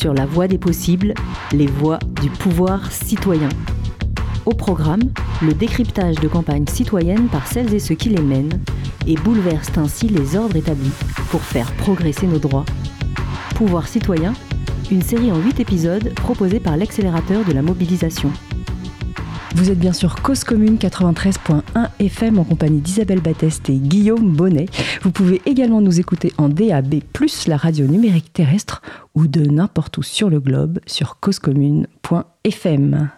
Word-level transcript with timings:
sur 0.00 0.14
la 0.14 0.24
voie 0.24 0.48
des 0.48 0.56
possibles, 0.56 1.12
les 1.52 1.66
voies 1.66 1.98
du 2.22 2.30
pouvoir 2.30 2.90
citoyen. 2.90 3.50
Au 4.46 4.54
programme, 4.54 5.02
le 5.42 5.52
décryptage 5.52 6.16
de 6.16 6.26
campagnes 6.26 6.66
citoyennes 6.66 7.28
par 7.28 7.46
celles 7.46 7.74
et 7.74 7.78
ceux 7.78 7.96
qui 7.96 8.08
les 8.08 8.22
mènent 8.22 8.60
et 9.06 9.16
bouleversent 9.16 9.76
ainsi 9.76 10.08
les 10.08 10.36
ordres 10.36 10.56
établis 10.56 10.92
pour 11.30 11.42
faire 11.42 11.70
progresser 11.72 12.26
nos 12.26 12.38
droits. 12.38 12.64
Pouvoir 13.56 13.88
citoyen, 13.88 14.32
une 14.90 15.02
série 15.02 15.30
en 15.32 15.38
8 15.38 15.60
épisodes 15.60 16.14
proposée 16.14 16.60
par 16.60 16.78
l'accélérateur 16.78 17.44
de 17.44 17.52
la 17.52 17.60
mobilisation. 17.60 18.32
Vous 19.54 19.70
êtes 19.70 19.78
bien 19.78 19.92
sûr 19.92 20.16
Cause 20.22 20.44
Commune 20.44 20.76
93.1 20.76 21.62
FM 21.98 22.38
en 22.38 22.44
compagnie 22.44 22.80
d'Isabelle 22.80 23.20
Batteste 23.20 23.68
et 23.68 23.74
Guillaume 23.74 24.32
Bonnet. 24.32 24.66
Vous 25.02 25.10
pouvez 25.10 25.42
également 25.44 25.80
nous 25.80 25.98
écouter 25.98 26.32
en 26.38 26.48
DAB+, 26.48 27.00
la 27.46 27.56
radio 27.56 27.86
numérique 27.86 28.32
terrestre, 28.32 28.80
ou 29.14 29.26
de 29.26 29.42
n'importe 29.42 29.98
où 29.98 30.02
sur 30.02 30.30
le 30.30 30.40
globe 30.40 30.78
sur 30.86 31.18
causecommune.fm. 31.18 33.10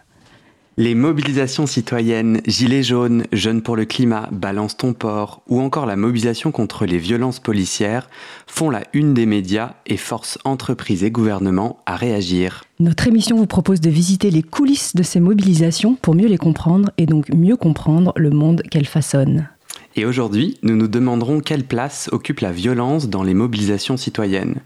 Les 0.78 0.94
mobilisations 0.94 1.66
citoyennes, 1.66 2.40
Gilets 2.46 2.82
jaunes, 2.82 3.24
Jeunes 3.30 3.60
pour 3.60 3.76
le 3.76 3.84
climat, 3.84 4.30
Balance 4.32 4.74
ton 4.78 4.94
port, 4.94 5.42
ou 5.46 5.60
encore 5.60 5.84
la 5.84 5.96
mobilisation 5.96 6.50
contre 6.50 6.86
les 6.86 6.96
violences 6.96 7.40
policières 7.40 8.08
font 8.46 8.70
la 8.70 8.82
une 8.94 9.12
des 9.12 9.26
médias 9.26 9.74
et 9.84 9.98
forcent 9.98 10.38
entreprises 10.44 11.04
et 11.04 11.10
gouvernements 11.10 11.80
à 11.84 11.96
réagir. 11.96 12.64
Notre 12.80 13.06
émission 13.06 13.36
vous 13.36 13.46
propose 13.46 13.82
de 13.82 13.90
visiter 13.90 14.30
les 14.30 14.42
coulisses 14.42 14.96
de 14.96 15.02
ces 15.02 15.20
mobilisations 15.20 15.94
pour 15.94 16.14
mieux 16.14 16.28
les 16.28 16.38
comprendre 16.38 16.90
et 16.96 17.04
donc 17.04 17.28
mieux 17.34 17.56
comprendre 17.56 18.14
le 18.16 18.30
monde 18.30 18.62
qu'elles 18.70 18.86
façonnent. 18.86 19.50
Et 19.94 20.06
aujourd'hui, 20.06 20.56
nous 20.62 20.74
nous 20.74 20.88
demanderons 20.88 21.40
quelle 21.40 21.64
place 21.64 22.08
occupe 22.12 22.40
la 22.40 22.50
violence 22.50 23.10
dans 23.10 23.22
les 23.22 23.34
mobilisations 23.34 23.98
citoyennes. 23.98 24.56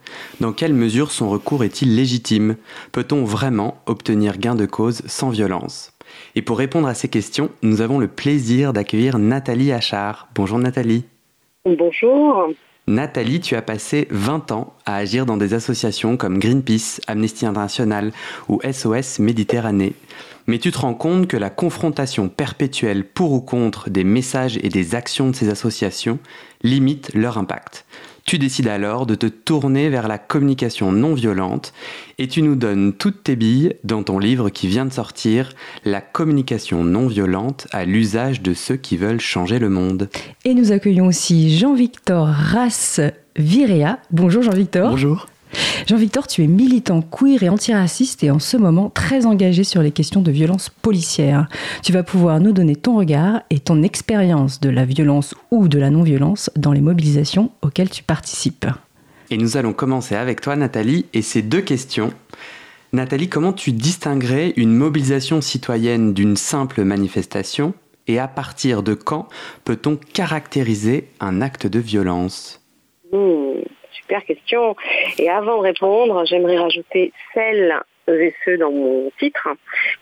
Dans 0.41 0.53
quelle 0.53 0.75
mesure 0.75 1.11
son 1.11 1.29
recours 1.29 1.65
est-il 1.65 1.97
légitime? 1.97 2.55
Peut-on 2.93 3.25
vraiment 3.25 3.83
obtenir 3.87 4.39
gain 4.39 4.55
de 4.55 4.67
cause 4.67 5.03
sans 5.07 5.31
violence? 5.31 5.91
Et 6.37 6.43
pour 6.43 6.59
répondre 6.59 6.87
à 6.87 6.95
ces 6.95 7.09
questions, 7.09 7.51
nous 7.63 7.81
avons 7.81 7.99
le 7.99 8.09
plaisir 8.09 8.75
d'accueillir 8.75 9.19
Nathalie 9.19 9.73
Achard. 9.73 10.29
Bonjour 10.35 10.59
Nathalie. 10.59 11.05
Bonjour. 11.65 12.49
Nathalie, 12.87 13.41
tu 13.41 13.57
as 13.57 13.63
passé 13.63 14.07
20 14.11 14.53
ans 14.53 14.75
à 14.85 14.97
agir 14.97 15.27
dans 15.27 15.39
des 15.39 15.55
associations 15.55 16.17
comme 16.17 16.39
Greenpeace, 16.39 17.01
Amnesty 17.09 17.47
International 17.47 18.13
ou 18.49 18.61
SOS 18.71 19.19
Méditerranée. 19.19 19.95
Mais 20.47 20.59
tu 20.59 20.71
te 20.71 20.79
rends 20.79 20.95
compte 20.95 21.27
que 21.27 21.37
la 21.39 21.51
confrontation 21.51 22.29
perpétuelle 22.29 23.05
pour 23.05 23.33
ou 23.33 23.41
contre 23.41 23.91
des 23.91 24.05
messages 24.05 24.59
et 24.63 24.69
des 24.69 24.95
actions 24.95 25.31
de 25.31 25.35
ces 25.35 25.49
associations 25.49 26.21
limite 26.63 27.13
leur 27.15 27.39
impact. 27.39 27.87
Tu 28.27 28.39
décides 28.39 28.67
alors 28.67 29.07
de 29.07 29.15
te 29.15 29.27
tourner 29.27 29.89
vers 29.89 30.09
la 30.09 30.19
communication 30.19 30.91
non 30.91 31.15
violente 31.15 31.73
et 32.19 32.29
tu 32.29 32.43
nous 32.43 32.55
donnes 32.57 32.93
toutes 32.93 33.25
tes 33.25 33.37
billes 33.37 33.75
dans 33.85 34.03
ton 34.03 34.19
livre 34.19 34.49
qui 34.49 34.69
vient 34.69 34.87
de 34.87 34.93
sortir, 34.93 35.51
La 35.85 36.01
communication 36.01 36.85
non 36.85 37.07
violente 37.07 37.67
à 37.73 37.85
l'usage 37.85 38.43
de 38.43 38.55
ceux 38.55 38.77
qui 38.77 38.97
veulent 38.97 39.21
changer 39.21 39.59
le 39.59 39.69
monde. 39.69 40.09
Et 40.45 40.55
nous 40.55 40.73
accueillons 40.73 41.07
aussi 41.07 41.57
Jean-Victor 41.57 42.27
Rass 42.27 43.01
Virea. 43.37 43.99
Bonjour 44.11 44.43
Jean-Victor. 44.43 44.91
Bonjour. 44.91 45.27
Jean-Victor, 45.87 46.27
tu 46.27 46.43
es 46.43 46.47
militant 46.47 47.03
queer 47.03 47.43
et 47.43 47.49
antiraciste 47.49 48.25
et 48.25 48.31
en 48.31 48.39
ce 48.39 48.57
moment 48.57 48.91
très 48.91 49.27
engagé 49.27 49.65
sur 49.65 49.83
les 49.83 49.93
questions 49.93 50.21
de 50.21 50.31
violence 50.31 50.69
policière. 50.69 51.49
Tu 51.83 51.93
vas 51.93 52.03
pouvoir 52.03 52.41
nous 52.41 52.53
donner 52.53 52.77
ton 52.77 52.97
regard 52.97 53.43
et 53.51 53.61
ton 53.61 53.83
expérience 53.83 54.61
de 54.61 54.69
la 54.69 54.85
violence 54.85 55.35
ou 55.51 55.69
de 55.69 55.79
la 55.79 55.91
non-violence 55.91 56.51
dans 56.57 56.73
les 56.73 56.81
mobilisations 56.81 57.51
auxquelles 57.63 57.91
tu 57.91 58.03
participes. 58.03 58.67
Et 59.31 59.37
nous 59.37 59.57
allons 59.57 59.73
commencer 59.73 60.15
avec 60.15 60.41
toi, 60.41 60.57
Nathalie, 60.57 61.07
et 61.13 61.23
ces 61.23 61.43
deux 61.43 61.61
questions. 61.61 62.13
Nathalie, 62.93 63.29
comment 63.29 63.53
tu 63.53 63.73
distinguerais 63.73 64.53
une 64.57 64.75
mobilisation 64.75 65.41
citoyenne 65.41 66.15
d'une 66.15 66.37
simple 66.37 66.83
manifestation 66.85 67.75
et 68.07 68.19
à 68.19 68.29
partir 68.29 68.83
de 68.83 68.95
quand 68.95 69.29
peut-on 69.65 69.97
caractériser 69.97 71.09
un 71.21 71.43
acte 71.43 71.67
de 71.67 71.81
violence? 71.81 72.63
Mmh 73.13 73.47
super 74.07 74.25
question. 74.25 74.77
Et 75.19 75.29
avant 75.29 75.59
de 75.59 75.63
répondre, 75.63 76.25
j'aimerais 76.27 76.59
rajouter 76.59 77.13
celles 77.35 77.75
et 78.09 78.33
ceux 78.45 78.57
dans 78.57 78.71
mon 78.71 79.11
titre, 79.19 79.49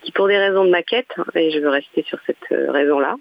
qui 0.03 0.13
pour 0.13 0.29
des 0.29 0.37
raisons 0.37 0.65
de 0.65 0.71
maquette, 0.71 1.15
et 1.35 1.51
je 1.51 1.59
veux 1.59 1.71
rester 1.71 2.03
sur 2.03 2.19
cette 2.27 2.53
euh, 2.53 2.71
raison-là, 2.71 3.17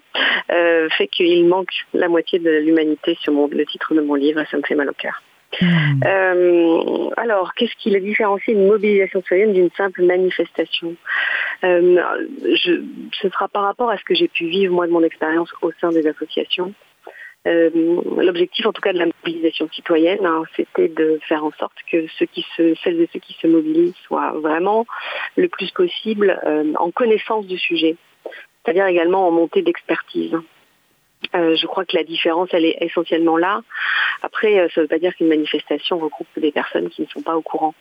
euh, 0.52 0.90
fait 0.90 1.06
qu'il 1.06 1.46
manque 1.46 1.72
la 1.94 2.08
moitié 2.08 2.38
de 2.38 2.50
l'humanité 2.50 3.16
sur 3.20 3.32
le 3.32 3.64
titre 3.64 3.94
de 3.94 4.02
mon 4.02 4.14
livre 4.14 4.40
et 4.40 4.46
ça 4.50 4.58
me 4.58 4.62
fait 4.62 4.74
mal 4.74 4.90
au 4.90 4.92
cœur. 4.92 5.22
Hmm. 5.60 6.00
Euh, 6.04 7.10
alors, 7.16 7.54
qu'est-ce 7.54 7.74
qui 7.78 7.90
différencie 8.00 8.54
une 8.54 8.66
mobilisation 8.66 9.20
citoyenne 9.20 9.52
d'une 9.52 9.70
simple 9.76 10.02
manifestation 10.02 10.94
je, 11.62 12.82
Ce 13.12 13.28
sera 13.28 13.48
par 13.48 13.62
rapport 13.62 13.90
à 13.90 13.96
ce 13.96 14.04
que 14.04 14.14
j'ai 14.14 14.28
pu 14.28 14.46
vivre 14.46 14.74
moi 14.74 14.86
de 14.86 14.92
mon 14.92 15.02
expérience 15.02 15.50
au 15.62 15.70
sein 15.80 15.90
des 15.90 16.06
associations. 16.06 16.74
Euh, 17.46 17.70
l'objectif, 18.16 18.64
en 18.66 18.72
tout 18.72 18.80
cas, 18.80 18.92
de 18.92 18.98
la 18.98 19.06
mobilisation 19.06 19.68
citoyenne, 19.70 20.24
hein, 20.24 20.44
c'était 20.56 20.88
de 20.88 21.18
faire 21.28 21.44
en 21.44 21.50
sorte 21.52 21.76
que 21.90 22.06
ceux 22.18 22.26
qui 22.26 22.44
celles 22.56 23.00
et 23.00 23.08
ceux 23.12 23.20
qui 23.20 23.34
se 23.34 23.46
mobilisent 23.46 23.94
soient 24.06 24.32
vraiment 24.32 24.86
le 25.36 25.48
plus 25.48 25.70
possible 25.70 26.40
euh, 26.46 26.72
en 26.78 26.90
connaissance 26.90 27.46
du 27.46 27.58
sujet, 27.58 27.96
c'est-à-dire 28.24 28.86
également 28.86 29.28
en 29.28 29.30
montée 29.30 29.60
d'expertise. 29.60 30.34
Euh, 31.34 31.56
je 31.56 31.66
crois 31.66 31.84
que 31.84 31.96
la 31.96 32.04
différence, 32.04 32.48
elle 32.52 32.64
est 32.64 32.76
essentiellement 32.80 33.36
là. 33.36 33.62
Après, 34.22 34.54
ça 34.74 34.80
ne 34.80 34.82
veut 34.82 34.88
pas 34.88 34.98
dire 34.98 35.14
qu'une 35.14 35.28
manifestation 35.28 35.98
regroupe 35.98 36.28
des 36.36 36.52
personnes 36.52 36.88
qui 36.88 37.02
ne 37.02 37.06
sont 37.08 37.22
pas 37.22 37.36
au 37.36 37.42
courant. 37.42 37.74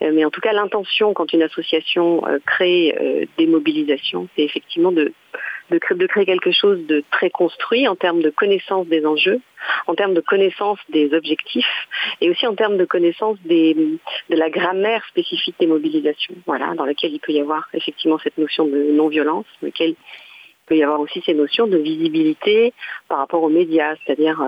mais 0.00 0.24
en 0.24 0.30
tout 0.30 0.40
cas, 0.40 0.52
l'intention, 0.52 1.14
quand 1.14 1.32
une 1.32 1.42
association 1.42 2.22
crée 2.46 3.28
des 3.38 3.46
mobilisations, 3.46 4.28
c'est 4.36 4.42
effectivement 4.42 4.92
de 4.92 5.12
de, 5.70 6.06
créer 6.06 6.26
quelque 6.26 6.50
chose 6.50 6.86
de 6.86 7.04
très 7.10 7.30
construit 7.30 7.86
en 7.88 7.96
termes 7.96 8.22
de 8.22 8.30
connaissance 8.30 8.86
des 8.88 9.06
enjeux, 9.06 9.40
en 9.86 9.94
termes 9.94 10.14
de 10.14 10.20
connaissance 10.20 10.78
des 10.88 11.12
objectifs 11.14 11.88
et 12.20 12.30
aussi 12.30 12.46
en 12.46 12.54
termes 12.54 12.76
de 12.76 12.84
connaissance 12.84 13.38
des, 13.44 13.74
de 13.74 14.36
la 14.36 14.50
grammaire 14.50 15.04
spécifique 15.08 15.54
des 15.60 15.66
mobilisations, 15.66 16.34
voilà, 16.46 16.74
dans 16.74 16.84
laquelle 16.84 17.12
il 17.12 17.20
peut 17.20 17.32
y 17.32 17.40
avoir 17.40 17.68
effectivement 17.74 18.18
cette 18.18 18.38
notion 18.38 18.66
de 18.66 18.90
non-violence, 18.92 19.46
dans 19.60 19.68
laquelle 19.68 19.94
peut 20.70 20.76
y 20.76 20.84
avoir 20.84 21.00
aussi 21.00 21.20
ces 21.26 21.34
notions 21.34 21.66
de 21.66 21.76
visibilité 21.76 22.72
par 23.08 23.18
rapport 23.18 23.42
aux 23.42 23.48
médias, 23.48 23.96
c'est-à-dire 23.96 24.40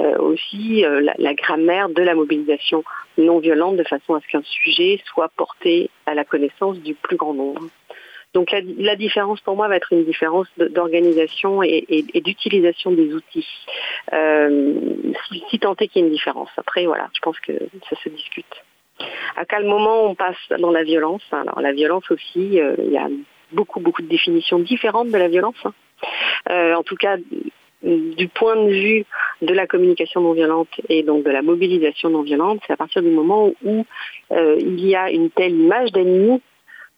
euh, 0.00 0.18
aussi 0.18 0.84
euh, 0.84 1.00
la, 1.16 1.34
grammaire 1.34 1.88
de 1.88 2.02
la 2.02 2.14
mobilisation 2.14 2.84
non 3.16 3.38
violente 3.38 3.76
de 3.76 3.84
façon 3.84 4.14
à 4.14 4.20
ce 4.20 4.26
qu'un 4.26 4.42
sujet 4.42 5.00
soit 5.06 5.30
porté 5.34 5.88
à 6.04 6.14
la 6.14 6.24
connaissance 6.24 6.76
du 6.78 6.94
plus 6.94 7.16
grand 7.16 7.32
nombre. 7.32 7.62
Donc 8.34 8.50
la, 8.52 8.96
différence 8.96 9.40
pour 9.40 9.56
moi 9.56 9.68
va 9.68 9.76
être 9.76 9.92
une 9.92 10.04
différence 10.04 10.46
d'organisation 10.58 11.62
et, 11.62 12.04
d'utilisation 12.14 12.90
des 12.90 13.12
outils. 13.14 13.48
Euh, 14.12 14.74
si, 15.48 15.58
tant 15.58 15.74
est 15.76 15.88
qu'il 15.88 16.02
y 16.02 16.04
ait 16.04 16.08
une 16.08 16.12
différence. 16.12 16.50
Après, 16.56 16.84
voilà, 16.86 17.08
je 17.14 17.20
pense 17.20 17.38
que 17.40 17.52
ça 17.88 17.96
se 18.02 18.08
discute. 18.10 18.54
À 19.36 19.44
quel 19.46 19.64
moment 19.64 20.04
on 20.04 20.14
passe 20.14 20.36
dans 20.58 20.70
la 20.70 20.82
violence 20.82 21.22
Alors 21.30 21.60
la 21.60 21.72
violence 21.72 22.10
aussi, 22.10 22.58
il 22.78 22.90
y 22.90 22.96
a 22.96 23.08
beaucoup 23.52 23.80
beaucoup 23.80 24.02
de 24.02 24.08
définitions 24.08 24.58
différentes 24.58 25.10
de 25.10 25.18
la 25.18 25.28
violence. 25.28 25.56
Hein. 25.64 25.72
Euh, 26.50 26.74
en 26.74 26.82
tout 26.82 26.96
cas, 26.96 27.16
du 27.82 28.28
point 28.28 28.56
de 28.56 28.70
vue 28.70 29.04
de 29.42 29.54
la 29.54 29.66
communication 29.66 30.20
non 30.20 30.32
violente 30.32 30.68
et 30.88 31.02
donc 31.02 31.24
de 31.24 31.30
la 31.30 31.42
mobilisation 31.42 32.10
non 32.10 32.22
violente, 32.22 32.60
c'est 32.66 32.72
à 32.72 32.76
partir 32.76 33.02
du 33.02 33.10
moment 33.10 33.52
où 33.64 33.86
il 34.30 34.86
y 34.86 34.94
a 34.94 35.10
une 35.10 35.30
telle 35.30 35.52
image 35.52 35.90
d'ennemi 35.90 36.40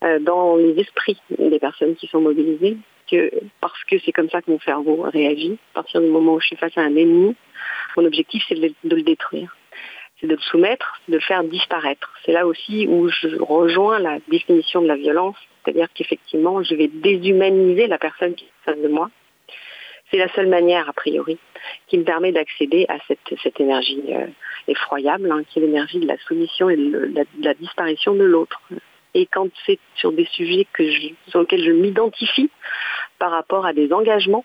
euh, 0.04 0.18
dans 0.18 0.56
les 0.56 0.78
esprits 0.78 1.18
des 1.38 1.58
personnes 1.58 1.94
qui 1.94 2.06
sont 2.08 2.20
mobilisées, 2.20 2.76
que, 3.10 3.30
parce 3.60 3.82
que 3.84 3.96
c'est 4.04 4.12
comme 4.12 4.28
ça 4.28 4.42
que 4.42 4.50
mon 4.50 4.60
cerveau 4.60 5.06
réagit. 5.10 5.56
À 5.72 5.74
partir 5.76 6.02
du 6.02 6.08
moment 6.08 6.34
où 6.34 6.40
je 6.40 6.48
suis 6.48 6.56
face 6.56 6.76
à 6.76 6.82
un 6.82 6.94
ennemi, 6.94 7.34
mon 7.96 8.04
objectif 8.04 8.44
c'est 8.46 8.56
de, 8.56 8.74
le 8.82 9.02
détruire, 9.02 9.56
c'est 10.20 10.26
de 10.26 10.34
le 10.34 10.40
soumettre, 10.40 11.00
de 11.08 11.14
le 11.14 11.20
faire 11.20 11.42
disparaître. 11.44 12.12
C'est 12.26 12.32
là 12.32 12.46
aussi 12.46 12.86
où 12.86 13.08
je 13.08 13.40
rejoins 13.40 13.98
la 13.98 14.18
définition 14.28 14.82
de 14.82 14.88
la 14.88 14.96
violence, 14.96 15.36
c'est-à-dire 15.64 15.88
qu'effectivement 15.94 16.62
je 16.62 16.74
vais 16.74 16.88
déshumaniser 16.88 17.86
la 17.86 17.98
personne 17.98 18.34
qui 18.34 18.44
est 18.44 18.64
face 18.64 18.78
de 18.80 18.88
moi. 18.88 19.10
C'est 20.10 20.18
la 20.18 20.28
seule 20.34 20.48
manière, 20.48 20.88
a 20.88 20.92
priori, 20.92 21.38
qui 21.88 21.98
me 21.98 22.04
permet 22.04 22.30
d'accéder 22.30 22.86
à 22.88 22.98
cette, 23.08 23.60
énergie 23.60 24.02
euh, 24.10 24.26
effroyable, 24.68 25.30
hein, 25.32 25.42
qui 25.48 25.58
est 25.58 25.62
l'énergie 25.62 25.98
de 25.98 26.06
la 26.06 26.18
soumission 26.18 26.68
et 26.68 26.76
de 26.76 27.26
la 27.40 27.54
disparition 27.54 28.14
de 28.14 28.24
l'autre. 28.24 28.60
Et 29.14 29.26
quand 29.26 29.48
c'est 29.64 29.78
sur 29.94 30.12
des 30.12 30.26
sujets 30.26 30.66
que 30.72 30.82
sur 31.28 31.40
lesquels 31.40 31.64
je 31.64 31.70
m'identifie 31.70 32.50
par 33.18 33.30
rapport 33.30 33.64
à 33.64 33.72
des 33.72 33.92
engagements 33.92 34.44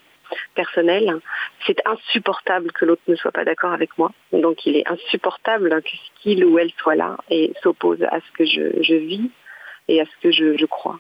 personnels, 0.54 1.20
c'est 1.66 1.82
insupportable 1.86 2.72
que 2.72 2.86
l'autre 2.86 3.02
ne 3.08 3.16
soit 3.16 3.32
pas 3.32 3.46
d'accord 3.46 3.74
avec 3.74 3.98
moi. 3.98 4.12
Donc 4.32 4.66
il 4.66 4.78
est 4.78 4.88
insupportable 4.88 5.82
qu'il 6.22 6.46
ou 6.46 6.60
elle 6.60 6.72
soit 6.78 6.96
là 6.96 7.18
et 7.30 7.54
s'oppose 7.64 8.04
à 8.04 8.20
ce 8.20 8.32
que 8.38 8.46
je, 8.46 8.94
vis 8.96 9.32
et 9.90 10.00
à 10.00 10.06
ce 10.06 10.12
que 10.22 10.32
je, 10.32 10.66
crois. 10.66 11.00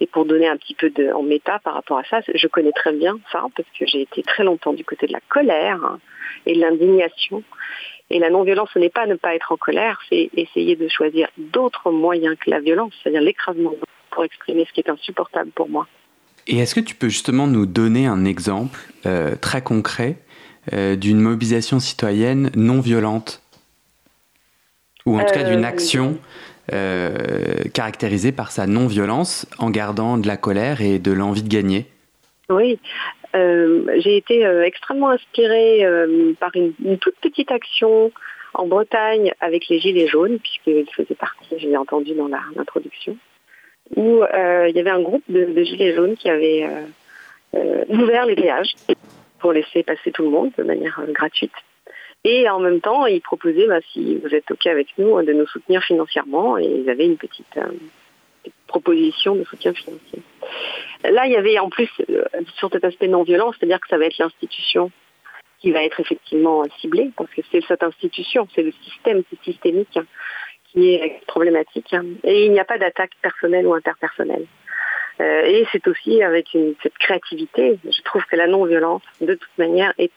Et 0.00 0.06
pour 0.06 0.24
donner 0.24 0.48
un 0.48 0.56
petit 0.56 0.74
peu 0.74 0.90
de, 0.90 1.10
en 1.12 1.22
méta 1.22 1.58
par 1.58 1.74
rapport 1.74 1.98
à 1.98 2.04
ça, 2.04 2.20
je 2.32 2.46
connais 2.46 2.72
très 2.72 2.92
bien 2.92 3.18
ça 3.32 3.44
parce 3.56 3.68
que 3.78 3.84
j'ai 3.86 4.02
été 4.02 4.22
très 4.22 4.44
longtemps 4.44 4.72
du 4.72 4.84
côté 4.84 5.06
de 5.06 5.12
la 5.12 5.20
colère 5.28 5.98
et 6.46 6.54
de 6.54 6.60
l'indignation. 6.60 7.42
Et 8.10 8.18
la 8.18 8.30
non-violence, 8.30 8.70
ce 8.72 8.78
n'est 8.78 8.88
pas 8.88 9.06
ne 9.06 9.16
pas 9.16 9.34
être 9.34 9.52
en 9.52 9.56
colère, 9.56 10.00
c'est 10.08 10.30
essayer 10.34 10.76
de 10.76 10.88
choisir 10.88 11.28
d'autres 11.36 11.90
moyens 11.90 12.36
que 12.38 12.48
la 12.48 12.60
violence, 12.60 12.94
c'est-à-dire 13.02 13.20
l'écrasement 13.20 13.74
pour 14.10 14.24
exprimer 14.24 14.64
ce 14.66 14.72
qui 14.72 14.80
est 14.80 14.88
insupportable 14.88 15.50
pour 15.50 15.68
moi. 15.68 15.86
Et 16.46 16.58
est-ce 16.58 16.74
que 16.74 16.80
tu 16.80 16.94
peux 16.94 17.08
justement 17.08 17.46
nous 17.46 17.66
donner 17.66 18.06
un 18.06 18.24
exemple 18.24 18.80
euh, 19.04 19.34
très 19.36 19.60
concret 19.60 20.16
euh, 20.72 20.96
d'une 20.96 21.20
mobilisation 21.20 21.80
citoyenne 21.80 22.50
non 22.54 22.80
violente 22.80 23.42
Ou 25.04 25.20
en 25.20 25.24
tout 25.24 25.34
cas 25.34 25.44
d'une 25.44 25.66
euh, 26.72 27.64
caractérisée 27.72 28.32
par 28.32 28.50
sa 28.50 28.66
non-violence 28.66 29.46
en 29.58 29.70
gardant 29.70 30.18
de 30.18 30.26
la 30.26 30.36
colère 30.36 30.80
et 30.80 30.98
de 30.98 31.12
l'envie 31.12 31.42
de 31.42 31.48
gagner 31.48 31.86
Oui, 32.50 32.78
j'ai 33.34 34.16
été 34.16 34.42
extrêmement 34.64 35.10
inspirée 35.10 35.86
par 36.40 36.50
une, 36.54 36.98
toute 36.98 37.16
petite 37.20 37.50
action 37.50 38.10
en 38.54 38.66
Bretagne 38.66 39.32
avec 39.40 39.68
les 39.68 39.78
Gilets 39.78 40.08
jaunes, 40.08 40.38
puisqu'ils 40.38 40.90
faisaient 40.94 41.14
partie, 41.14 41.58
j'ai 41.58 41.76
entendu 41.76 42.14
dans 42.14 42.28
l'introduction 42.56 43.16
où 43.96 44.22
euh, 44.22 44.68
il 44.68 44.76
y 44.76 44.80
avait 44.80 44.90
un 44.90 45.00
groupe 45.00 45.24
de, 45.28 45.62
gilets 45.62 45.94
jaunes 45.94 46.16
qui 46.16 46.28
avait 46.28 46.64
euh, 46.64 46.84
euh, 47.56 47.84
ouvert 47.88 48.26
les 48.26 48.36
péages 48.36 48.74
pour 49.38 49.52
laisser 49.52 49.82
passer 49.82 50.10
tout 50.12 50.22
le 50.22 50.30
monde 50.30 50.50
de 50.58 50.62
manière 50.62 51.00
gratuite. 51.08 51.52
Et 52.30 52.46
en 52.50 52.60
même 52.60 52.82
temps, 52.82 53.06
ils 53.06 53.22
proposaient, 53.22 53.66
bah, 53.66 53.80
si 53.92 54.16
vous 54.16 54.34
êtes 54.34 54.50
OK 54.50 54.66
avec 54.66 54.88
nous, 54.98 55.22
de 55.22 55.32
nous 55.32 55.46
soutenir 55.46 55.82
financièrement. 55.82 56.58
Et 56.58 56.66
ils 56.66 56.90
avaient 56.90 57.06
une 57.06 57.16
petite, 57.16 57.58
proposition 58.66 59.34
de 59.34 59.44
soutien 59.44 59.72
financier. 59.72 60.20
Là, 61.04 61.26
il 61.26 61.32
y 61.32 61.36
avait 61.36 61.58
en 61.58 61.70
plus, 61.70 61.90
sur 62.58 62.70
cet 62.70 62.84
aspect 62.84 63.08
non-violent, 63.08 63.52
c'est-à-dire 63.52 63.80
que 63.80 63.88
ça 63.88 63.96
va 63.96 64.04
être 64.04 64.18
l'institution 64.18 64.90
qui 65.60 65.72
va 65.72 65.82
être 65.82 65.98
effectivement 66.00 66.64
ciblée, 66.80 67.10
parce 67.16 67.30
que 67.30 67.40
c'est 67.50 67.64
cette 67.66 67.82
institution, 67.82 68.46
c'est 68.54 68.62
le 68.62 68.72
système, 68.84 69.22
c'est 69.28 69.42
systémique 69.42 69.98
qui 70.70 70.94
est 70.94 71.26
problématique. 71.26 71.94
Et 72.24 72.44
il 72.44 72.52
n'y 72.52 72.60
a 72.60 72.64
pas 72.64 72.78
d'attaque 72.78 73.12
personnelle 73.22 73.66
ou 73.66 73.74
interpersonnelle. 73.74 74.44
Euh, 75.20 75.42
et 75.44 75.66
c'est 75.72 75.86
aussi 75.88 76.22
avec 76.22 76.54
une, 76.54 76.74
cette 76.82 76.96
créativité. 76.98 77.78
Je 77.84 78.02
trouve 78.02 78.24
que 78.24 78.36
la 78.36 78.46
non-violence, 78.46 79.02
de 79.20 79.34
toute 79.34 79.58
manière, 79.58 79.92
est, 79.98 80.12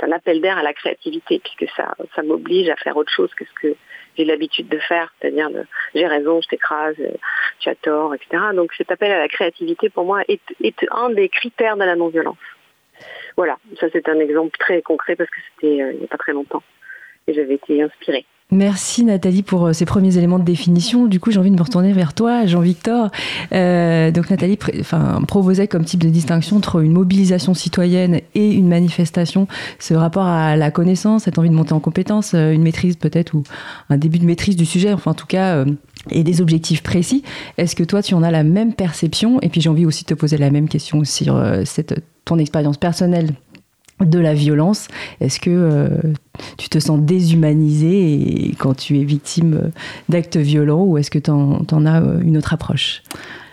un 0.00 0.12
appel 0.12 0.40
d'air 0.40 0.58
à 0.58 0.62
la 0.62 0.74
créativité, 0.74 1.40
puisque 1.40 1.72
ça, 1.74 1.94
ça 2.14 2.22
m'oblige 2.22 2.68
à 2.68 2.76
faire 2.76 2.96
autre 2.96 3.10
chose 3.10 3.32
que 3.34 3.44
ce 3.44 3.52
que 3.54 3.74
j'ai 4.16 4.24
l'habitude 4.24 4.68
de 4.68 4.78
faire, 4.78 5.12
c'est-à-dire 5.18 5.48
j'ai 5.94 6.06
raison, 6.06 6.40
je 6.42 6.48
t'écrase, 6.48 6.94
tu 7.58 7.68
as 7.68 7.74
tort, 7.74 8.14
etc. 8.14 8.42
Donc 8.54 8.72
cet 8.74 8.92
appel 8.92 9.10
à 9.10 9.18
la 9.18 9.28
créativité, 9.28 9.88
pour 9.88 10.04
moi, 10.04 10.22
est, 10.28 10.42
est 10.62 10.76
un 10.90 11.10
des 11.10 11.28
critères 11.28 11.76
de 11.76 11.84
la 11.84 11.96
non-violence. 11.96 12.36
Voilà, 13.36 13.56
ça 13.80 13.86
c'est 13.92 14.08
un 14.08 14.20
exemple 14.20 14.56
très 14.58 14.82
concret 14.82 15.16
parce 15.16 15.30
que 15.30 15.40
c'était 15.54 15.82
euh, 15.82 15.92
il 15.92 15.98
n'y 15.98 16.04
a 16.04 16.08
pas 16.08 16.18
très 16.18 16.32
longtemps 16.32 16.62
et 17.26 17.34
j'avais 17.34 17.54
été 17.54 17.82
inspirée. 17.82 18.26
Merci 18.54 19.02
Nathalie 19.02 19.42
pour 19.42 19.66
euh, 19.66 19.72
ces 19.72 19.84
premiers 19.84 20.16
éléments 20.16 20.38
de 20.38 20.44
définition. 20.44 21.06
Du 21.06 21.18
coup, 21.18 21.32
j'ai 21.32 21.40
envie 21.40 21.50
de 21.50 21.56
me 21.56 21.62
retourner 21.62 21.92
vers 21.92 22.14
toi, 22.14 22.46
Jean-Victor. 22.46 23.10
Euh, 23.52 24.12
donc 24.12 24.30
Nathalie 24.30 24.56
proposait 25.26 25.66
comme 25.66 25.84
type 25.84 26.00
de 26.00 26.08
distinction 26.08 26.58
entre 26.58 26.80
une 26.80 26.92
mobilisation 26.92 27.52
citoyenne 27.52 28.20
et 28.36 28.52
une 28.52 28.68
manifestation, 28.68 29.48
ce 29.80 29.94
rapport 29.94 30.26
à 30.26 30.54
la 30.54 30.70
connaissance, 30.70 31.24
cette 31.24 31.36
envie 31.36 31.50
de 31.50 31.54
monter 31.54 31.72
en 31.72 31.80
compétence, 31.80 32.32
euh, 32.34 32.52
une 32.52 32.62
maîtrise 32.62 32.94
peut-être 32.94 33.34
ou 33.34 33.42
un 33.90 33.96
début 33.96 34.20
de 34.20 34.24
maîtrise 34.24 34.54
du 34.54 34.66
sujet, 34.66 34.92
enfin 34.92 35.10
en 35.10 35.14
tout 35.14 35.26
cas, 35.26 35.64
et 36.12 36.22
des 36.22 36.40
objectifs 36.40 36.84
précis. 36.84 37.24
Est-ce 37.58 37.74
que 37.74 37.82
toi, 37.82 38.04
tu 38.04 38.14
en 38.14 38.22
as 38.22 38.30
la 38.30 38.44
même 38.44 38.72
perception? 38.72 39.40
Et 39.42 39.48
puis 39.48 39.62
j'ai 39.62 39.68
envie 39.68 39.84
aussi 39.84 40.04
de 40.04 40.08
te 40.08 40.14
poser 40.14 40.38
la 40.38 40.50
même 40.50 40.68
question 40.68 41.02
sur 41.02 41.42
ton 42.24 42.38
expérience 42.38 42.76
personnelle 42.76 43.30
de 44.00 44.18
la 44.18 44.34
violence. 44.34 44.88
Est-ce 45.20 45.40
que 45.40 45.50
euh, 45.50 45.88
tu 46.58 46.68
te 46.68 46.78
sens 46.78 47.00
déshumanisé 47.00 48.54
quand 48.58 48.74
tu 48.74 48.98
es 48.98 49.04
victime 49.04 49.70
d'actes 50.08 50.36
violents 50.36 50.84
ou 50.84 50.98
est-ce 50.98 51.10
que 51.10 51.18
tu 51.18 51.30
en, 51.30 51.86
as 51.86 52.02
euh, 52.02 52.20
une 52.20 52.36
autre 52.36 52.52
approche? 52.52 53.02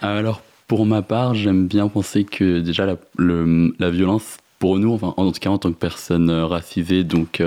Alors, 0.02 0.42
pour 0.68 0.86
ma 0.86 1.02
part, 1.02 1.36
j'aime 1.36 1.68
bien 1.68 1.88
penser 1.88 2.24
que 2.24 2.60
déjà 2.60 2.86
la, 2.86 3.90
violence, 3.90 4.38
pour 4.60 4.80
nous, 4.80 4.94
enfin, 4.94 5.14
en 5.18 5.32
tout 5.32 5.40
cas 5.40 5.50
en 5.50 5.58
tant 5.58 5.72
que 5.72 5.78
personne 5.78 6.30
euh, 6.30 6.46
racisée, 6.46 7.04
donc 7.04 7.42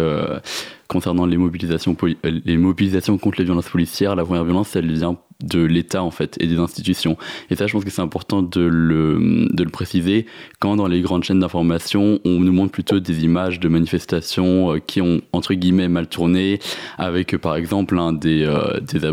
concernant 0.94 1.26
les 1.26 1.36
mobilisations, 1.36 1.96
les 2.22 2.56
mobilisations 2.56 3.18
contre 3.18 3.38
les 3.38 3.44
violences 3.44 3.68
policières, 3.68 4.14
la 4.14 4.24
première 4.24 4.44
violence, 4.44 4.76
elle 4.76 4.92
vient 4.92 5.18
de 5.42 5.58
l'État 5.58 6.04
en 6.04 6.12
fait 6.12 6.36
et 6.40 6.46
des 6.46 6.58
institutions. 6.58 7.16
Et 7.50 7.56
ça, 7.56 7.66
je 7.66 7.72
pense 7.72 7.84
que 7.84 7.90
c'est 7.90 8.00
important 8.00 8.42
de 8.42 8.60
le, 8.60 9.48
de 9.50 9.64
le 9.64 9.70
préciser 9.70 10.26
quand 10.60 10.76
dans 10.76 10.86
les 10.86 11.00
grandes 11.00 11.24
chaînes 11.24 11.40
d'information, 11.40 12.20
on 12.24 12.38
nous 12.38 12.52
montre 12.52 12.70
plutôt 12.70 13.00
des 13.00 13.24
images 13.24 13.58
de 13.58 13.68
manifestations 13.68 14.74
euh, 14.74 14.78
qui 14.78 15.00
ont 15.00 15.20
entre 15.32 15.54
guillemets 15.54 15.88
mal 15.88 16.06
tourné, 16.06 16.60
avec 16.96 17.36
par 17.38 17.56
exemple 17.56 17.98
un 17.98 18.12
des, 18.12 18.44
euh, 18.44 18.78
des 18.78 19.04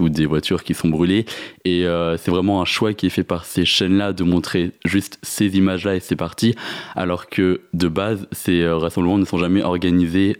ou 0.00 0.08
des 0.08 0.26
voitures 0.26 0.64
qui 0.64 0.74
sont 0.74 0.88
brûlées. 0.88 1.26
Et 1.64 1.86
euh, 1.86 2.16
c'est 2.16 2.32
vraiment 2.32 2.60
un 2.60 2.64
choix 2.64 2.92
qui 2.92 3.06
est 3.06 3.10
fait 3.10 3.22
par 3.22 3.44
ces 3.44 3.64
chaînes-là 3.64 4.12
de 4.12 4.24
montrer 4.24 4.72
juste 4.84 5.20
ces 5.22 5.56
images-là 5.56 5.94
et 5.94 6.00
c'est 6.00 6.16
parti, 6.16 6.56
alors 6.96 7.28
que 7.28 7.60
de 7.72 7.86
base, 7.86 8.26
ces 8.32 8.66
rassemblements 8.66 9.18
ne 9.18 9.24
sont 9.24 9.38
jamais 9.38 9.62
organisés 9.62 10.36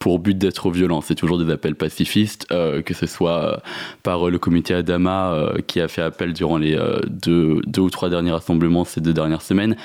pour 0.00 0.18
but 0.18 0.36
d'être 0.36 0.70
violents. 0.70 1.02
C'est 1.02 1.14
toujours 1.14 1.38
des 1.38 1.52
appels 1.52 1.76
pacifistes, 1.76 2.48
que 2.48 2.94
ce 2.94 3.06
soit 3.06 3.62
par 4.02 4.28
le 4.28 4.38
comité 4.38 4.74
Adama 4.74 5.32
euh, 5.32 5.58
qui 5.66 5.80
a 5.80 5.88
fait 5.88 6.02
appel 6.02 6.32
durant 6.32 6.58
les 6.58 6.74
euh, 6.74 6.98
deux, 7.08 7.60
deux, 7.66 7.82
ou 7.82 7.90
trois 7.90 8.10
derniers 8.10 8.32
rassemblements 8.32 8.84
ces 8.84 9.00
deux 9.00 9.12
dernières 9.12 9.42
semaines. 9.42 9.76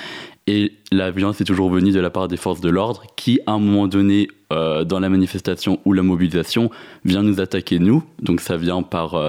Et 0.48 0.72
la 0.92 1.10
violence 1.10 1.40
est 1.40 1.44
toujours 1.44 1.70
venue 1.70 1.90
de 1.90 2.00
la 2.00 2.10
part 2.10 2.28
des 2.28 2.36
forces 2.36 2.60
de 2.60 2.70
l'ordre 2.70 3.04
qui, 3.16 3.40
à 3.46 3.52
un 3.52 3.58
moment 3.58 3.88
donné, 3.88 4.28
euh, 4.52 4.84
dans 4.84 5.00
la 5.00 5.08
manifestation 5.08 5.80
ou 5.84 5.92
la 5.92 6.02
mobilisation, 6.02 6.70
vient 7.04 7.22
nous 7.22 7.40
attaquer 7.40 7.80
nous. 7.80 8.04
Donc 8.22 8.40
ça 8.40 8.56
vient 8.56 8.82
par, 8.82 9.20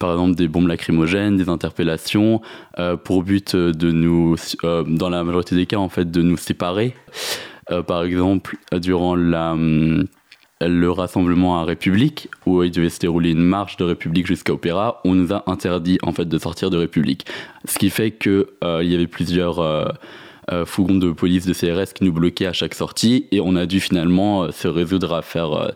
par 0.00 0.12
exemple, 0.12 0.34
des 0.34 0.48
bombes 0.48 0.66
lacrymogènes, 0.66 1.36
des 1.36 1.48
interpellations, 1.48 2.40
pour 3.04 3.22
but 3.22 3.54
de 3.54 3.92
nous, 3.92 4.34
dans 4.62 5.10
la 5.10 5.22
majorité 5.22 5.54
des 5.54 5.66
cas, 5.66 5.76
en 5.76 5.88
fait, 5.88 6.10
de 6.10 6.22
nous 6.22 6.36
séparer. 6.36 6.94
par 7.86 8.02
exemple, 8.02 8.56
durant 8.72 9.14
la... 9.14 9.52
Hum, 9.52 10.06
le 10.60 10.90
rassemblement 10.90 11.60
à 11.60 11.64
République, 11.64 12.28
où 12.46 12.62
il 12.62 12.70
devait 12.70 12.90
se 12.90 12.98
dérouler 12.98 13.30
une 13.30 13.42
marche 13.42 13.76
de 13.76 13.84
République 13.84 14.26
jusqu'à 14.26 14.52
Opéra, 14.52 15.00
on 15.04 15.14
nous 15.14 15.32
a 15.32 15.44
interdit 15.46 15.98
en 16.02 16.12
fait 16.12 16.24
de 16.24 16.38
sortir 16.38 16.70
de 16.70 16.76
République. 16.76 17.26
Ce 17.64 17.78
qui 17.78 17.90
fait 17.90 18.10
que 18.10 18.50
euh, 18.64 18.80
il 18.82 18.90
y 18.90 18.94
avait 18.94 19.06
plusieurs 19.06 19.60
euh, 19.60 19.86
euh, 20.50 20.66
fourgons 20.66 20.96
de 20.96 21.12
police 21.12 21.46
de 21.46 21.52
CRS 21.52 21.92
qui 21.94 22.04
nous 22.04 22.12
bloquaient 22.12 22.46
à 22.46 22.52
chaque 22.52 22.74
sortie 22.74 23.26
et 23.30 23.40
on 23.40 23.54
a 23.54 23.66
dû 23.66 23.80
finalement 23.80 24.50
se 24.50 24.66
résoudre 24.66 25.14
à 25.14 25.22
faire 25.22 25.72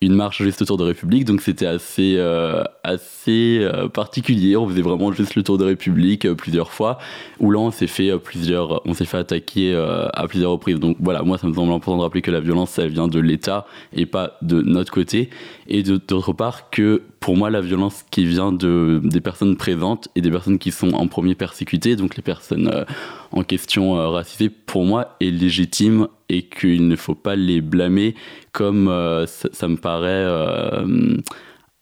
une 0.00 0.14
marche 0.14 0.42
juste 0.42 0.62
autour 0.62 0.76
de 0.76 0.84
République, 0.84 1.24
donc 1.24 1.40
c'était 1.40 1.66
assez, 1.66 2.14
euh, 2.18 2.62
assez 2.84 3.58
euh, 3.62 3.88
particulier. 3.88 4.56
On 4.56 4.68
faisait 4.68 4.82
vraiment 4.82 5.10
juste 5.10 5.34
le 5.34 5.42
tour 5.42 5.58
de 5.58 5.64
République 5.64 6.24
euh, 6.24 6.36
plusieurs 6.36 6.70
fois, 6.70 6.98
où 7.40 7.50
là 7.50 7.58
on 7.58 7.72
s'est 7.72 7.88
fait 7.88 8.16
plusieurs, 8.16 8.86
on 8.86 8.94
s'est 8.94 9.06
fait 9.06 9.16
attaquer 9.16 9.74
à 9.74 10.26
plusieurs 10.28 10.52
reprises. 10.52 10.78
Donc 10.78 10.96
voilà, 11.00 11.22
moi 11.22 11.36
ça 11.36 11.48
me 11.48 11.52
semble 11.52 11.72
important 11.72 11.96
de 11.96 12.02
rappeler 12.02 12.22
que 12.22 12.30
la 12.30 12.38
violence 12.38 12.78
elle 12.78 12.90
vient 12.90 13.08
de 13.08 13.18
l'État 13.18 13.66
et 13.92 14.06
pas 14.06 14.38
de 14.40 14.62
notre 14.62 14.92
côté, 14.92 15.30
et 15.66 15.82
d'autre 15.82 16.32
part 16.32 16.70
que 16.70 17.02
pour 17.18 17.36
moi 17.36 17.50
la 17.50 17.60
violence 17.60 18.04
qui 18.12 18.24
vient 18.24 18.52
de 18.52 19.00
des 19.02 19.20
personnes 19.20 19.56
présentes 19.56 20.08
et 20.14 20.20
des 20.20 20.30
personnes 20.30 20.58
qui 20.58 20.70
sont 20.70 20.92
en 20.94 21.08
premier 21.08 21.34
persécutées, 21.34 21.96
donc 21.96 22.16
les 22.16 22.22
personnes 22.22 22.84
en 23.32 23.42
question 23.42 23.94
racisées, 24.12 24.48
pour 24.48 24.84
moi 24.84 25.16
est 25.20 25.30
légitime 25.30 26.06
et 26.28 26.42
qu'il 26.42 26.88
ne 26.88 26.96
faut 26.96 27.14
pas 27.14 27.36
les 27.36 27.60
blâmer 27.60 28.14
comme 28.52 28.88
euh, 28.88 29.26
ça, 29.26 29.68
me 29.68 29.76
paraît 29.76 30.24
euh, 30.24 31.16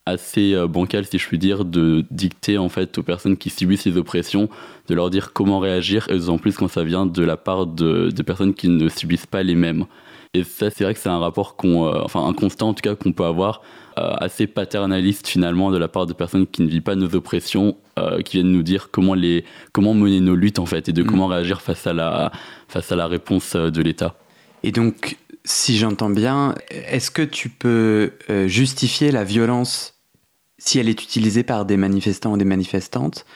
assez 0.04 0.54
euh, 0.54 0.66
bancal 0.66 1.04
si 1.04 1.18
je 1.18 1.26
puis 1.26 1.38
dire 1.38 1.64
de 1.64 2.04
dicter 2.10 2.58
en 2.58 2.68
fait 2.68 2.96
aux 2.98 3.02
personnes 3.02 3.36
qui 3.36 3.50
subissent 3.50 3.82
ces 3.82 3.96
oppressions 3.96 4.48
de 4.88 4.94
leur 4.94 5.10
dire 5.10 5.32
comment 5.32 5.58
réagir 5.58 6.08
et 6.10 6.28
en 6.28 6.38
plus 6.38 6.56
quand 6.56 6.68
ça 6.68 6.84
vient 6.84 7.06
de 7.06 7.22
la 7.22 7.36
part 7.36 7.66
de, 7.66 8.10
personnes 8.22 8.54
qui 8.54 8.68
ne 8.68 8.88
subissent 8.88 9.26
pas 9.26 9.42
les 9.42 9.54
mêmes 9.54 9.86
et 10.34 10.44
ça 10.44 10.70
c'est 10.70 10.84
vrai 10.84 10.94
que 10.94 11.00
c'est 11.00 11.08
un 11.08 11.18
rapport 11.18 11.56
qu'on 11.56 11.88
enfin 12.02 12.24
un 12.24 12.32
constat 12.32 12.66
en 12.66 12.74
tout 12.74 12.82
cas 12.82 12.94
qu'on 12.94 13.12
peut 13.12 13.24
avoir 13.24 13.62
assez 13.96 14.46
paternaliste 14.46 15.26
finalement 15.26 15.70
de 15.70 15.78
la 15.78 15.88
part 15.88 16.06
de 16.06 16.12
personnes 16.12 16.46
qui 16.46 16.60
ne 16.62 16.68
vivent 16.68 16.82
pas 16.82 16.96
nos 16.96 17.14
oppressions 17.14 17.76
qui 18.24 18.36
viennent 18.36 18.52
nous 18.52 18.62
dire 18.62 18.90
comment 18.90 19.14
les 19.14 19.44
comment 19.72 19.94
mener 19.94 20.20
nos 20.20 20.34
luttes 20.34 20.58
en 20.58 20.66
fait 20.66 20.88
et 20.90 20.92
de 20.92 21.02
mm. 21.02 21.06
comment 21.06 21.28
réagir 21.28 21.62
face 21.62 21.86
à 21.86 21.94
la 21.94 22.30
face 22.68 22.92
à 22.92 22.96
la 22.96 23.06
réponse 23.06 23.56
de 23.56 23.80
l'État 23.80 24.16
et 24.62 24.72
donc, 24.72 25.16
si 25.44 25.78
j'entends 25.78 26.10
bien, 26.10 26.54
est-ce 26.70 27.10
que 27.10 27.22
tu 27.22 27.48
peux 27.48 28.12
euh, 28.30 28.48
justifier 28.48 29.10
la 29.10 29.24
violence 29.24 29.94
si 30.58 30.78
elle 30.78 30.88
est 30.88 31.02
utilisée 31.02 31.42
par 31.42 31.64
des 31.64 31.76
manifestants 31.76 32.32
ou 32.32 32.36
des 32.36 32.44
manifestantes, 32.44 33.26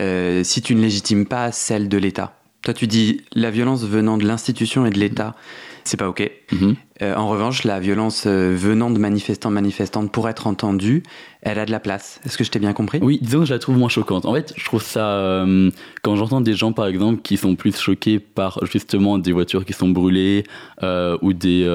euh, 0.00 0.42
si 0.42 0.62
tu 0.62 0.74
ne 0.74 0.80
légitimes 0.80 1.26
pas 1.26 1.52
celle 1.52 1.88
de 1.88 1.98
l'État? 1.98 2.36
Toi, 2.62 2.74
tu 2.74 2.86
dis 2.86 3.22
la 3.34 3.50
violence 3.50 3.84
venant 3.84 4.16
de 4.16 4.24
l'institution 4.24 4.86
et 4.86 4.90
de 4.90 4.98
l'État, 4.98 5.36
C'est 5.84 5.98
pas 5.98 6.08
OK. 6.08 6.30
Mhm. 6.50 6.76
Euh, 7.02 7.14
en 7.14 7.28
revanche, 7.28 7.64
la 7.64 7.78
violence 7.78 8.24
euh, 8.26 8.54
venant 8.56 8.90
de 8.90 8.98
manifestants, 8.98 9.50
manifestantes 9.50 10.10
pour 10.10 10.28
être 10.28 10.46
entendue, 10.46 11.02
elle 11.42 11.58
a 11.58 11.66
de 11.66 11.70
la 11.70 11.80
place. 11.80 12.20
Est-ce 12.24 12.38
que 12.38 12.44
je 12.44 12.50
t'ai 12.50 12.58
bien 12.58 12.72
compris? 12.72 13.00
Oui, 13.02 13.18
disons 13.20 13.40
que 13.40 13.46
je 13.46 13.52
la 13.52 13.58
trouve 13.58 13.76
moins 13.76 13.88
choquante. 13.90 14.24
En 14.24 14.32
fait, 14.32 14.54
je 14.56 14.64
trouve 14.64 14.82
ça. 14.82 15.06
Euh, 15.06 15.70
quand 16.02 16.16
j'entends 16.16 16.40
des 16.40 16.54
gens, 16.54 16.72
par 16.72 16.86
exemple, 16.86 17.20
qui 17.20 17.36
sont 17.36 17.54
plus 17.54 17.76
choqués 17.76 18.18
par 18.18 18.60
justement 18.64 19.18
des 19.18 19.32
voitures 19.32 19.64
qui 19.64 19.74
sont 19.74 19.88
brûlées 19.88 20.44
ou 20.80 21.32
des. 21.32 21.68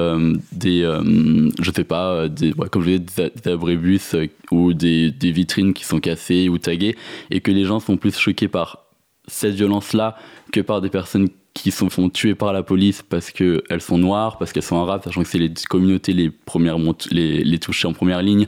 des 0.52 1.00
je 1.60 1.70
sais 1.70 1.84
pas, 1.84 2.28
des, 2.28 2.52
comme 2.52 2.82
je 2.82 2.96
disais, 2.96 3.32
des, 3.44 3.50
abrébus 3.50 4.00
ou 4.50 4.72
des, 4.72 5.12
des 5.12 5.30
vitrines 5.30 5.72
qui 5.72 5.84
sont 5.84 6.00
cassées 6.00 6.48
ou 6.48 6.58
taguées, 6.58 6.96
et 7.30 7.40
que 7.40 7.52
les 7.52 7.64
gens 7.64 7.78
sont 7.78 7.96
plus 7.96 8.16
choqués 8.18 8.48
par 8.48 8.86
cette 9.28 9.54
violence-là 9.54 10.16
que 10.52 10.60
par 10.60 10.80
des 10.80 10.88
personnes 10.88 11.28
qui 11.54 11.70
se 11.70 11.88
font 11.88 12.08
tuer 12.08 12.34
par 12.34 12.52
la 12.52 12.62
police 12.62 13.02
parce 13.02 13.30
qu'elles 13.30 13.80
sont 13.80 13.98
noires, 13.98 14.38
parce 14.38 14.52
qu'elles 14.52 14.62
sont 14.62 14.80
arabes, 14.80 15.02
sachant 15.04 15.22
que 15.22 15.28
c'est 15.28 15.38
les 15.38 15.52
communautés 15.68 16.12
les 16.12 16.30
premières 16.30 16.78
les, 17.10 17.58
touchées 17.58 17.88
en 17.88 17.92
première 17.92 18.22
ligne, 18.22 18.46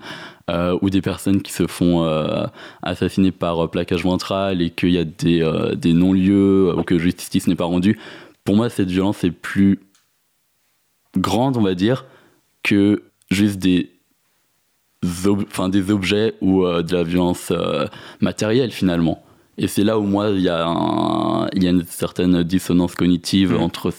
euh, 0.50 0.78
ou 0.82 0.90
des 0.90 1.02
personnes 1.02 1.42
qui 1.42 1.52
se 1.52 1.66
font 1.66 2.04
euh, 2.04 2.46
assassiner 2.82 3.32
par 3.32 3.64
euh, 3.64 3.68
plaquage 3.68 4.04
ventral 4.04 4.62
et 4.62 4.70
qu'il 4.70 4.90
y 4.90 4.98
a 4.98 5.04
des, 5.04 5.92
non-lieux 5.92 6.74
ou 6.76 6.82
que 6.82 6.98
justice 6.98 7.46
n'est 7.48 7.56
pas 7.56 7.64
rendue. 7.64 7.98
Pour 8.44 8.56
moi, 8.56 8.68
cette 8.68 8.90
violence 8.90 9.24
est 9.24 9.30
plus 9.30 9.80
grande, 11.16 11.56
on 11.56 11.62
va 11.62 11.74
dire, 11.74 12.06
que 12.62 13.02
juste 13.30 13.58
des, 13.58 13.90
enfin, 15.26 15.68
des 15.68 15.90
objets 15.90 16.34
ou 16.40 16.64
de 16.64 16.92
la 16.94 17.02
violence 17.02 17.52
matérielle 18.20 18.70
finalement. 18.70 19.22
Et 19.58 19.68
c'est 19.68 19.84
là 19.84 19.98
où 19.98 20.02
moi, 20.02 20.30
il 20.30 20.40
y, 20.40 20.48
a 20.48 21.48
il 21.54 21.62
y 21.62 21.66
a 21.66 21.70
une 21.70 21.84
certaine 21.84 22.42
dissonance 22.42 22.94
cognitive 22.94 23.52
mm. 23.52 23.60
entre 23.60 23.92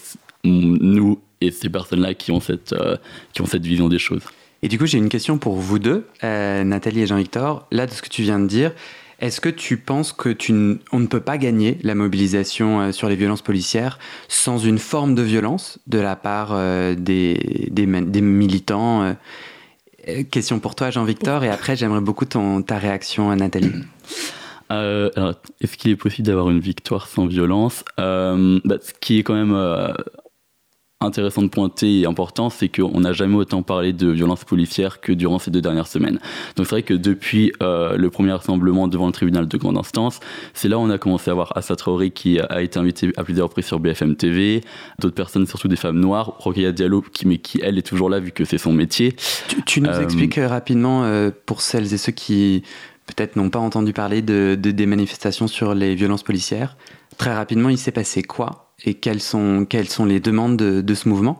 nous 0.44 1.20
et 1.40 1.50
ces 1.50 1.68
personnes-là 1.68 2.14
qui, 2.14 2.32
ont 2.32 2.40
cette, 2.40 2.72
euh, 2.72 2.96
qui 3.32 3.42
ont 3.42 3.46
cette 3.46 3.64
vision 3.64 3.88
des 3.88 3.98
choses. 3.98 4.22
Et 4.62 4.68
du 4.68 4.78
coup, 4.78 4.86
j'ai 4.86 4.98
une 4.98 5.08
question 5.08 5.38
pour 5.38 5.56
vous 5.56 5.78
deux, 5.78 6.06
euh, 6.22 6.64
Nathalie 6.64 7.02
et 7.02 7.06
Jean-Victor. 7.06 7.66
Là, 7.70 7.86
de 7.86 7.92
ce 7.92 8.02
que 8.02 8.08
tu 8.08 8.22
viens 8.22 8.38
de 8.38 8.46
dire, 8.46 8.72
est-ce 9.20 9.40
que 9.40 9.48
tu 9.48 9.76
penses 9.76 10.12
que 10.12 10.30
tu 10.30 10.52
on 10.92 10.98
ne 10.98 11.06
peut 11.06 11.20
pas 11.20 11.38
gagner 11.38 11.78
la 11.82 11.94
mobilisation 11.94 12.80
euh, 12.80 12.92
sur 12.92 13.08
les 13.08 13.16
violences 13.16 13.42
policières 13.42 13.98
sans 14.28 14.58
une 14.58 14.78
forme 14.78 15.14
de 15.14 15.22
violence 15.22 15.78
de 15.86 15.98
la 15.98 16.16
part 16.16 16.56
des, 16.96 17.68
des, 17.70 17.86
des, 17.86 18.20
militants 18.20 19.14
Question 20.30 20.58
pour 20.58 20.74
toi, 20.74 20.90
Jean-Victor, 20.90 21.44
et 21.44 21.48
après, 21.48 21.76
j'aimerais 21.76 22.02
beaucoup 22.02 22.26
ton, 22.26 22.60
ta 22.62 22.76
réaction, 22.76 23.34
Nathalie. 23.34 23.72
Euh, 24.82 25.32
est-ce 25.60 25.76
qu'il 25.76 25.90
est 25.90 25.96
possible 25.96 26.26
d'avoir 26.26 26.50
une 26.50 26.60
victoire 26.60 27.06
sans 27.06 27.26
violence 27.26 27.84
euh, 28.00 28.60
bah, 28.64 28.76
Ce 28.82 28.92
qui 29.00 29.18
est 29.18 29.22
quand 29.22 29.34
même 29.34 29.54
euh, 29.54 29.92
intéressant 31.00 31.42
de 31.42 31.48
pointer 31.48 32.00
et 32.00 32.06
important, 32.06 32.50
c'est 32.50 32.68
qu'on 32.68 33.00
n'a 33.00 33.12
jamais 33.12 33.36
autant 33.36 33.62
parlé 33.62 33.92
de 33.92 34.08
violence 34.08 34.44
policière 34.44 35.00
que 35.00 35.12
durant 35.12 35.38
ces 35.38 35.50
deux 35.50 35.60
dernières 35.60 35.86
semaines. 35.86 36.18
Donc 36.56 36.66
c'est 36.66 36.76
vrai 36.76 36.82
que 36.82 36.94
depuis 36.94 37.52
le 37.60 38.08
premier 38.08 38.32
rassemblement 38.32 38.88
devant 38.88 39.06
le 39.06 39.12
tribunal 39.12 39.46
de 39.46 39.56
grande 39.58 39.76
instance, 39.76 40.20
c'est 40.54 40.68
là 40.68 40.78
où 40.78 40.80
on 40.80 40.88
a 40.88 40.96
commencé 40.96 41.30
à 41.30 41.34
voir 41.34 41.54
Assa 41.56 41.76
Traoré 41.76 42.10
qui 42.10 42.40
a 42.40 42.62
été 42.62 42.78
invité 42.78 43.12
à 43.18 43.24
plusieurs 43.24 43.48
reprises 43.48 43.66
sur 43.66 43.80
BFM 43.80 44.16
TV, 44.16 44.62
d'autres 44.98 45.14
personnes, 45.14 45.46
surtout 45.46 45.68
des 45.68 45.76
femmes 45.76 46.00
noires, 46.00 46.36
Rokhaya 46.38 46.72
Diallo, 46.72 47.02
qui, 47.02 47.28
mais 47.28 47.36
qui 47.36 47.60
elle 47.62 47.76
est 47.76 47.86
toujours 47.86 48.08
là 48.08 48.18
vu 48.18 48.30
que 48.30 48.46
c'est 48.46 48.58
son 48.58 48.72
métier. 48.72 49.14
Tu, 49.66 49.82
nous 49.82 49.90
expliques 49.90 50.40
rapidement 50.42 51.06
pour 51.44 51.60
celles 51.60 51.92
et 51.92 51.98
ceux 51.98 52.12
qui 52.12 52.62
peut-être 53.06 53.36
n'ont 53.36 53.50
pas 53.50 53.58
entendu 53.58 53.92
parler 53.92 54.22
de, 54.22 54.54
des 54.54 54.86
manifestations 54.86 55.46
sur 55.46 55.74
les 55.74 55.94
violences 55.94 56.22
policières. 56.22 56.76
Très 57.18 57.34
rapidement, 57.34 57.68
il 57.68 57.78
s'est 57.78 57.92
passé 57.92 58.22
quoi 58.22 58.72
et 58.84 58.94
quelles 58.94 59.20
sont, 59.20 59.66
quelles 59.68 59.88
sont 59.88 60.04
les 60.04 60.20
demandes 60.20 60.56
de, 60.56 60.94
ce 60.94 61.08
mouvement? 61.08 61.38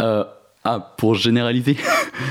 Euh, 0.00 0.24
Ah, 0.64 0.94
pour 0.96 1.14
généraliser. 1.14 1.76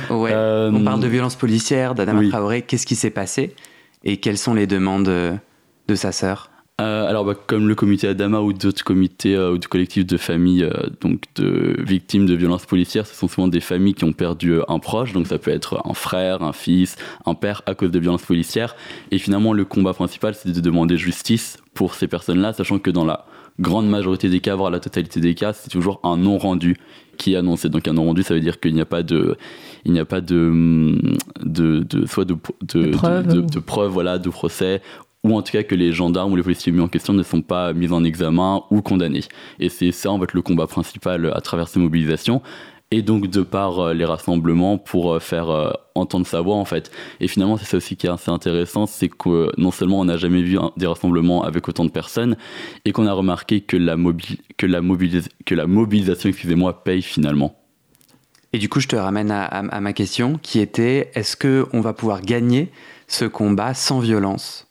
Ouais, 0.10 0.32
euh, 0.34 0.72
on 0.74 0.84
parle 0.84 1.02
de 1.02 1.08
violences 1.08 1.36
policières, 1.36 1.94
d'Adama 1.94 2.28
Traoré. 2.30 2.62
Qu'est-ce 2.62 2.86
qui 2.86 2.96
s'est 2.96 3.10
passé 3.10 3.56
et 4.04 4.18
quelles 4.18 4.38
sont 4.38 4.54
les 4.54 4.68
demandes 4.68 5.06
de 5.06 5.96
sa 5.96 6.12
sœur? 6.12 6.50
Euh, 6.82 7.08
alors, 7.08 7.24
bah, 7.24 7.36
comme 7.36 7.68
le 7.68 7.76
comité 7.76 8.08
Adama 8.08 8.42
ou 8.42 8.52
d'autres 8.52 8.84
comités 8.84 9.36
euh, 9.36 9.52
ou 9.52 9.58
de 9.60 9.66
collectifs 9.68 10.08
de 10.08 10.18
familles 10.18 10.64
euh, 10.64 10.72
donc 11.02 11.22
de 11.36 11.76
victimes 11.80 12.26
de 12.26 12.34
violences 12.34 12.66
policières, 12.66 13.06
ce 13.06 13.14
sont 13.14 13.28
souvent 13.28 13.48
des 13.48 13.60
familles 13.60 13.94
qui 13.94 14.06
ont 14.06 14.14
perdu 14.14 14.56
un 14.68 14.80
proche, 14.80 15.14
donc 15.14 15.28
ça 15.28 15.38
peut 15.38 15.52
être 15.52 15.84
un 15.86 15.94
frère, 15.94 16.42
un 16.42 16.52
fils, 16.52 16.96
un 17.28 17.36
père 17.36 17.62
à 17.68 17.76
cause 17.76 17.92
de 17.92 18.00
violences 18.00 18.24
policières. 18.24 18.76
Et 19.12 19.20
finalement, 19.20 19.54
le 19.54 19.66
combat 19.66 19.94
principal, 19.94 20.34
c'est 20.34 20.52
de 20.52 20.62
demander 20.62 20.98
justice 20.98 21.58
pour 21.76 21.94
ces 21.94 22.08
personnes-là, 22.08 22.54
sachant 22.54 22.80
que 22.80 22.90
dans 22.90 23.06
la 23.06 23.26
grande 23.60 23.88
majorité 23.88 24.30
des 24.30 24.40
cas, 24.40 24.56
voire 24.56 24.72
la 24.72 24.80
totalité 24.80 25.20
des 25.20 25.36
cas, 25.36 25.54
c'est 25.54 25.70
toujours 25.70 26.00
un 26.04 26.18
non 26.18 26.40
rendu 26.40 26.78
qui 27.18 27.34
est 27.34 27.36
annoncé. 27.36 27.70
Donc 27.70 27.88
un 27.88 27.94
non 27.94 28.06
rendu, 28.06 28.24
ça 28.24 28.34
veut 28.34 28.40
dire 28.40 28.60
qu'il 28.60 28.74
n'y 28.74 28.82
a 28.82 28.86
pas 28.86 29.04
de, 29.04 29.38
il 29.86 29.92
n'y 29.92 30.00
a 30.00 30.06
pas 30.06 30.22
de, 30.22 30.98
de, 31.44 31.80
de 31.82 32.06
soit 32.06 32.26
de, 32.26 32.36
de, 32.64 32.92
de, 32.92 33.88
voilà, 33.88 34.18
de 34.18 34.30
procès 34.30 34.82
ou 35.24 35.36
en 35.36 35.42
tout 35.42 35.52
cas 35.52 35.64
que 35.64 35.76
les 35.76 35.94
gendarmes 35.94 36.34
ou 36.34 36.36
les 36.36 36.44
policiers 36.44 36.72
mis 36.72 36.82
en 36.82 36.88
question 36.88 37.14
ne 37.14 37.24
sont 37.24 37.42
pas 37.42 37.74
mis 37.74 37.92
en 37.92 38.04
examen 38.04 38.64
ou 38.72 38.82
condamnés. 38.82 39.24
Et 39.60 39.70
c'est 39.70 39.92
ça 39.92 40.12
en 40.12 40.20
fait 40.20 40.34
le 40.34 40.42
combat 40.42 40.68
principal 40.68 41.32
à 41.34 41.42
travers 41.42 41.68
ces 41.68 41.80
mobilisations. 41.80 42.42
Et 42.92 43.02
donc 43.02 43.28
de 43.28 43.42
par 43.42 43.80
euh, 43.80 43.94
les 43.94 44.06
rassemblements 44.06 44.78
pour 44.78 45.14
euh, 45.14 45.20
faire 45.20 45.50
euh, 45.50 45.72
entendre 45.96 46.28
sa 46.28 46.42
voix 46.42 46.58
en 46.58 46.66
fait. 46.66 46.92
Et 47.20 47.28
finalement 47.28 47.58
c'est 47.58 47.66
ça 47.66 47.78
aussi 47.78 47.96
qui 47.96 48.06
est 48.06 48.10
assez 48.10 48.30
intéressant, 48.30 48.86
c'est 48.86 49.10
que 49.10 49.50
non 49.58 49.72
seulement 49.72 50.00
on 50.00 50.06
n'a 50.06 50.18
jamais 50.18 50.44
vu 50.44 50.60
des 50.78 50.86
rassemblements 50.86 51.44
avec 51.44 51.68
autant 51.68 51.86
de 51.86 51.90
personnes, 51.90 52.38
et 52.86 52.92
qu'on 52.92 53.08
a 53.08 53.14
remarqué 53.14 53.62
que 53.62 53.78
la 53.78 53.98
mobilisation 53.98 56.30
excusez-moi, 56.30 56.84
paye 56.84 57.02
finalement. 57.02 57.56
Et 58.56 58.60
du 58.60 58.70
coup, 58.70 58.80
je 58.80 58.88
te 58.88 58.96
ramène 58.96 59.32
à, 59.32 59.46
à 59.46 59.82
ma 59.82 59.94
question 59.94 60.38
qui 60.40 60.60
était 60.60 61.10
est-ce 61.16 61.36
qu'on 61.36 61.82
va 61.82 61.94
pouvoir 61.94 62.22
gagner 62.22 62.72
ce 63.08 63.26
combat 63.26 63.74
sans 63.74 64.02
violence? 64.02 64.68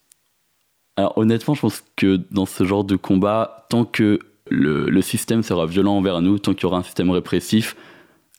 Alors 0.97 1.17
honnêtement, 1.17 1.55
je 1.55 1.61
pense 1.61 1.85
que 1.97 2.21
dans 2.31 2.47
ce 2.47 2.65
genre 2.65 2.85
de 2.85 2.97
combat, 2.97 3.67
tant 3.71 3.85
que 3.85 4.19
le, 4.51 5.01
système 5.01 5.43
sera 5.43 5.67
violent 5.67 5.97
envers 5.97 6.21
nous, 6.21 6.39
tant 6.39 6.53
qu'il 6.53 6.65
y 6.65 6.67
aura 6.67 6.79
un 6.79 6.83
système 6.83 7.11
répressif, 7.11 7.77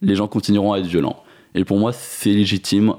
les 0.02 0.16
gens 0.16 0.28
continueront 0.28 0.74
à 0.74 0.80
être 0.80 0.86
violents. 0.86 1.24
Et 1.56 1.66
pour 1.66 1.80
moi, 1.80 1.94
c'est 1.94 2.32
légitime. 2.32 2.94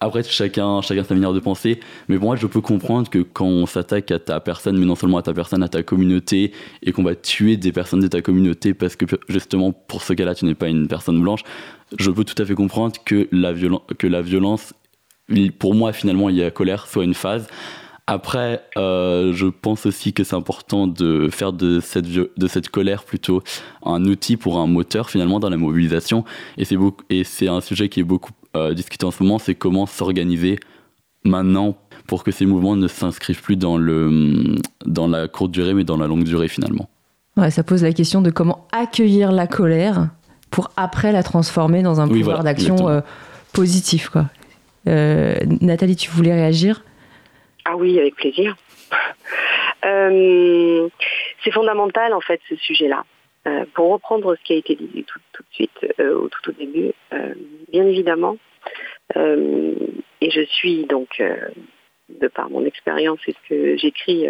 Après, 0.00 0.22
chacun, 0.22 0.82
chacun 0.82 1.04
sa 1.04 1.14
manière 1.14 1.32
de 1.32 1.40
penser. 1.40 1.80
Mais 2.08 2.18
pour 2.18 2.26
moi, 2.26 2.36
je 2.36 2.46
peux 2.46 2.60
comprendre 2.60 3.08
que 3.08 3.20
quand 3.20 3.46
on 3.46 3.64
s'attaque 3.64 4.10
à 4.10 4.18
ta 4.18 4.40
personne, 4.40 4.76
mais 4.76 4.84
non 4.84 4.96
seulement 4.96 5.18
à 5.18 5.22
ta 5.22 5.32
personne, 5.32 5.62
à 5.62 5.68
ta 5.68 5.82
communauté, 5.82 6.52
et 6.82 6.92
qu'on 6.92 7.04
va 7.04 7.14
tuer 7.14 7.56
des 7.56 7.72
personnes 7.72 8.00
de 8.00 8.08
ta 8.08 8.20
communauté 8.20 8.74
parce 8.74 8.96
que 8.96 9.06
justement, 9.28 9.72
pour 9.72 10.02
ce 10.02 10.12
cas-là, 10.12 10.34
tu 10.34 10.44
n'es 10.44 10.54
pas 10.54 10.68
une 10.68 10.88
personne 10.88 11.20
blanche, 11.22 11.42
je 11.98 12.10
peux 12.10 12.24
tout 12.24 12.40
à 12.42 12.44
fait 12.44 12.54
comprendre 12.54 12.96
que 13.04 13.28
la, 13.32 13.54
que 13.96 14.06
la 14.06 14.20
violence, 14.20 14.74
pour 15.58 15.74
moi, 15.74 15.92
finalement, 15.92 16.28
il 16.28 16.36
y 16.36 16.42
a 16.42 16.50
colère, 16.50 16.86
soit 16.86 17.04
une 17.04 17.14
phase. 17.14 17.46
Après, 18.06 18.62
euh, 18.76 19.32
je 19.32 19.46
pense 19.46 19.86
aussi 19.86 20.12
que 20.12 20.24
c'est 20.24 20.36
important 20.36 20.86
de 20.86 21.30
faire 21.30 21.54
de 21.54 21.80
cette, 21.80 22.04
de 22.04 22.46
cette 22.48 22.68
colère 22.68 23.04
plutôt 23.04 23.42
un 23.82 24.04
outil 24.04 24.36
pour 24.36 24.58
un 24.58 24.66
moteur 24.66 25.08
finalement 25.08 25.40
dans 25.40 25.48
la 25.48 25.56
mobilisation. 25.56 26.24
Et 26.58 26.66
c'est, 26.66 26.76
et 27.08 27.24
c'est 27.24 27.48
un 27.48 27.62
sujet 27.62 27.88
qui 27.88 28.00
est 28.00 28.04
beaucoup 28.04 28.32
euh, 28.56 28.74
discuté 28.74 29.06
en 29.06 29.10
ce 29.10 29.22
moment, 29.22 29.38
c'est 29.38 29.54
comment 29.54 29.86
s'organiser 29.86 30.58
maintenant 31.24 31.78
pour 32.06 32.24
que 32.24 32.30
ces 32.30 32.44
mouvements 32.44 32.76
ne 32.76 32.88
s'inscrivent 32.88 33.40
plus 33.40 33.56
dans, 33.56 33.78
le, 33.78 34.56
dans 34.84 35.08
la 35.08 35.26
courte 35.26 35.52
durée 35.52 35.72
mais 35.72 35.84
dans 35.84 35.96
la 35.96 36.06
longue 36.06 36.24
durée 36.24 36.48
finalement. 36.48 36.90
Ouais, 37.38 37.50
ça 37.50 37.62
pose 37.62 37.82
la 37.82 37.94
question 37.94 38.20
de 38.20 38.30
comment 38.30 38.68
accueillir 38.70 39.32
la 39.32 39.46
colère 39.46 40.10
pour 40.50 40.70
après 40.76 41.10
la 41.10 41.22
transformer 41.22 41.82
dans 41.82 42.02
un 42.02 42.06
pouvoir 42.06 42.44
d'action 42.44 42.86
euh, 42.90 43.00
positif. 43.54 44.10
Quoi. 44.10 44.28
Nathalie, 44.84 45.96
tu 45.96 46.10
voulais 46.10 46.34
réagir? 46.34 46.82
Ah 47.64 47.76
oui, 47.76 47.98
avec 47.98 48.16
plaisir. 48.16 48.56
Euh, 49.86 50.88
c'est 51.42 51.50
fondamental 51.50 52.14
en 52.14 52.20
fait 52.22 52.40
ce 52.48 52.56
sujet-là. 52.56 53.04
Euh, 53.46 53.66
pour 53.74 53.92
reprendre 53.92 54.34
ce 54.34 54.42
qui 54.42 54.54
a 54.54 54.56
été 54.56 54.74
dit 54.76 55.04
tout, 55.04 55.18
de 55.18 55.44
suite 55.52 55.86
euh, 56.00 56.14
au 56.14 56.28
tout 56.28 56.48
au 56.48 56.52
début, 56.52 56.92
bien 57.70 57.86
évidemment, 57.86 58.38
et 59.14 60.30
je 60.30 60.40
suis 60.46 60.86
donc 60.86 61.22
de 62.08 62.28
par 62.28 62.48
mon 62.48 62.64
expérience 62.64 63.18
et 63.26 63.32
ce 63.32 63.48
que 63.50 63.76
j'écris 63.76 64.26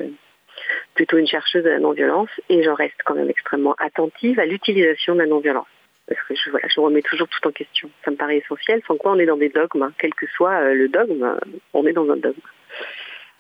plutôt 0.95 1.19
une 1.19 1.29
chercheuse 1.29 1.63
de 1.63 1.71
la 1.71 1.79
non-violence 1.79 2.31
et 2.49 2.65
je 2.65 2.71
reste 2.71 3.01
quand 3.05 3.15
même 3.15 3.31
extrêmement 3.31 3.77
attentive 3.79 4.41
à 4.41 4.47
l'utilisation 4.47 5.15
de 5.15 5.21
la 5.21 5.27
non-violence. 5.27 5.69
Parce 6.09 6.21
que 6.23 6.35
je, 6.35 6.51
voilà, 6.51 6.67
je 6.67 6.81
remets 6.81 7.03
toujours 7.03 7.29
tout 7.29 7.47
en 7.47 7.53
question. 7.53 7.89
Ça 8.05 8.11
me 8.11 8.17
paraît 8.17 8.39
essentiel, 8.39 8.83
sans 8.89 8.97
quoi 8.97 9.13
on 9.13 9.21
est 9.21 9.27
dans 9.27 9.37
des 9.37 9.51
dogmes. 9.51 9.85
Hein. 9.85 9.93
Quel 9.99 10.15
que 10.15 10.27
soit 10.27 10.75
le 10.75 10.89
dogme, 10.89 11.39
on 11.75 11.87
est 11.87 11.93
dans 11.93 12.11
un 12.11 12.17
dogme 12.17 12.41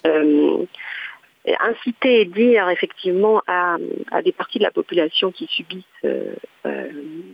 inciter 0.04 2.20
et 2.20 2.25
dire 2.25 2.68
effectivement 2.68 3.42
à, 3.46 3.76
des 4.23 4.32
parties 4.32 4.58
de 4.58 4.64
la 4.64 4.70
population 4.70 5.30
qui 5.30 5.46
subissent 5.46 5.84
euh, 6.04 6.34
euh, 6.66 6.88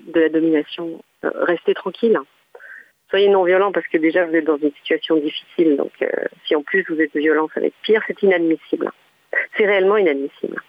de 0.06 0.20
la 0.20 0.28
domination, 0.28 1.02
restez 1.22 1.74
tranquille. 1.74 2.18
Soyez 3.08 3.28
non 3.28 3.44
violents 3.44 3.72
parce 3.72 3.86
que 3.88 3.98
déjà 3.98 4.24
vous 4.24 4.34
êtes 4.34 4.44
dans 4.44 4.58
une 4.58 4.72
situation 4.72 5.16
difficile. 5.16 5.76
Donc 5.76 5.92
si 6.46 6.54
en 6.54 6.62
plus 6.62 6.84
vous 6.88 7.00
êtes 7.00 7.16
violent, 7.16 7.48
ça 7.52 7.60
va 7.60 7.66
être 7.66 7.74
pire. 7.82 8.02
C'est 8.06 8.22
inadmissible. 8.22 8.92
C'est 9.56 9.66
réellement 9.66 9.96
inadmissible. 9.96 10.62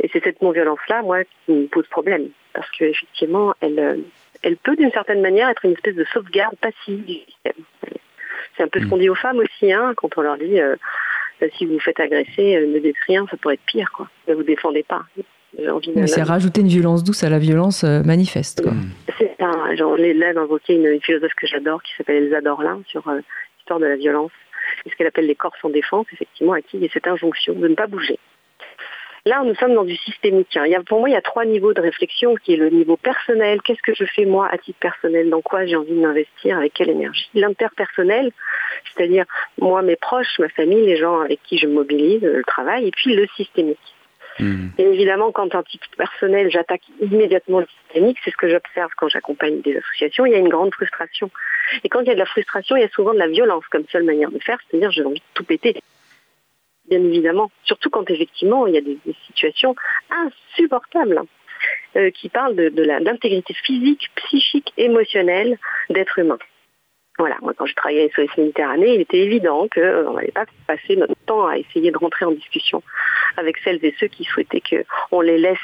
Et 0.00 0.10
c'est 0.12 0.22
cette 0.22 0.42
non-violence-là, 0.42 1.02
moi, 1.02 1.24
qui 1.24 1.52
me 1.52 1.66
pose 1.66 1.86
problème. 1.88 2.30
Parce 2.52 2.70
qu'effectivement, 2.70 3.54
elle, 3.60 4.04
elle 4.42 4.56
peut 4.56 4.76
d'une 4.76 4.92
certaine 4.92 5.20
manière 5.20 5.48
être 5.48 5.64
une 5.64 5.72
espèce 5.72 5.94
de 5.94 6.04
sauvegarde 6.12 6.56
passive 6.56 7.04
du 7.04 7.14
système. 7.14 7.64
C'est 8.56 8.62
un 8.62 8.68
peu 8.68 8.80
ce 8.80 8.86
qu'on 8.86 8.98
dit 8.98 9.08
aux 9.08 9.14
femmes 9.14 9.38
aussi, 9.38 9.72
hein, 9.72 9.94
quand 9.96 10.16
on 10.16 10.20
leur 10.20 10.36
dit 10.36 10.60
euh, 10.60 10.76
si 11.56 11.66
vous 11.66 11.74
vous 11.74 11.80
faites 11.80 12.00
agresser, 12.00 12.56
euh, 12.56 12.66
ne 12.66 12.78
dites 12.78 12.96
rien, 13.06 13.26
ça 13.30 13.36
pourrait 13.36 13.54
être 13.54 13.66
pire, 13.66 13.90
quoi. 13.92 14.08
Ne 14.28 14.34
vous 14.34 14.42
défendez 14.42 14.82
pas. 14.82 15.02
C'est 16.06 16.22
rajouter 16.22 16.62
une 16.62 16.68
violence 16.68 17.04
douce 17.04 17.22
à 17.22 17.28
la 17.28 17.38
violence 17.38 17.84
euh, 17.84 18.02
manifeste. 18.02 18.66
C'est 19.18 19.34
ça. 19.38 19.74
Genre, 19.76 19.96
là 19.96 20.32
d'invoquer 20.34 20.74
une, 20.74 21.00
philosophe 21.00 21.34
que 21.36 21.46
j'adore 21.46 21.82
qui 21.82 21.92
s'appelle 21.96 22.24
Elsa 22.24 22.40
Dorlin 22.40 22.80
sur 22.86 23.04
l'histoire 23.58 23.78
de 23.78 23.86
la 23.86 23.96
violence 23.96 24.32
et 24.84 24.90
ce 24.90 24.96
qu'elle 24.96 25.06
appelle 25.06 25.26
les 25.26 25.34
corps 25.34 25.54
sans 25.60 25.70
défense, 25.70 26.06
effectivement, 26.12 26.54
à 26.54 26.60
qui 26.60 26.76
il 26.76 26.82
y 26.82 26.86
a 26.86 26.88
cette 26.92 27.06
injonction 27.06 27.54
de 27.54 27.68
ne 27.68 27.74
pas 27.74 27.86
bouger. 27.86 28.18
Là, 29.26 29.42
nous 29.42 29.54
sommes 29.54 29.74
dans 29.74 29.84
du 29.84 29.96
systémique. 29.96 30.54
Hein. 30.54 30.64
Il 30.66 30.72
y 30.72 30.74
a, 30.74 30.82
pour 30.82 31.00
moi, 31.00 31.08
il 31.08 31.12
y 31.12 31.16
a 31.16 31.22
trois 31.22 31.46
niveaux 31.46 31.72
de 31.72 31.80
réflexion, 31.80 32.34
qui 32.34 32.52
est 32.52 32.56
le 32.58 32.68
niveau 32.68 32.98
personnel. 32.98 33.62
Qu'est-ce 33.62 33.80
que 33.80 33.94
je 33.94 34.04
fais 34.04 34.26
moi 34.26 34.46
à 34.52 34.58
titre 34.58 34.78
personnel 34.78 35.30
Dans 35.30 35.40
quoi 35.40 35.64
j'ai 35.64 35.76
envie 35.76 35.98
d'investir 35.98 36.58
Avec 36.58 36.74
quelle 36.74 36.90
énergie 36.90 37.30
L'interpersonnel, 37.32 38.32
c'est-à-dire 38.84 39.24
moi, 39.58 39.80
mes 39.80 39.96
proches, 39.96 40.38
ma 40.38 40.50
famille, 40.50 40.84
les 40.84 40.98
gens 40.98 41.20
avec 41.20 41.42
qui 41.42 41.56
je 41.56 41.66
mobilise, 41.66 42.20
le 42.20 42.44
travail, 42.44 42.86
et 42.86 42.90
puis 42.90 43.14
le 43.14 43.26
systémique. 43.28 43.78
Mmh. 44.40 44.66
Et 44.76 44.82
évidemment, 44.82 45.32
quand 45.32 45.54
à 45.54 45.62
titre 45.62 45.88
personnel, 45.96 46.50
j'attaque 46.50 46.82
immédiatement 47.00 47.60
le 47.60 47.66
systémique, 47.80 48.18
c'est 48.26 48.30
ce 48.30 48.36
que 48.36 48.50
j'observe 48.50 48.90
quand 48.98 49.08
j'accompagne 49.08 49.62
des 49.62 49.78
associations, 49.78 50.26
il 50.26 50.32
y 50.32 50.34
a 50.34 50.38
une 50.38 50.50
grande 50.50 50.74
frustration. 50.74 51.30
Et 51.82 51.88
quand 51.88 52.00
il 52.00 52.08
y 52.08 52.10
a 52.10 52.14
de 52.14 52.18
la 52.18 52.26
frustration, 52.26 52.76
il 52.76 52.82
y 52.82 52.84
a 52.84 52.90
souvent 52.90 53.14
de 53.14 53.18
la 53.18 53.28
violence 53.28 53.64
comme 53.70 53.84
seule 53.90 54.04
manière 54.04 54.30
de 54.30 54.38
faire, 54.40 54.58
c'est-à-dire 54.68 54.90
j'ai 54.90 55.02
envie 55.02 55.20
de 55.20 55.24
tout 55.32 55.44
péter 55.44 55.76
bien 56.88 57.02
évidemment. 57.02 57.50
Surtout 57.64 57.90
quand 57.90 58.08
effectivement 58.10 58.66
il 58.66 58.74
y 58.74 58.78
a 58.78 58.80
des, 58.80 58.98
situations 59.26 59.74
insupportables 60.10 61.22
euh, 61.96 62.10
qui 62.10 62.28
parlent 62.28 62.56
de, 62.56 62.82
l'intégrité 62.82 63.54
physique, 63.54 64.10
psychique, 64.16 64.72
émotionnelle 64.76 65.58
d'être 65.90 66.18
humain. 66.18 66.38
Voilà, 67.18 67.36
moi 67.42 67.52
quand 67.56 67.66
je 67.66 67.74
travaillais 67.74 68.10
sur 68.12 68.22
les 68.22 68.28
Méditerranée, 68.36 68.94
il 68.94 69.00
était 69.00 69.20
évident 69.20 69.68
qu'on 69.72 69.80
euh, 69.80 70.12
n'allait 70.12 70.32
pas 70.32 70.46
passer 70.66 70.96
notre 70.96 71.14
temps 71.26 71.46
à 71.46 71.58
essayer 71.58 71.90
de 71.90 71.98
rentrer 71.98 72.24
en 72.24 72.32
discussion 72.32 72.82
avec 73.36 73.56
celles 73.58 73.84
et 73.84 73.94
ceux 74.00 74.08
qui 74.08 74.24
souhaitaient 74.24 74.62
qu'on 75.10 75.20
les 75.20 75.38
laisse, 75.38 75.58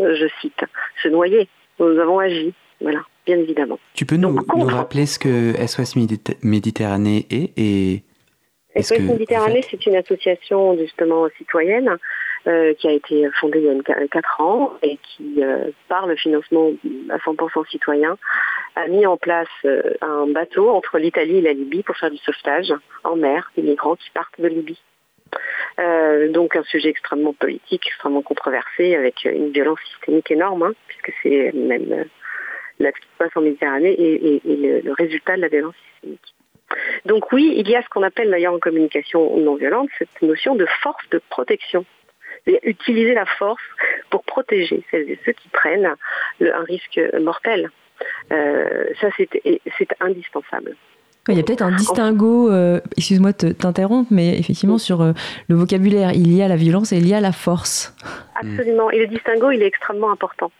euh, 0.00 0.14
je 0.14 0.26
cite, 0.40 0.64
se 1.02 1.08
noyer. 1.08 1.48
Nous 1.80 1.98
avons 1.98 2.20
agi, 2.20 2.54
voilà, 2.80 3.00
bien 3.26 3.38
évidemment. 3.38 3.80
Tu 3.94 4.06
peux 4.06 4.16
nous, 4.16 4.30
nous 4.56 4.66
rappeler 4.66 5.06
ce 5.06 5.18
que 5.18 5.54
SOS 5.66 5.96
Méditerranée 6.42 7.26
est 7.30 7.52
et 7.56 8.04
SOS 8.80 9.00
Méditerranée, 9.00 9.62
c'est 9.70 9.84
une 9.86 9.96
association 9.96 10.76
justement 10.78 11.28
citoyenne 11.36 11.98
euh, 12.46 12.74
qui 12.74 12.88
a 12.88 12.92
été 12.92 13.28
fondée 13.38 13.60
il 13.60 13.66
y 13.66 13.92
a 13.92 14.08
4 14.08 14.40
ans 14.40 14.72
et 14.82 14.98
qui, 15.02 15.42
euh, 15.42 15.70
par 15.88 16.06
le 16.06 16.16
financement 16.16 16.70
à 17.10 17.18
100% 17.18 17.68
citoyen, 17.70 18.16
a 18.74 18.88
mis 18.88 19.06
en 19.06 19.16
place 19.16 19.48
euh, 19.64 19.94
un 20.00 20.26
bateau 20.26 20.70
entre 20.70 20.98
l'Italie 20.98 21.38
et 21.38 21.40
la 21.42 21.52
Libye 21.52 21.82
pour 21.82 21.96
faire 21.96 22.10
du 22.10 22.16
sauvetage 22.18 22.72
en 23.04 23.16
mer 23.16 23.52
des 23.56 23.62
migrants 23.62 23.96
qui 23.96 24.10
partent 24.10 24.40
de 24.40 24.48
Libye. 24.48 24.80
donc 26.30 26.56
un 26.56 26.64
sujet 26.64 26.88
extrêmement 26.88 27.34
politique, 27.34 27.86
extrêmement 27.86 28.22
controversé, 28.22 28.96
avec 28.96 29.24
une 29.24 29.50
violence 29.50 29.80
systémique 29.92 30.30
énorme, 30.30 30.62
hein, 30.62 30.72
puisque 30.88 31.12
c'est 31.22 31.52
même 31.52 32.06
la 32.80 32.90
ce 32.90 33.00
qui 33.00 33.06
se 33.06 33.18
passe 33.18 33.36
en 33.36 33.42
Méditerranée 33.42 33.94
et, 33.98 34.40
le 34.44 34.92
résultat 34.94 35.36
de 35.36 35.42
la 35.42 35.48
violence 35.48 35.76
systémique. 35.92 36.34
Donc 37.06 37.32
oui, 37.32 37.54
il 37.56 37.68
y 37.68 37.76
a 37.76 37.82
ce 37.82 37.88
qu'on 37.88 38.02
appelle 38.02 38.30
d'ailleurs 38.30 38.54
en 38.54 38.58
communication 38.58 39.36
non 39.38 39.56
violente 39.56 39.88
cette 39.98 40.22
notion 40.22 40.54
de 40.54 40.66
force 40.82 41.08
de 41.10 41.20
protection. 41.30 41.84
Utiliser 42.46 43.14
la 43.14 43.26
force 43.26 43.62
pour 44.10 44.24
protéger 44.24 44.82
celles 44.90 45.08
et 45.10 45.18
ceux 45.24 45.32
qui 45.32 45.48
prennent 45.48 45.94
un 46.40 46.64
risque 46.64 47.00
mortel. 47.20 47.70
Euh, 48.32 48.84
ça, 49.00 49.08
c'est 49.16 49.88
indispensable. 50.00 50.76
Il 51.28 51.36
y 51.36 51.40
a 51.40 51.44
peut-être 51.44 51.62
un 51.62 51.70
distinguo, 51.70 52.50
euh, 52.50 52.80
excuse-moi 52.96 53.30
de 53.32 53.52
t'interrompre, 53.52 54.08
mais 54.12 54.36
effectivement 54.36 54.78
sur 54.78 55.02
euh, 55.02 55.12
le 55.48 55.54
vocabulaire, 55.54 56.10
il 56.14 56.34
y 56.34 56.42
a 56.42 56.48
la 56.48 56.56
violence 56.56 56.92
et 56.92 56.96
il 56.96 57.06
y 57.06 57.14
a 57.14 57.20
la 57.20 57.30
force. 57.30 57.94
Absolument. 58.34 58.90
Et 58.90 58.98
le 58.98 59.06
distinguo, 59.06 59.52
il 59.52 59.62
est 59.62 59.66
extrêmement 59.66 60.10
important 60.10 60.50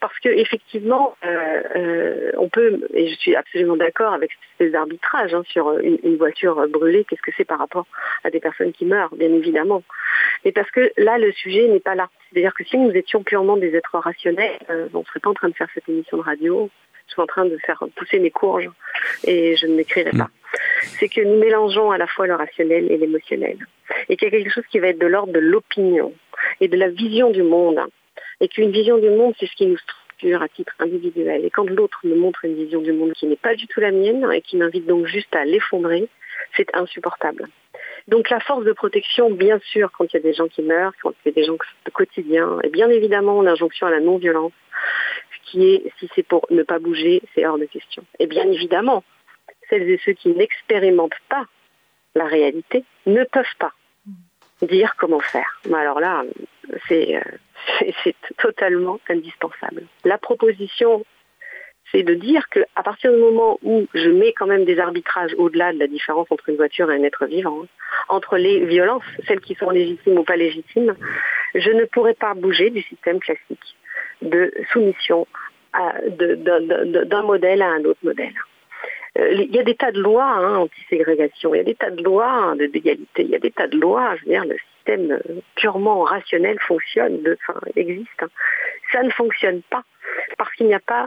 parce 0.00 0.18
que 0.18 0.28
effectivement, 0.28 1.14
euh, 1.24 1.62
euh, 1.76 2.32
on 2.38 2.48
peut, 2.48 2.80
et 2.94 3.08
je 3.08 3.14
suis 3.16 3.36
absolument 3.36 3.76
d'accord 3.76 4.14
avec 4.14 4.30
ces 4.58 4.74
arbitrages 4.74 5.34
hein, 5.34 5.42
sur 5.48 5.78
une, 5.78 6.16
voiture 6.16 6.66
brûlée, 6.68 7.04
qu'est-ce 7.04 7.22
que 7.22 7.32
c'est 7.36 7.44
par 7.44 7.58
rapport 7.58 7.86
à 8.24 8.30
des 8.30 8.40
personnes 8.40 8.72
qui 8.72 8.86
meurent, 8.86 9.14
bien 9.14 9.32
évidemment. 9.32 9.82
Mais 10.44 10.52
parce 10.52 10.70
que 10.70 10.90
là, 10.96 11.18
le 11.18 11.32
sujet 11.32 11.68
n'est 11.68 11.80
pas 11.80 11.94
là. 11.94 12.08
C'est-à-dire 12.32 12.54
que 12.54 12.64
si 12.64 12.78
nous 12.78 12.90
étions 12.92 13.22
purement 13.22 13.56
des 13.56 13.74
êtres 13.74 13.98
rationnels, 13.98 14.58
euh, 14.70 14.88
on 14.94 15.00
ne 15.00 15.04
serait 15.04 15.20
pas 15.20 15.30
en 15.30 15.34
train 15.34 15.48
de 15.48 15.54
faire 15.54 15.68
cette 15.74 15.88
émission 15.88 16.16
de 16.16 16.22
radio. 16.22 16.70
Je 17.06 17.12
suis 17.12 17.22
en 17.22 17.26
train 17.26 17.44
de 17.44 17.56
faire 17.58 17.82
pousser 17.96 18.20
mes 18.20 18.30
courges 18.30 18.70
et 19.26 19.56
je 19.56 19.66
ne 19.66 19.74
m'écrirai 19.74 20.12
pas. 20.12 20.30
C'est 20.98 21.08
que 21.08 21.20
nous 21.20 21.38
mélangeons 21.38 21.90
à 21.90 21.98
la 21.98 22.06
fois 22.06 22.26
le 22.26 22.34
rationnel 22.34 22.90
et 22.90 22.96
l'émotionnel. 22.96 23.58
Et 24.08 24.16
qu'il 24.16 24.26
y 24.26 24.34
a 24.34 24.38
quelque 24.38 24.52
chose 24.52 24.66
qui 24.70 24.78
va 24.78 24.88
être 24.88 24.98
de 25.00 25.06
l'ordre 25.06 25.32
de 25.32 25.40
l'opinion 25.40 26.14
et 26.60 26.68
de 26.68 26.76
la 26.76 26.88
vision 26.88 27.30
du 27.30 27.42
monde 27.42 27.80
et 28.40 28.48
qu'une 28.48 28.70
vision 28.70 28.98
du 28.98 29.10
monde, 29.10 29.34
c'est 29.38 29.46
ce 29.46 29.54
qui 29.54 29.66
nous 29.66 29.78
structure 29.78 30.42
à 30.42 30.48
titre 30.48 30.72
individuel. 30.78 31.44
Et 31.44 31.50
quand 31.50 31.68
l'autre 31.68 32.00
me 32.04 32.14
montre 32.14 32.44
une 32.44 32.54
vision 32.54 32.80
du 32.80 32.92
monde 32.92 33.12
qui 33.12 33.26
n'est 33.26 33.36
pas 33.36 33.54
du 33.54 33.66
tout 33.66 33.80
la 33.80 33.90
mienne 33.90 34.26
et 34.32 34.42
qui 34.42 34.56
m'invite 34.56 34.86
donc 34.86 35.06
juste 35.06 35.34
à 35.34 35.44
l'effondrer, 35.44 36.08
c'est 36.56 36.74
insupportable. 36.74 37.48
Donc 38.08 38.30
la 38.30 38.40
force 38.40 38.64
de 38.64 38.72
protection, 38.72 39.30
bien 39.30 39.58
sûr, 39.70 39.90
quand 39.92 40.04
il 40.04 40.14
y 40.14 40.16
a 40.16 40.22
des 40.22 40.32
gens 40.32 40.48
qui 40.48 40.62
meurent, 40.62 40.92
quand 41.02 41.12
il 41.24 41.28
y 41.28 41.32
a 41.32 41.34
des 41.34 41.44
gens 41.44 41.56
de 41.84 41.90
quotidien, 41.90 42.58
et 42.62 42.68
bien 42.68 42.88
évidemment 42.88 43.42
l'injonction 43.42 43.86
à 43.86 43.90
la 43.90 44.00
non-violence, 44.00 44.52
ce 45.32 45.50
qui 45.50 45.74
est, 45.74 45.92
si 45.98 46.08
c'est 46.14 46.26
pour 46.26 46.46
ne 46.50 46.62
pas 46.62 46.78
bouger, 46.78 47.22
c'est 47.34 47.46
hors 47.46 47.58
de 47.58 47.66
question. 47.66 48.04
Et 48.18 48.26
bien 48.26 48.50
évidemment, 48.50 49.04
celles 49.68 49.88
et 49.88 50.00
ceux 50.04 50.12
qui 50.12 50.30
n'expérimentent 50.30 51.12
pas 51.28 51.46
la 52.14 52.24
réalité 52.26 52.84
ne 53.06 53.22
peuvent 53.24 53.56
pas 53.58 53.72
dire 54.62 54.94
comment 54.98 55.20
faire. 55.20 55.60
Alors 55.72 56.00
là, 56.00 56.24
c'est 56.88 57.16
euh, 57.16 57.20
c'est 58.04 58.16
totalement 58.38 59.00
indispensable. 59.08 59.84
La 60.04 60.18
proposition, 60.18 61.04
c'est 61.90 62.02
de 62.02 62.14
dire 62.14 62.48
qu'à 62.48 62.82
partir 62.82 63.12
du 63.12 63.18
moment 63.18 63.58
où 63.62 63.86
je 63.94 64.08
mets 64.10 64.32
quand 64.32 64.46
même 64.46 64.64
des 64.64 64.78
arbitrages 64.78 65.34
au-delà 65.38 65.72
de 65.72 65.78
la 65.78 65.86
différence 65.86 66.26
entre 66.30 66.48
une 66.48 66.56
voiture 66.56 66.90
et 66.90 66.96
un 66.96 67.02
être 67.02 67.26
vivant, 67.26 67.62
entre 68.08 68.36
les 68.36 68.64
violences, 68.64 69.02
celles 69.26 69.40
qui 69.40 69.54
sont 69.54 69.70
légitimes 69.70 70.18
ou 70.18 70.24
pas 70.24 70.36
légitimes, 70.36 70.94
je 71.54 71.70
ne 71.70 71.84
pourrai 71.84 72.14
pas 72.14 72.34
bouger 72.34 72.70
du 72.70 72.82
système 72.82 73.18
classique 73.18 73.76
de 74.22 74.52
soumission 74.72 75.26
d'un 76.08 77.22
modèle 77.22 77.62
à 77.62 77.70
un 77.70 77.84
autre 77.84 78.00
modèle. 78.02 78.34
Euh, 79.18 79.32
il 79.32 79.54
y 79.54 79.58
a 79.58 79.64
des 79.64 79.74
tas 79.74 79.90
de 79.90 80.00
lois 80.00 80.24
hein, 80.24 80.56
anti-ségrégation, 80.56 81.54
il 81.54 81.58
y 81.58 81.60
a 81.60 81.64
des 81.64 81.74
tas 81.74 81.90
de 81.90 82.02
lois 82.02 82.30
hein, 82.30 82.56
d'égalité, 82.56 83.22
il 83.22 83.30
y 83.30 83.34
a 83.34 83.40
des 83.40 83.50
tas 83.50 83.66
de 83.66 83.76
lois, 83.76 84.14
je 84.16 84.24
veux 84.24 84.32
dire, 84.32 84.44
le 84.44 84.56
système 84.76 85.12
euh, 85.12 85.40
purement 85.56 86.02
rationnel 86.02 86.58
fonctionne, 86.60 87.20
existe. 87.74 88.22
Hein. 88.22 88.28
Ça 88.92 89.02
ne 89.02 89.10
fonctionne 89.10 89.62
pas 89.62 89.82
parce 90.38 90.52
qu'il 90.54 90.66
n'y 90.66 90.74
a 90.74 90.80
pas, 90.80 91.06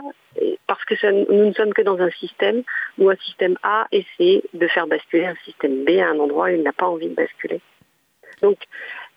parce 0.67 0.83
que 0.85 0.95
nous 1.11 1.45
ne 1.45 1.53
sommes 1.53 1.73
que 1.73 1.81
dans 1.81 1.99
un 1.99 2.09
système 2.11 2.63
où 2.97 3.09
un 3.09 3.15
système 3.17 3.57
A 3.63 3.87
essaie 3.91 4.43
de 4.53 4.67
faire 4.67 4.87
basculer 4.87 5.25
un 5.25 5.35
système 5.43 5.83
B 5.83 5.99
à 5.99 6.09
un 6.09 6.19
endroit 6.19 6.45
où 6.45 6.55
il 6.55 6.63
n'a 6.63 6.73
pas 6.73 6.87
envie 6.87 7.09
de 7.09 7.15
basculer. 7.15 7.61
Donc, 8.41 8.57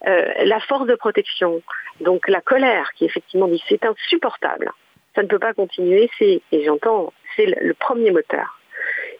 euh, 0.06 0.32
la 0.44 0.60
force 0.60 0.86
de 0.86 0.94
protection, 0.94 1.62
donc 2.00 2.28
la 2.28 2.40
colère 2.40 2.90
qui 2.94 3.04
effectivement 3.04 3.48
dit 3.48 3.62
c'est 3.68 3.84
insupportable, 3.84 4.70
ça 5.14 5.22
ne 5.22 5.28
peut 5.28 5.38
pas 5.38 5.54
continuer, 5.54 6.10
c'est, 6.18 6.42
et 6.52 6.64
j'entends, 6.64 7.12
c'est 7.34 7.46
le 7.46 7.74
premier 7.74 8.10
moteur. 8.10 8.60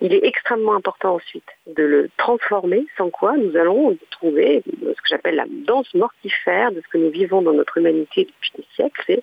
Il 0.01 0.13
est 0.13 0.25
extrêmement 0.25 0.75
important 0.75 1.15
ensuite 1.15 1.49
de 1.67 1.83
le 1.83 2.11
transformer, 2.19 2.87
sans 2.97 3.11
quoi 3.11 3.37
nous 3.37 3.57
allons 3.57 3.97
trouver 4.11 4.63
ce 4.67 5.01
que 5.01 5.09
j'appelle 5.09 5.37
la 5.37 5.47
danse 5.49 5.93
mortifère 5.95 6.73
de 6.73 6.81
ce 6.81 6.89
que 6.89 6.99
nous 6.99 7.11
vivons 7.11 7.43
dans 7.43 7.53
notre 7.53 7.79
humanité 7.79 8.25
depuis 8.25 8.53
des 8.57 8.67
siècles. 8.75 9.03
C'est 9.07 9.23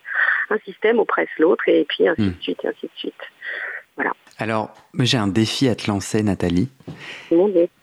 un 0.49 0.57
système 0.59 0.99
oppresse 0.99 1.29
l'autre 1.37 1.67
et 1.67 1.85
puis 1.87 2.07
ainsi 2.07 2.21
de 2.21 2.27
hmm. 2.27 2.41
suite 2.41 2.59
et 2.63 2.67
ainsi 2.67 2.85
de 2.85 2.91
suite. 2.95 3.13
Voilà. 3.95 4.13
Alors, 4.39 4.73
j'ai 4.99 5.17
un 5.17 5.27
défi 5.27 5.67
à 5.67 5.75
te 5.75 5.89
lancer, 5.89 6.23
Nathalie. 6.23 6.69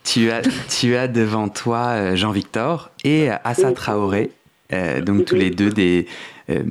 Tu 0.04 0.30
as, 0.30 0.42
tu 0.80 0.96
as 0.96 1.06
devant 1.06 1.48
toi 1.48 1.90
euh, 1.90 2.16
Jean-Victor 2.16 2.90
et 3.04 3.28
Assa 3.44 3.72
Traoré, 3.72 4.30
euh, 4.72 5.00
donc 5.00 5.24
tous 5.24 5.34
les 5.34 5.50
deux 5.50 5.70
des, 5.70 6.06
euh, 6.48 6.62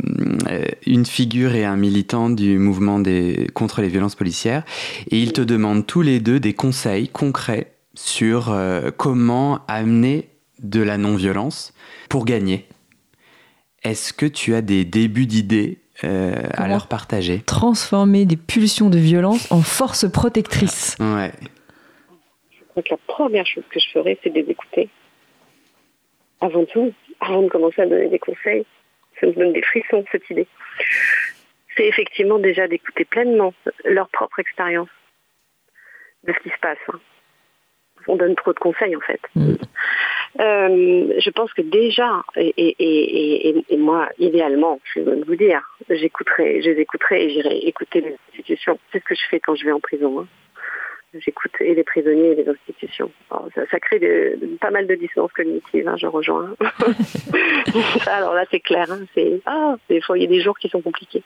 une 0.85 1.05
figure 1.05 1.55
et 1.55 1.65
un 1.65 1.75
militant 1.75 2.29
du 2.29 2.57
mouvement 2.57 2.99
des, 2.99 3.47
contre 3.53 3.81
les 3.81 3.87
violences 3.87 4.15
policières. 4.15 4.63
Et 5.11 5.19
ils 5.19 5.33
te 5.33 5.41
demandent 5.41 5.85
tous 5.85 6.01
les 6.01 6.19
deux 6.19 6.39
des 6.39 6.53
conseils 6.53 7.07
concrets 7.07 7.73
sur 7.95 8.51
euh, 8.51 8.91
comment 8.95 9.61
amener 9.67 10.29
de 10.59 10.81
la 10.81 10.97
non-violence 10.97 11.73
pour 12.09 12.25
gagner. 12.25 12.65
Est-ce 13.83 14.13
que 14.13 14.25
tu 14.25 14.55
as 14.55 14.61
des 14.61 14.83
débuts 14.85 15.25
d'idées 15.25 15.79
à 16.01 16.67
leur 16.67 16.87
partager? 16.87 17.41
Transformer 17.45 18.25
des 18.25 18.37
pulsions 18.37 18.89
de 18.89 18.97
violence 18.97 19.51
en 19.51 19.61
force 19.61 20.09
protectrice? 20.09 20.95
Ouais. 20.99 21.31
Je 22.51 22.65
crois 22.69 22.83
que 22.83 22.89
la 22.91 22.97
première 23.07 23.45
chose 23.45 23.63
que 23.69 23.79
je 23.79 23.89
ferais, 23.93 24.17
c'est 24.23 24.29
de 24.29 24.39
les 24.39 24.51
écouter. 24.51 24.89
Avant 26.41 26.65
tout, 26.65 26.93
avant 27.19 27.43
de 27.43 27.49
commencer 27.49 27.81
à 27.81 27.85
donner 27.85 28.07
des 28.07 28.19
conseils, 28.19 28.65
ça 29.19 29.27
me 29.27 29.33
donne 29.33 29.53
des 29.53 29.61
frissons 29.61 30.05
cette 30.11 30.29
idée. 30.29 30.47
C'est 31.75 31.87
effectivement 31.87 32.39
déjà 32.39 32.67
d'écouter 32.67 33.05
pleinement 33.05 33.53
leur 33.85 34.09
propre 34.09 34.39
expérience 34.39 34.89
de 36.23 36.33
ce 36.33 36.39
qui 36.39 36.49
se 36.49 36.59
passe. 36.61 36.77
Hein. 36.91 36.99
On 38.07 38.15
donne 38.15 38.35
trop 38.35 38.53
de 38.53 38.59
conseils 38.59 38.95
en 38.95 39.01
fait. 39.01 39.21
Mm. 39.35 39.55
Euh, 40.39 41.13
je 41.17 41.29
pense 41.31 41.51
que 41.53 41.61
déjà, 41.61 42.23
et, 42.35 43.55
moi, 43.77 44.09
idéalement, 44.19 44.79
je 44.93 44.99
vais 44.99 45.21
vous 45.21 45.35
dire, 45.35 45.61
j'écouterai, 45.89 46.61
je 46.61 46.69
les 46.69 46.81
écouterai 46.81 47.25
et 47.25 47.29
j'irai 47.29 47.57
écouter 47.57 48.01
les 48.01 48.15
institutions. 48.29 48.79
C'est 48.91 48.99
ce 48.99 49.05
que 49.05 49.15
je 49.15 49.27
fais 49.29 49.39
quand 49.39 49.55
je 49.55 49.65
vais 49.65 49.71
en 49.71 49.79
prison. 49.79 50.21
Hein. 50.21 50.27
J'écoute 51.13 51.51
et 51.59 51.73
les 51.73 51.83
prisonniers 51.83 52.31
et 52.31 52.35
les 52.35 52.47
institutions. 52.47 53.11
ça, 53.55 53.79
crée 53.79 54.37
pas 54.61 54.69
mal 54.69 54.85
de 54.85 54.93
dissonances 54.93 55.33
cognitives, 55.33 55.87
hein, 55.87 55.95
je 55.97 56.05
rejoins. 56.05 56.55
Alors 58.07 58.35
là, 58.35 58.45
c'est 58.51 58.59
clair. 58.59 58.91
Hein, 58.91 58.99
c'est 59.15 59.41
ah, 59.47 59.75
des 59.89 60.01
fois, 60.01 60.17
il 60.17 60.21
y 60.21 60.27
a 60.27 60.29
des 60.29 60.41
jours 60.41 60.59
qui 60.59 60.69
sont 60.69 60.81
compliqués. 60.81 61.23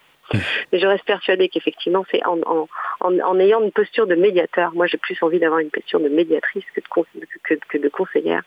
Mais 0.72 0.80
je 0.80 0.88
reste 0.88 1.06
persuadée 1.06 1.50
qu'effectivement, 1.50 2.06
c'est 2.10 2.26
en, 2.26 2.39
en, 2.46 2.67
en, 3.02 3.39
ayant 3.39 3.62
une 3.62 3.74
posture 3.74 4.08
de 4.08 4.15
médiateur. 4.15 4.74
Moi, 4.74 4.88
j'ai 4.88 4.98
plus 4.98 5.22
envie 5.22 5.39
d'avoir 5.39 5.60
une 5.60 5.69
posture 5.69 6.00
de 6.00 6.10
médiatrice 6.10 6.63
que 6.74 6.80
de, 6.80 7.26
que, 7.43 7.54
que 7.67 7.78
de 7.78 7.89
conseillère. 7.89 8.43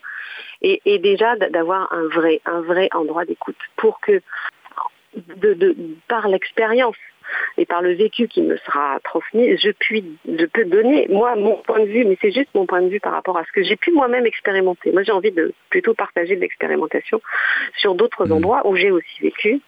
Et, 0.63 0.81
et 0.87 0.99
déjà 0.99 1.37
d'avoir 1.37 1.93
un 1.93 2.09
vrai, 2.09 2.41
un 2.47 2.63
vrai 2.63 2.89
endroit 2.95 3.27
d'écoute 3.27 3.59
pour 3.77 4.01
que, 4.01 4.23
de, 5.37 5.53
de, 5.55 5.77
par 6.09 6.29
l'expérience, 6.29 6.97
et 7.59 7.67
par 7.67 7.83
le 7.83 7.93
vécu 7.95 8.29
qui 8.29 8.43
me 8.43 8.57
sera 8.59 8.99
transmis, 9.05 9.57
je, 9.57 9.71
puis, 9.71 10.05
je 10.27 10.47
peux 10.47 10.65
donner, 10.65 11.07
moi, 11.09 11.37
mon 11.37 11.57
point 11.57 11.81
de 11.81 11.87
vue, 11.87 12.05
mais 12.05 12.19
c'est 12.21 12.33
juste 12.33 12.51
mon 12.55 12.67
point 12.67 12.83
de 12.83 12.89
vue 12.89 13.01
par 13.01 13.13
rapport 13.13 13.37
à 13.39 13.45
ce 13.45 13.53
que 13.53 13.63
j'ai 13.63 13.77
pu 13.77 13.93
moi-même 13.93 14.27
expérimenter. 14.27 14.93
Moi, 14.93 15.03
j'ai 15.03 15.13
envie 15.13 15.33
de 15.33 15.53
plutôt 15.71 15.95
partager 15.95 16.37
de 16.37 16.41
l'expérimentation 16.41 17.21
sur 17.77 17.95
d'autres 17.95 18.27
mmh. 18.27 18.33
endroits 18.33 18.67
où 18.67 18.77
j'ai 18.77 18.91
aussi 18.91 19.21
vécu 19.21 19.61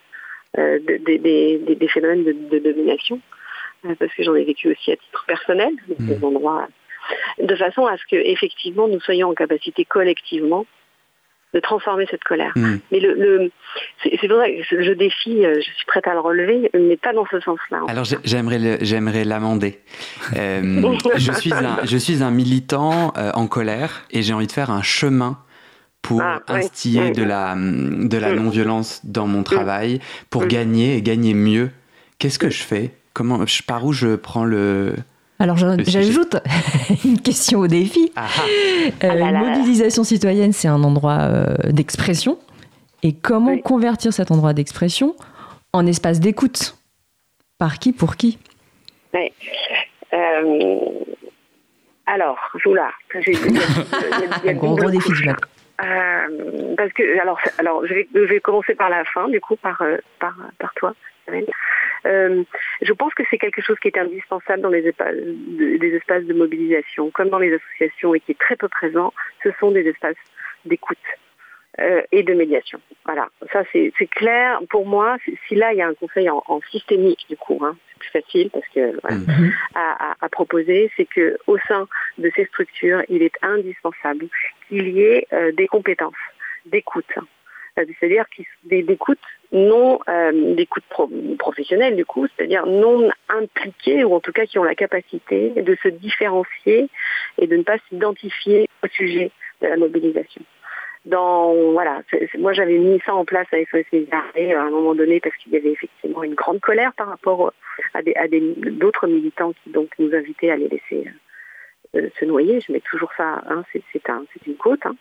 euh, 0.58 0.78
des, 0.80 1.18
des, 1.18 1.88
phénomènes 1.88 2.24
de, 2.24 2.58
domination, 2.58 3.20
euh, 3.84 3.94
parce 3.98 4.12
que 4.14 4.22
j'en 4.22 4.34
ai 4.34 4.44
vécu 4.44 4.70
aussi 4.70 4.92
à 4.92 4.96
titre 4.96 5.24
personnel, 5.26 5.72
mmh. 5.88 6.06
des 6.06 6.24
endroits, 6.24 6.68
de 7.38 7.54
façon 7.56 7.86
à 7.86 7.96
ce 7.96 8.04
que, 8.10 8.16
effectivement, 8.16 8.88
nous 8.88 9.00
soyons 9.00 9.28
en 9.28 9.34
capacité 9.34 9.84
collectivement 9.84 10.66
de 11.54 11.60
transformer 11.60 12.06
cette 12.10 12.24
colère. 12.24 12.52
Hmm. 12.56 12.76
Mais 12.92 13.00
le, 13.00 13.14
le 13.14 13.50
c'est 14.02 14.28
pour 14.28 14.38
ça 14.38 14.48
que 14.48 14.82
je 14.82 14.92
défie, 14.92 15.44
euh, 15.44 15.54
je 15.56 15.60
suis 15.62 15.86
prête 15.86 16.06
à 16.06 16.12
le 16.12 16.20
relever, 16.20 16.70
mais 16.74 16.96
pas 16.96 17.12
dans 17.12 17.26
ce 17.30 17.40
sens-là. 17.40 17.80
Alors 17.88 18.04
j'aimerais 18.24 18.78
j'aimerais 18.82 19.24
l'amender. 19.24 19.80
Euh, 20.36 20.96
je 21.16 21.32
suis 21.32 21.52
un 21.52 21.78
je 21.84 21.96
suis 21.96 22.22
un 22.22 22.30
militant 22.30 23.12
euh, 23.16 23.30
en 23.34 23.46
colère 23.46 24.04
et 24.10 24.22
j'ai 24.22 24.34
envie 24.34 24.46
de 24.46 24.52
faire 24.52 24.70
un 24.70 24.82
chemin 24.82 25.38
pour 26.02 26.22
ah, 26.22 26.40
instiller 26.48 27.10
de 27.10 27.22
la 27.22 27.54
de 27.54 28.18
la 28.18 28.32
hmm. 28.32 28.36
non-violence 28.36 29.00
dans 29.04 29.26
mon 29.26 29.42
travail, 29.42 30.00
pour 30.30 30.46
gagner 30.46 30.96
et 30.96 31.02
gagner 31.02 31.34
mieux. 31.34 31.70
Qu'est-ce 32.18 32.38
que 32.38 32.50
je 32.50 32.62
fais? 32.62 32.92
Comment 33.14 33.44
par 33.66 33.84
où 33.84 33.92
je 33.92 34.16
prends 34.16 34.44
le 34.44 34.94
alors 35.38 35.56
j'ajoute 35.56 36.36
une 37.04 37.20
question 37.20 37.60
au 37.60 37.66
défi. 37.68 38.12
Ah 38.16 38.26
ah. 38.26 38.42
Euh, 39.04 39.22
ah 39.22 39.32
mobilisation 39.32 40.02
citoyenne, 40.02 40.52
c'est 40.52 40.68
un 40.68 40.82
endroit 40.82 41.18
euh, 41.20 41.54
d'expression. 41.70 42.38
Et 43.04 43.14
comment 43.14 43.56
convertir 43.58 44.12
cet 44.12 44.32
endroit 44.32 44.52
d'expression 44.52 45.14
en 45.72 45.86
espace 45.86 46.18
d'écoute? 46.18 46.76
Par 47.58 47.78
qui 47.78 47.92
Pour 47.92 48.16
qui? 48.16 48.38
Oui. 49.14 49.32
euh, 50.12 50.78
Alors, 52.06 52.38
là. 52.74 52.90
Un 53.14 54.54
gros, 54.54 54.74
gros 54.74 54.90
défi 54.90 55.12
du 55.12 55.24
matin. 55.24 55.46
Parce 56.76 56.92
que 56.92 57.20
alors, 57.20 57.38
alors 57.58 57.86
je, 57.86 57.94
vais, 57.94 58.08
je 58.12 58.20
vais 58.20 58.40
commencer 58.40 58.74
par 58.74 58.90
la 58.90 59.04
fin, 59.04 59.28
du 59.28 59.40
coup, 59.40 59.54
par, 59.54 59.80
par, 60.18 60.34
par 60.58 60.74
toi. 60.74 60.94
Euh, 62.06 62.44
je 62.80 62.92
pense 62.92 63.12
que 63.14 63.22
c'est 63.30 63.38
quelque 63.38 63.60
chose 63.60 63.78
qui 63.80 63.88
est 63.88 63.98
indispensable 63.98 64.62
dans 64.62 64.68
les 64.68 64.86
espaces, 64.86 65.16
des 65.16 65.94
espaces 65.94 66.24
de 66.24 66.34
mobilisation, 66.34 67.10
comme 67.10 67.28
dans 67.28 67.38
les 67.38 67.54
associations, 67.54 68.14
et 68.14 68.20
qui 68.20 68.32
est 68.32 68.38
très 68.38 68.56
peu 68.56 68.68
présent. 68.68 69.12
Ce 69.42 69.50
sont 69.58 69.70
des 69.70 69.86
espaces 69.86 70.16
d'écoute. 70.64 70.98
Euh, 71.80 72.02
et 72.10 72.24
de 72.24 72.34
médiation. 72.34 72.80
Voilà, 73.04 73.28
ça 73.52 73.62
c'est 73.72 73.92
clair 74.10 74.58
pour 74.68 74.84
moi. 74.84 75.16
Si 75.46 75.54
là 75.54 75.72
il 75.72 75.78
y 75.78 75.82
a 75.82 75.86
un 75.86 75.94
conseil 75.94 76.28
en, 76.28 76.60
systémique 76.72 77.24
du 77.28 77.36
coup, 77.36 77.60
hein, 77.62 77.76
c'est 77.88 77.98
plus 78.00 78.10
facile 78.10 78.50
parce 78.50 78.66
que 78.74 78.98
voilà, 79.00 79.16
mm-hmm. 79.18 79.52
à, 80.20 80.28
proposer, 80.28 80.90
c'est 80.96 81.04
que 81.04 81.38
au 81.46 81.56
sein 81.68 81.86
de 82.16 82.32
ces 82.34 82.46
structures, 82.46 83.04
il 83.08 83.22
est 83.22 83.36
indispensable 83.42 84.26
qu'il 84.66 84.88
y 84.88 85.02
ait 85.02 85.28
euh, 85.32 85.52
des 85.52 85.68
compétences 85.68 86.14
d'écoute, 86.66 87.14
c'est-à-dire 87.76 88.24
d'écoute 88.64 89.20
non 89.52 89.98
euh, 90.08 90.54
d'écoute 90.54 90.84
professionnelle 91.38 91.96
du 91.96 92.04
coup, 92.04 92.26
c'est-à-dire 92.26 92.66
non 92.66 93.08
impliqués 93.28 94.04
ou 94.04 94.14
en 94.14 94.20
tout 94.20 94.32
cas 94.32 94.46
qui 94.46 94.58
ont 94.58 94.64
la 94.64 94.74
capacité 94.74 95.50
de 95.50 95.76
se 95.82 95.88
différencier 95.88 96.88
et 97.38 97.46
de 97.46 97.56
ne 97.56 97.62
pas 97.62 97.78
s'identifier 97.88 98.68
au 98.84 98.88
sujet 98.88 99.30
de 99.62 99.68
la 99.68 99.76
mobilisation. 99.76 100.42
Dans 101.04 101.54
voilà, 101.72 102.02
moi 102.38 102.52
j'avais 102.52 102.76
mis 102.76 103.00
ça 103.06 103.14
en 103.14 103.24
place 103.24 103.46
à 103.52 103.56
SOS 103.64 103.86
à 104.12 104.60
un 104.60 104.70
moment 104.70 104.94
donné 104.94 105.20
parce 105.20 105.34
qu'il 105.36 105.52
y 105.52 105.56
avait 105.56 105.72
effectivement 105.72 106.22
une 106.22 106.34
grande 106.34 106.60
colère 106.60 106.92
par 106.94 107.08
rapport 107.08 107.52
à 107.94 108.02
des 108.02 108.14
à 108.16 108.26
d'autres 108.28 109.06
militants 109.06 109.52
qui 109.52 109.70
donc 109.70 109.88
nous 109.98 110.14
invitaient 110.14 110.50
à 110.50 110.56
les 110.56 110.68
laisser 110.68 111.06
euh, 111.06 111.10
se 111.94 112.24
noyer. 112.24 112.60
Je 112.60 112.72
mets 112.72 112.80
toujours 112.80 113.10
ça, 113.16 113.42
hein, 113.48 113.64
c'est 113.72 114.10
un, 114.10 114.24
une 114.46 114.56
côte. 114.56 114.84
Hein. 114.84 114.96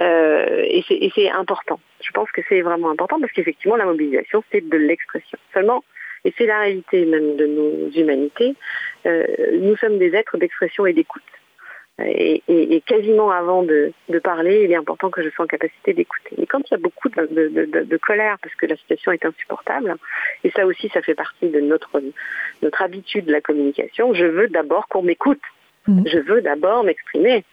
Euh, 0.00 0.62
et 0.64 1.10
c'est 1.14 1.30
important. 1.30 1.80
Je 2.00 2.10
pense 2.10 2.30
que 2.32 2.40
c'est 2.48 2.62
vraiment 2.62 2.90
important 2.90 3.20
parce 3.20 3.32
qu'effectivement, 3.32 3.76
la 3.76 3.84
mobilisation, 3.84 4.42
c'est 4.50 4.66
de 4.66 4.76
l'expression. 4.76 5.38
Seulement, 5.52 5.84
et 6.24 6.32
c'est 6.36 6.46
la 6.46 6.60
réalité 6.60 7.04
même 7.04 7.36
de 7.36 7.46
nos 7.46 7.90
humanités, 7.90 8.54
euh, 9.06 9.26
nous 9.60 9.76
sommes 9.76 9.98
des 9.98 10.14
êtres 10.14 10.38
d'expression 10.38 10.86
et 10.86 10.92
d'écoute. 10.92 11.22
Et, 12.00 12.82
quasiment 12.86 13.30
avant 13.30 13.62
de, 13.62 13.92
parler, 14.24 14.64
il 14.64 14.72
est 14.72 14.76
important 14.76 15.10
que 15.10 15.22
je 15.22 15.30
sois 15.30 15.44
en 15.44 15.48
capacité 15.48 15.92
d'écouter. 15.92 16.34
Mais 16.38 16.46
quand 16.46 16.60
il 16.68 16.72
y 16.72 16.74
a 16.74 16.78
beaucoup 16.78 17.08
de, 17.08 17.96
colère, 17.98 18.36
parce 18.42 18.54
que 18.56 18.66
la 18.66 18.76
situation 18.76 19.12
est 19.12 19.24
insupportable, 19.24 19.94
et 20.42 20.50
ça 20.50 20.66
aussi, 20.66 20.88
ça 20.88 21.02
fait 21.02 21.14
partie 21.14 21.48
de 21.48 21.60
notre 21.60 22.02
habitude 22.82 23.26
de 23.26 23.32
la 23.32 23.40
communication, 23.40 24.12
je 24.12 24.24
veux 24.24 24.48
d'abord 24.48 24.88
qu'on 24.88 25.02
m'écoute. 25.02 25.40
Mm. 25.86 26.02
Je 26.06 26.18
veux 26.18 26.40
d'abord 26.40 26.84
m'exprimer. 26.84 27.44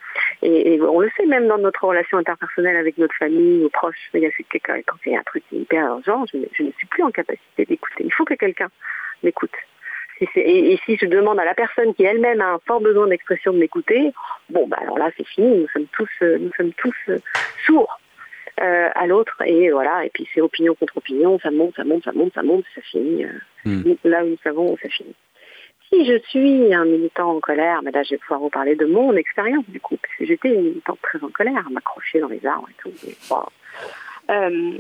Et, 0.42 0.80
on 0.82 1.00
le 1.00 1.10
sait 1.18 1.26
même 1.26 1.48
dans 1.48 1.58
notre 1.58 1.84
relation 1.84 2.18
interpersonnelle 2.18 2.78
avec 2.78 2.98
notre 2.98 3.16
famille, 3.16 3.62
nos 3.62 3.70
proches. 3.70 4.10
Il 4.14 4.22
y 4.22 4.26
a 4.26 4.30
quand 4.64 4.96
il 5.06 5.12
y 5.12 5.16
a 5.16 5.20
un 5.20 5.24
truc 5.24 5.44
hyper 5.52 5.86
urgent, 5.86 6.26
je, 6.32 6.38
ne 6.38 6.72
suis 6.72 6.88
plus 6.90 7.04
en 7.04 7.12
capacité 7.12 7.66
d'écouter. 7.66 8.04
Il 8.06 8.14
faut 8.14 8.26
que 8.26 8.34
quelqu'un 8.34 8.70
m'écoute. 9.24 9.56
et, 10.20 10.80
si 10.86 10.98
je 10.98 11.06
demande 11.06 11.40
à 11.40 11.46
la 11.46 11.54
personne 11.54 11.94
qui 11.94 12.04
elle-même 12.04 12.42
a 12.42 12.54
un 12.54 12.60
fort 12.66 12.82
besoin 12.82 13.08
d'expression 13.08 13.54
de 13.54 13.58
m'écouter, 13.58 14.12
bon, 14.50 14.68
bah 14.68 14.78
alors 14.82 14.98
là 14.98 15.12
c'est 15.18 15.28
fini. 15.28 15.62
Nous 15.62 15.68
sommes 15.70 15.88
tous, 15.92 16.10
euh, 16.22 16.38
nous 16.40 16.52
sommes 16.56 16.74
tous 16.74 16.96
euh, 17.10 17.20
sourds. 17.66 18.00
Euh, 18.60 18.90
à 18.96 19.08
l'autre 19.08 19.42
et 19.46 19.72
voilà 19.72 20.06
et 20.06 20.10
puis 20.10 20.28
c'est 20.34 20.42
opinion 20.42 20.76
contre 20.76 20.98
opinion 20.98 21.40
ça 21.40 21.50
monte 21.50 21.74
ça 21.78 21.86
monte 21.86 22.04
ça 22.04 22.12
monte 22.12 22.34
ça 22.34 22.44
monte 22.44 22.66
ça 22.76 22.82
finit 22.82 23.26
mm. 23.64 23.94
là 24.04 24.24
où 24.24 24.28
nous 24.28 24.38
savons 24.44 24.74
où 24.74 24.78
ça 24.78 24.90
finit 24.90 25.16
si 25.92 26.06
je 26.06 26.20
suis 26.30 26.74
un 26.74 26.86
militant 26.86 27.36
en 27.36 27.40
colère, 27.40 27.82
mais 27.84 27.92
là 27.92 28.04
je 28.04 28.12
vais 28.12 28.18
pouvoir 28.18 28.40
vous 28.40 28.50
parler 28.50 28.76
de 28.76 28.86
mon 28.86 29.16
expérience 29.16 29.66
du 29.68 29.80
coup, 29.80 29.98
parce 29.98 30.14
que 30.16 30.26
j'étais 30.26 30.54
une 30.54 30.64
militante 30.64 31.00
très 31.02 31.24
en 31.24 31.30
colère, 31.30 31.70
m'accrocher 31.72 32.20
dans 32.20 32.30
les 32.30 32.46
arbres 32.46 32.70
et 32.70 32.82
tout. 32.82 32.92
Euh, 34.30 34.78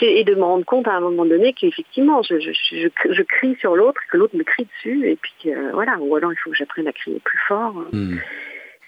et 0.00 0.24
de 0.24 0.34
me 0.34 0.42
rendre 0.42 0.64
compte 0.64 0.86
à 0.86 0.94
un 0.94 1.00
moment 1.00 1.24
donné 1.24 1.52
qu'effectivement 1.52 2.22
je, 2.22 2.38
je, 2.38 3.22
crie 3.22 3.56
sur 3.56 3.74
l'autre, 3.74 4.00
que 4.10 4.16
l'autre 4.16 4.36
me 4.36 4.44
crie 4.44 4.66
dessus, 4.66 5.08
et 5.08 5.16
puis 5.16 5.52
voilà, 5.72 5.96
ou 5.98 6.14
alors 6.14 6.32
il 6.32 6.36
faut 6.36 6.50
que 6.50 6.56
j'apprenne 6.56 6.88
à 6.88 6.92
crier 6.92 7.20
plus 7.20 7.38
fort. 7.46 7.74
Hmm 7.92 8.18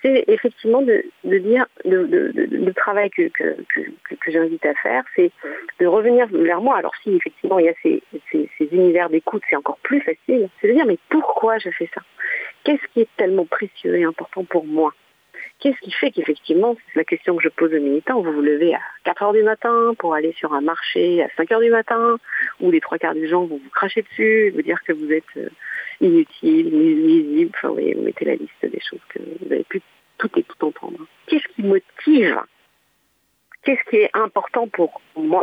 c'est 0.03 0.25
effectivement 0.29 0.83
de, 0.83 1.05
dire 1.25 1.67
le, 1.85 2.73
travail 2.73 3.11
que, 3.11 3.31
j'invite 4.29 4.65
à 4.65 4.75
faire, 4.75 5.05
c'est 5.17 5.33
de 5.81 5.87
revenir 5.87 6.27
vers 6.31 6.61
moi. 6.61 6.77
Alors 6.77 6.95
si 7.03 7.15
effectivement 7.15 7.59
il 7.59 7.67
y 7.67 7.69
a 7.69 7.75
ces, 7.83 8.03
univers 8.73 9.11
d'écoute, 9.11 9.43
c'est 9.49 9.57
encore 9.57 9.79
plus 9.83 10.01
facile. 10.01 10.49
C'est 10.61 10.69
de 10.69 10.73
dire 10.75 10.87
mais 10.87 10.99
pourquoi 11.09 11.59
je 11.59 11.71
fais 11.71 11.89
ça? 11.95 12.03
Qu'est-ce 12.65 12.87
qui 12.93 13.01
est 13.01 13.17
tellement 13.17 13.47
précieux 13.47 13.97
et 13.97 14.05
important 14.05 14.45
pour 14.45 14.67
moi? 14.67 14.93
Qu'est-ce 15.61 15.79
qui 15.81 15.91
fait 15.91 16.13
qu'effectivement, 16.13 16.77
c'est 16.87 16.99
la 16.99 17.05
question 17.05 17.37
que 17.37 17.43
je 17.43 17.49
pose 17.49 17.75
aux 17.75 17.81
militants, 17.81 18.23
vous 18.23 18.33
vous 18.33 18.43
levez 18.43 18.75
à 18.75 18.81
4 19.05 19.23
heures 19.25 19.33
du 19.33 19.43
matin 19.43 19.93
pour 19.99 20.15
aller 20.15 20.33
sur 20.39 20.53
un 20.55 20.61
marché 20.61 21.23
à 21.23 21.29
5 21.37 21.51
heures 21.51 21.61
du 21.61 21.71
matin, 21.71 22.19
où 22.61 22.71
les 22.71 22.81
trois 22.81 22.99
quarts 22.99 23.15
des 23.15 23.27
gens 23.27 23.45
vont 23.45 23.61
vous 23.63 23.71
cracher 23.71 24.03
dessus, 24.03 24.51
vous 24.55 24.63
dire 24.63 24.81
que 24.85 24.93
vous 24.93 25.11
êtes 25.11 25.25
euh, 25.37 25.49
inutile, 26.01 26.69
nuisible, 26.69 27.51
enfin 27.57 27.71
oui, 27.71 27.93
vous 27.93 28.03
mettez 28.03 28.25
la 28.25 28.37
liste 28.37 28.53
des 28.63 28.81
choses 28.81 29.01
que 29.09 29.19
vous 29.19 29.53
avez 29.53 29.65
pu 29.65 29.83
tout 30.19 30.31
et 30.37 30.45
tout 30.45 30.65
entendre. 30.65 31.07
Qu'est-ce 31.27 31.49
qui 31.55 31.63
motive? 31.63 32.41
Qu'est-ce 33.65 33.91
qui 33.91 33.97
est 33.97 34.11
important 34.15 34.69
pour 34.69 35.01
moi? 35.17 35.43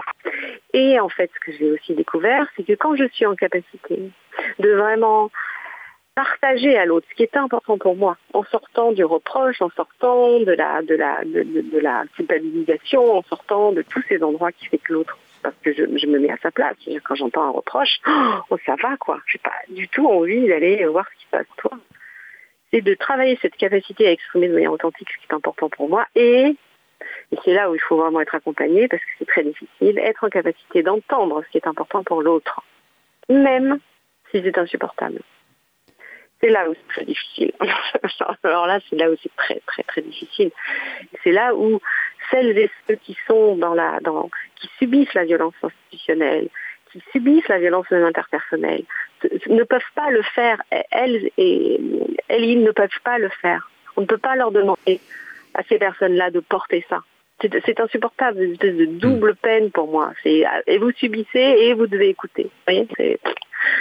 Et 0.73 0.97
en 0.99 1.09
fait, 1.09 1.29
ce 1.35 1.39
que 1.39 1.57
j'ai 1.57 1.71
aussi 1.71 1.93
découvert, 1.93 2.47
c'est 2.55 2.63
que 2.63 2.73
quand 2.73 2.95
je 2.95 3.07
suis 3.09 3.25
en 3.25 3.35
capacité 3.35 3.99
de 4.59 4.69
vraiment 4.71 5.29
partager 6.15 6.77
à 6.77 6.85
l'autre 6.85 7.05
ce 7.09 7.15
qui 7.15 7.23
est 7.23 7.37
important 7.37 7.77
pour 7.77 7.95
moi, 7.95 8.17
en 8.33 8.43
sortant 8.45 8.93
du 8.93 9.03
reproche, 9.03 9.61
en 9.61 9.69
sortant 9.71 10.39
de 10.39 10.51
la, 10.53 10.81
de 10.81 10.95
la, 10.95 11.23
de, 11.25 11.79
la 11.79 12.05
culpabilisation, 12.15 13.17
en 13.17 13.21
sortant 13.23 13.73
de 13.73 13.81
tous 13.81 14.01
ces 14.07 14.23
endroits 14.23 14.53
qui 14.53 14.65
fait 14.67 14.77
que 14.77 14.93
l'autre 14.93 15.17
parce 15.43 15.55
que 15.61 15.73
je, 15.73 15.83
me 15.83 16.17
mets 16.17 16.31
à 16.31 16.37
sa 16.37 16.49
place. 16.49 16.75
Quand 17.03 17.13
j'entends 17.13 17.43
un 17.43 17.51
reproche, 17.51 17.99
oh, 18.49 18.57
ça 18.65 18.75
va 18.81 18.97
quoi. 18.97 19.19
J'ai 19.27 19.37
pas 19.37 19.53
du 19.69 19.87
tout 19.89 20.07
envie 20.07 20.47
d'aller 20.47 20.83
voir 20.85 21.05
ce 21.11 21.19
qui 21.19 21.25
se 21.25 21.29
passe 21.29 21.45
toi. 21.57 21.71
C'est 22.71 22.81
de 22.81 22.95
travailler 22.95 23.37
cette 23.41 23.55
capacité 23.55 24.07
à 24.07 24.11
exprimer 24.11 24.47
de 24.47 24.53
manière 24.53 24.71
authentique 24.71 25.09
ce 25.11 25.17
qui 25.17 25.27
est 25.29 25.35
important 25.35 25.69
pour 25.69 25.89
moi 25.89 26.07
et 26.15 26.55
et 27.31 27.37
c'est 27.43 27.53
là 27.53 27.69
où 27.69 27.75
il 27.75 27.81
faut 27.81 27.97
vraiment 27.97 28.21
être 28.21 28.35
accompagné 28.35 28.87
parce 28.87 29.01
que 29.01 29.09
c'est 29.19 29.27
très 29.27 29.43
difficile, 29.43 29.99
être 29.99 30.23
en 30.23 30.29
capacité 30.29 30.83
d'entendre 30.83 31.43
ce 31.43 31.49
qui 31.49 31.57
est 31.57 31.67
important 31.67 32.03
pour 32.03 32.21
l'autre, 32.21 32.61
même 33.29 33.79
si 34.31 34.41
c'est 34.41 34.57
insupportable. 34.57 35.21
C'est 36.41 36.49
là 36.49 36.69
où 36.69 36.73
c'est 36.73 36.87
très 36.93 37.05
difficile. 37.05 37.51
Alors 38.43 38.67
là, 38.67 38.79
c'est 38.89 38.95
là 38.95 39.09
où 39.09 39.15
c'est 39.21 39.35
très 39.35 39.61
très 39.65 39.83
très 39.83 40.01
difficile. 40.01 40.51
C'est 41.23 41.31
là 41.31 41.55
où 41.55 41.79
celles 42.31 42.57
et 42.57 42.69
ceux 42.87 42.95
qui 42.95 43.17
sont 43.27 43.55
dans 43.55 43.73
la, 43.73 43.99
dans, 44.01 44.29
qui 44.55 44.69
subissent 44.77 45.13
la 45.13 45.25
violence 45.25 45.53
institutionnelle, 45.61 46.49
qui 46.91 47.01
subissent 47.11 47.47
la 47.47 47.59
violence 47.59 47.91
interpersonnelle, 47.91 48.83
ne 49.47 49.63
peuvent 49.63 49.81
pas 49.95 50.09
le 50.09 50.21
faire. 50.21 50.61
Elles 50.91 51.29
et 51.37 51.79
elles, 52.27 52.45
ils 52.45 52.63
ne 52.63 52.71
peuvent 52.71 53.01
pas 53.03 53.17
le 53.17 53.29
faire. 53.41 53.69
On 53.95 54.01
ne 54.01 54.05
peut 54.05 54.17
pas 54.17 54.35
leur 54.35 54.51
demander 54.51 54.99
à 55.53 55.63
ces 55.63 55.77
personnes-là 55.77 56.31
de 56.31 56.41
porter 56.41 56.85
ça. 56.89 57.01
C'est 57.41 57.79
insupportable, 57.79 58.41
une 58.41 58.53
espèce 58.53 58.75
de 58.75 58.85
double 58.85 59.31
mm. 59.31 59.35
peine 59.35 59.71
pour 59.71 59.87
moi. 59.91 60.13
Et 60.25 60.45
vous 60.77 60.91
subissez 60.91 61.39
et 61.39 61.73
vous 61.73 61.87
devez 61.87 62.09
écouter. 62.09 62.43
Vous 62.43 62.73
voyez 62.73 63.19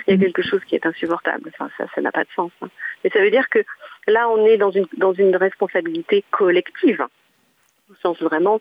il 0.07 0.11
y 0.11 0.14
a 0.14 0.17
mm. 0.17 0.21
quelque 0.21 0.43
chose 0.43 0.61
qui 0.67 0.75
est 0.75 0.87
insupportable. 0.87 1.51
Enfin, 1.53 1.71
ça, 1.79 1.87
ça 1.95 2.01
n'a 2.01 2.12
pas 2.12 2.25
de 2.25 2.31
sens. 2.35 2.51
Hein. 2.62 2.69
Mais 3.03 3.11
ça 3.11 3.21
veut 3.21 3.31
dire 3.31 3.49
que 3.49 3.64
là, 4.07 4.29
on 4.29 4.45
est 4.47 4.57
dans 4.57 4.71
une, 4.71 4.87
dans 4.97 5.12
une 5.12 5.37
responsabilité 5.37 6.25
collective, 6.31 7.05
au 7.90 7.95
sens 8.03 8.21
vraiment 8.21 8.61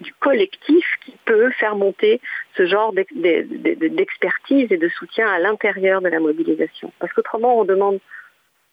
du 0.00 0.12
collectif 0.14 0.84
qui 1.04 1.14
peut 1.24 1.50
faire 1.52 1.76
monter 1.76 2.20
ce 2.56 2.66
genre 2.66 2.92
d'expertise 2.92 4.72
et 4.72 4.78
de 4.78 4.88
soutien 4.88 5.28
à 5.28 5.38
l'intérieur 5.38 6.00
de 6.00 6.08
la 6.08 6.20
mobilisation. 6.20 6.92
Parce 6.98 7.12
qu'autrement, 7.12 7.58
on 7.58 7.64
demande, 7.64 8.00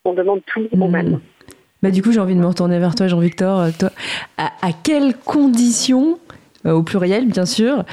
on 0.04 0.14
demande 0.14 0.42
tout 0.46 0.68
au 0.72 0.88
même. 0.88 1.20
Bah, 1.82 1.90
du 1.90 2.02
coup, 2.02 2.12
j'ai 2.12 2.20
envie 2.20 2.34
de 2.34 2.40
me 2.40 2.46
retourner 2.46 2.78
vers 2.78 2.94
toi, 2.94 3.08
Jean-Victor. 3.08 3.60
Euh, 3.60 3.70
toi, 3.78 3.90
à, 4.36 4.72
quelles 4.82 5.16
conditions, 5.16 6.18
euh, 6.66 6.72
au 6.72 6.82
pluriel 6.82 7.28
bien 7.28 7.46
sûr, 7.46 7.84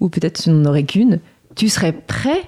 ou 0.00 0.08
peut-être 0.08 0.42
tu 0.42 0.50
n'en 0.50 0.68
aurais 0.68 0.84
qu'une, 0.84 1.20
tu 1.54 1.68
serais 1.68 1.92
prêt 1.92 2.42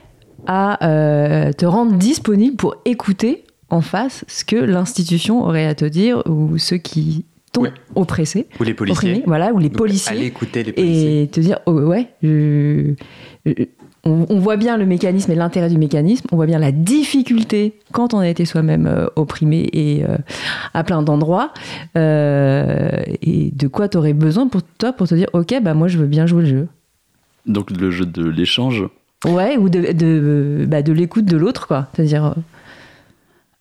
à 0.46 0.86
euh, 0.86 1.52
te 1.52 1.64
rendre 1.64 1.92
disponible 1.94 2.56
pour 2.56 2.76
écouter 2.84 3.44
en 3.70 3.80
face 3.80 4.24
ce 4.28 4.44
que 4.44 4.56
l'institution 4.56 5.42
aurait 5.42 5.66
à 5.66 5.74
te 5.74 5.86
dire 5.86 6.22
ou 6.26 6.58
ceux 6.58 6.76
qui 6.76 7.24
t'ont 7.52 7.64
oppressé. 7.94 8.46
Ou 8.60 8.64
les 8.64 8.74
policiers. 8.74 9.22
voilà, 9.26 9.52
ou 9.52 9.58
les 9.58 9.70
policiers. 9.70 10.16
Aller 10.16 10.26
écouter 10.26 10.62
les 10.62 10.72
policiers. 10.72 11.22
Et 11.22 11.28
te 11.28 11.40
dire, 11.40 11.60
oh, 11.64 11.72
ouais, 11.72 12.08
je, 12.22 12.94
on, 14.04 14.38
voit 14.38 14.56
bien 14.56 14.76
le 14.76 14.86
mécanisme 14.86 15.32
et 15.32 15.34
l'intérêt 15.34 15.68
du 15.68 15.78
mécanisme, 15.78 16.26
on 16.32 16.36
voit 16.36 16.46
bien 16.46 16.58
la 16.58 16.72
difficulté 16.72 17.78
quand 17.92 18.14
on 18.14 18.18
a 18.18 18.28
été 18.28 18.44
soi-même 18.44 18.86
euh, 18.86 19.06
opprimé 19.16 19.68
et 19.72 20.04
euh, 20.04 20.16
à 20.74 20.84
plein 20.84 21.02
d'endroits, 21.02 21.52
euh, 21.96 23.02
et 23.22 23.50
de 23.50 23.68
quoi 23.68 23.88
tu 23.88 23.96
aurais 23.96 24.12
besoin 24.12 24.46
pour 24.48 24.62
toi 24.62 24.92
pour 24.92 25.08
te 25.08 25.14
dire, 25.14 25.28
ok, 25.32 25.54
bah 25.62 25.74
moi 25.74 25.88
je 25.88 25.98
veux 25.98 26.06
bien 26.06 26.26
jouer 26.26 26.42
le 26.42 26.48
jeu. 26.48 26.68
Donc 27.46 27.70
le 27.70 27.90
jeu 27.90 28.06
de 28.06 28.24
l'échange 28.28 28.84
Ouais, 29.24 29.56
ou 29.56 29.70
de, 29.70 29.92
de, 29.92 30.66
bah, 30.68 30.82
de 30.82 30.92
l'écoute 30.92 31.24
de 31.24 31.38
l'autre, 31.38 31.66
quoi. 31.66 31.88
C'est-à-dire. 31.94 32.34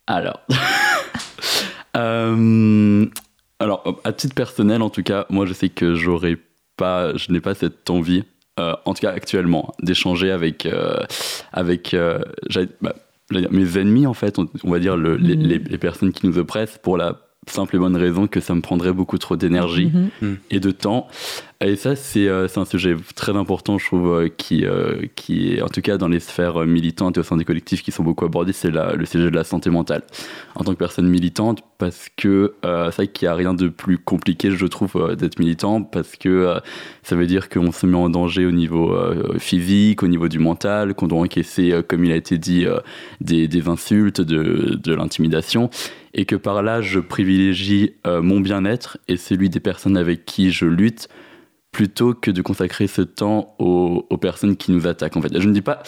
Alors. 0.06 0.40
alors, 3.58 4.00
à 4.04 4.12
titre 4.12 4.34
personnel, 4.34 4.82
en 4.82 4.90
tout 4.90 5.02
cas, 5.02 5.24
moi 5.30 5.46
je 5.46 5.54
sais 5.54 5.70
que 5.70 5.94
j'aurais 5.94 6.36
pas, 6.76 7.16
je 7.16 7.32
n'ai 7.32 7.40
pas 7.40 7.54
cette 7.54 7.88
envie 7.88 8.24
euh, 8.60 8.74
en 8.84 8.94
tout 8.94 9.00
cas 9.00 9.10
actuellement, 9.10 9.74
d'échanger 9.82 10.30
avec, 10.30 10.64
euh, 10.64 10.98
avec 11.52 11.92
euh, 11.92 12.20
bah, 12.80 12.94
mes 13.30 13.78
ennemis, 13.78 14.06
en 14.06 14.14
fait, 14.14 14.38
on, 14.38 14.70
va 14.70 14.78
dire 14.78 14.96
le, 14.96 15.18
mhm. 15.18 15.60
les, 15.68 15.78
personnes 15.78 16.12
qui 16.12 16.24
nous 16.26 16.38
oppressent, 16.38 16.78
pour 16.78 16.96
la 16.96 17.18
simple 17.48 17.74
et 17.74 17.78
bonne 17.80 17.96
raison 17.96 18.28
que 18.28 18.40
ça 18.40 18.54
me 18.54 18.60
prendrait 18.60 18.92
beaucoup 18.92 19.18
trop 19.18 19.36
d'énergie 19.36 19.86
mhm. 19.86 20.10
Mhm. 20.22 20.38
et 20.50 20.60
de 20.60 20.70
temps. 20.70 21.08
Et 21.66 21.76
ça, 21.76 21.96
c'est 21.96 22.28
euh, 22.28 22.46
un 22.56 22.64
sujet 22.66 22.94
très 23.14 23.34
important, 23.34 23.78
je 23.78 23.86
trouve, 23.86 24.12
euh, 24.12 24.28
qui, 24.28 24.66
euh, 24.66 25.06
qui 25.16 25.54
est, 25.54 25.62
en 25.62 25.68
tout 25.68 25.80
cas, 25.80 25.96
dans 25.96 26.08
les 26.08 26.20
sphères 26.20 26.66
militantes 26.66 27.16
et 27.16 27.20
au 27.20 27.22
sein 27.22 27.38
des 27.38 27.46
collectifs 27.46 27.82
qui 27.82 27.90
sont 27.90 28.02
beaucoup 28.02 28.26
abordés, 28.26 28.52
c'est 28.52 28.70
le 28.70 29.06
sujet 29.06 29.30
de 29.30 29.34
la 29.34 29.44
santé 29.44 29.70
mentale. 29.70 30.02
En 30.56 30.64
tant 30.64 30.72
que 30.72 30.78
personne 30.78 31.08
militante, 31.08 31.62
parce 31.78 32.08
que 32.16 32.54
c'est 32.62 32.94
vrai 32.94 33.08
qu'il 33.08 33.26
n'y 33.26 33.32
a 33.32 33.34
rien 33.34 33.54
de 33.54 33.68
plus 33.68 33.98
compliqué, 33.98 34.50
je 34.50 34.66
trouve, 34.66 35.16
d'être 35.16 35.38
militant, 35.38 35.82
parce 35.82 36.16
que 36.16 36.60
ça 37.02 37.16
veut 37.16 37.26
dire 37.26 37.48
qu'on 37.48 37.72
se 37.72 37.86
met 37.86 37.96
en 37.96 38.10
danger 38.10 38.46
au 38.46 38.52
niveau 38.52 38.96
physique, 39.38 40.02
au 40.02 40.06
niveau 40.06 40.28
du 40.28 40.38
mental, 40.38 40.94
qu'on 40.94 41.08
doit 41.08 41.20
encaisser, 41.20 41.80
comme 41.88 42.04
il 42.04 42.12
a 42.12 42.16
été 42.16 42.38
dit, 42.38 42.66
des, 43.20 43.68
insultes, 43.68 44.20
de 44.20 44.94
l'intimidation 44.94 45.70
et 46.14 46.26
que 46.26 46.36
par 46.36 46.62
là 46.62 46.80
je 46.80 47.00
privilégie 47.00 47.94
mon 48.04 48.40
bien-être 48.40 48.98
et 49.08 49.16
celui 49.16 49.50
des 49.50 49.60
personnes 49.60 49.96
avec 49.96 50.24
qui 50.24 50.52
je 50.52 50.66
lutte 50.66 51.08
plutôt 51.74 52.14
que 52.14 52.30
de 52.30 52.40
consacrer 52.40 52.86
ce 52.86 53.02
temps 53.02 53.56
aux, 53.58 54.16
personnes 54.16 54.56
qui 54.56 54.70
nous 54.70 54.86
attaquent. 54.86 55.16
En 55.16 55.20
fait, 55.20 55.38
je 55.38 55.46
ne 55.46 55.52
dis 55.52 55.60
pas, 55.60 55.82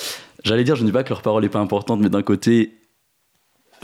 j'allais 0.44 0.64
dire, 0.64 0.74
je 0.74 0.82
ne 0.82 0.88
dis 0.88 0.92
pas 0.92 1.04
que 1.04 1.10
leur 1.10 1.22
parole 1.22 1.44
n'est 1.44 1.48
pas 1.48 1.60
importante, 1.60 2.00
mais 2.00 2.10
d'un 2.10 2.24
côté, 2.24 2.74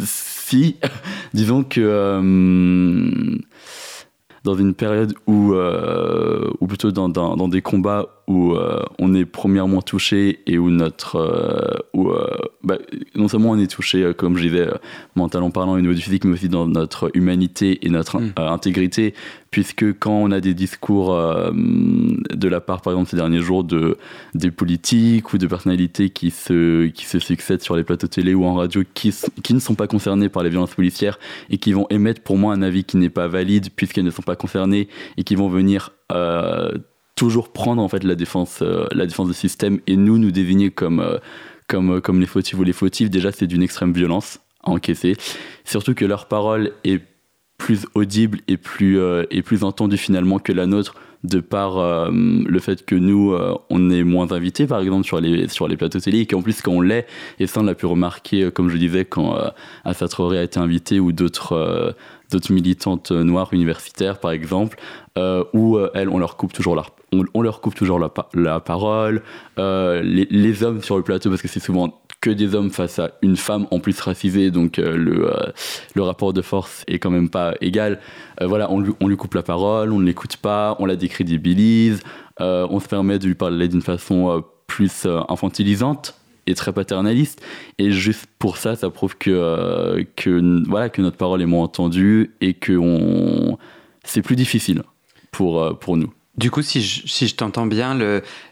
si, 0.00 0.76
disons 1.32 1.62
que 1.62 1.80
euh, 1.80 3.38
dans 4.42 4.54
une 4.56 4.74
période 4.74 5.14
où, 5.28 5.54
euh, 5.54 6.50
ou 6.60 6.66
plutôt 6.66 6.90
dans, 6.90 7.08
dans, 7.08 7.48
des 7.48 7.62
combats 7.62 8.21
où 8.28 8.52
euh, 8.52 8.82
on 8.98 9.14
est 9.14 9.24
premièrement 9.24 9.82
touché 9.82 10.40
et 10.46 10.58
où 10.58 10.70
notre, 10.70 11.82
où, 11.92 12.10
bah, 12.62 12.78
non 13.14 13.28
seulement 13.28 13.50
on 13.50 13.58
est 13.58 13.70
touché, 13.70 14.12
comme 14.16 14.36
je 14.36 14.48
disais, 14.48 14.68
mentalement 15.16 15.50
parlant 15.50 15.72
au 15.72 15.80
niveau 15.80 15.94
du 15.94 16.00
physique, 16.00 16.24
mais 16.24 16.34
aussi 16.34 16.48
dans 16.48 16.66
notre 16.66 17.10
humanité 17.14 17.84
et 17.86 17.88
notre 17.88 18.18
mmh. 18.18 18.32
intégrité, 18.36 19.14
puisque 19.52 19.98
quand 19.98 20.14
on 20.14 20.30
a 20.32 20.40
des 20.40 20.54
discours 20.54 21.14
euh, 21.14 21.50
de 21.52 22.48
la 22.48 22.60
part, 22.60 22.80
par 22.80 22.94
exemple, 22.94 23.10
ces 23.10 23.16
derniers 23.16 23.42
jours, 23.42 23.62
de, 23.64 23.98
des 24.34 24.50
politiques 24.50 25.32
ou 25.32 25.38
de 25.38 25.46
personnalités 25.46 26.08
qui 26.08 26.30
se, 26.30 26.86
qui 26.88 27.04
se 27.04 27.18
succèdent 27.18 27.62
sur 27.62 27.76
les 27.76 27.84
plateaux 27.84 28.06
télé 28.06 28.34
ou 28.34 28.44
en 28.44 28.54
radio, 28.54 28.82
qui, 28.94 29.14
qui 29.42 29.54
ne 29.54 29.60
sont 29.60 29.74
pas 29.74 29.86
concernés 29.86 30.30
par 30.30 30.42
les 30.42 30.48
violences 30.48 30.74
policières 30.74 31.18
et 31.50 31.58
qui 31.58 31.72
vont 31.74 31.86
émettre 31.90 32.22
pour 32.22 32.38
moi 32.38 32.54
un 32.54 32.62
avis 32.62 32.84
qui 32.84 32.96
n'est 32.96 33.10
pas 33.10 33.28
valide 33.28 33.68
puisqu'elles 33.76 34.04
ne 34.04 34.10
sont 34.10 34.22
pas 34.22 34.36
concernées 34.36 34.88
et 35.18 35.22
qui 35.22 35.34
vont 35.34 35.50
venir 35.50 35.90
euh, 36.12 36.72
toujours 37.22 37.52
prendre 37.52 37.80
en 37.80 37.88
fait 37.88 38.02
la 38.02 38.16
défense, 38.16 38.62
euh, 38.62 38.88
la 38.90 39.06
défense 39.06 39.28
du 39.28 39.34
système 39.34 39.78
et 39.86 39.94
nous 39.94 40.18
nous 40.18 40.32
désigner 40.32 40.72
comme, 40.72 41.20
comme, 41.68 42.00
comme 42.00 42.20
les 42.20 42.26
fautifs 42.26 42.58
ou 42.58 42.64
les 42.64 42.72
fautifs, 42.72 43.10
déjà 43.10 43.30
c'est 43.30 43.46
d'une 43.46 43.62
extrême 43.62 43.92
violence 43.92 44.40
à 44.64 44.70
encaisser. 44.70 45.16
Surtout 45.64 45.94
que 45.94 46.04
leur 46.04 46.26
parole 46.26 46.72
est 46.82 47.00
plus 47.62 47.86
audible 47.94 48.40
et 48.48 48.56
plus, 48.56 48.98
euh, 48.98 49.24
et 49.30 49.40
plus 49.40 49.62
entendu 49.62 49.96
finalement 49.96 50.40
que 50.40 50.50
la 50.50 50.66
nôtre 50.66 50.96
de 51.22 51.38
par 51.38 51.78
euh, 51.78 52.10
le 52.10 52.58
fait 52.58 52.84
que 52.84 52.96
nous, 52.96 53.32
euh, 53.32 53.54
on 53.70 53.88
est 53.88 54.02
moins 54.02 54.32
invités, 54.32 54.66
par 54.66 54.80
exemple, 54.80 55.04
sur 55.04 55.20
les, 55.20 55.46
sur 55.46 55.68
les 55.68 55.76
plateaux 55.76 56.00
télé, 56.00 56.18
et 56.18 56.26
qu'en 56.26 56.42
plus, 56.42 56.60
quand 56.60 56.72
on 56.72 56.80
l'est, 56.80 57.06
et 57.38 57.46
ça, 57.46 57.60
on 57.60 57.62
l'a 57.62 57.76
pu 57.76 57.86
remarquer, 57.86 58.50
comme 58.50 58.68
je 58.68 58.76
disais, 58.76 59.04
quand 59.04 59.38
Assa 59.84 60.08
Traoré 60.08 60.38
a 60.38 60.42
été 60.42 60.58
invité, 60.58 60.98
ou 60.98 61.12
d'autres 61.12 61.94
d'autres 62.32 62.52
militantes 62.52 63.12
noires 63.12 63.52
universitaires, 63.52 64.18
par 64.18 64.32
exemple, 64.32 64.80
où 65.52 65.78
elles, 65.94 66.08
on 66.08 66.18
leur 66.18 66.36
coupe 66.36 66.52
toujours 66.52 66.74
la, 66.74 66.84
leur 67.12 67.60
coupe 67.60 67.76
toujours 67.76 68.00
la, 68.00 68.12
la 68.34 68.58
parole, 68.58 69.22
les, 69.58 70.26
les, 70.28 70.62
hommes 70.64 70.82
sur 70.82 70.96
le 70.96 71.04
plateau, 71.04 71.30
parce 71.30 71.42
que 71.42 71.48
c'est 71.48 71.60
souvent 71.60 72.01
que 72.22 72.30
des 72.30 72.54
hommes 72.54 72.70
face 72.70 73.00
à 73.00 73.10
une 73.20 73.36
femme 73.36 73.66
en 73.72 73.80
plus 73.80 73.98
racisée, 74.00 74.50
donc 74.52 74.78
euh, 74.78 74.96
le, 74.96 75.28
euh, 75.28 75.50
le 75.94 76.02
rapport 76.02 76.32
de 76.32 76.40
force 76.40 76.84
est 76.86 77.00
quand 77.00 77.10
même 77.10 77.28
pas 77.28 77.54
égal. 77.60 77.98
Euh, 78.40 78.46
voilà, 78.46 78.70
on 78.70 78.80
lui, 78.80 78.92
on 79.00 79.08
lui 79.08 79.16
coupe 79.16 79.34
la 79.34 79.42
parole, 79.42 79.92
on 79.92 79.98
ne 79.98 80.06
l'écoute 80.06 80.36
pas, 80.36 80.76
on 80.78 80.86
la 80.86 80.96
décrédibilise, 80.96 82.00
on 82.38 82.80
se 82.80 82.88
permet 82.88 83.18
de 83.18 83.26
lui 83.26 83.34
parler 83.34 83.68
d'une 83.68 83.82
façon 83.82 84.42
plus 84.66 85.06
infantilisante 85.28 86.14
et 86.46 86.54
très 86.54 86.72
paternaliste. 86.72 87.40
Et 87.78 87.90
juste 87.90 88.26
pour 88.38 88.56
ça, 88.56 88.74
ça 88.74 88.90
prouve 88.90 89.16
que, 89.16 90.04
que, 90.16 90.68
voilà, 90.68 90.88
que 90.88 91.02
notre 91.02 91.16
parole 91.16 91.42
est 91.42 91.46
moins 91.46 91.64
entendue 91.64 92.34
et 92.40 92.54
que 92.54 92.72
on... 92.72 93.58
c'est 94.02 94.22
plus 94.22 94.34
difficile 94.34 94.82
pour, 95.30 95.78
pour 95.78 95.96
nous. 95.96 96.12
Du 96.38 96.50
coup, 96.50 96.62
si 96.62 96.80
je, 96.80 97.06
si 97.06 97.28
je 97.28 97.34
t'entends 97.34 97.66
bien, 97.66 97.98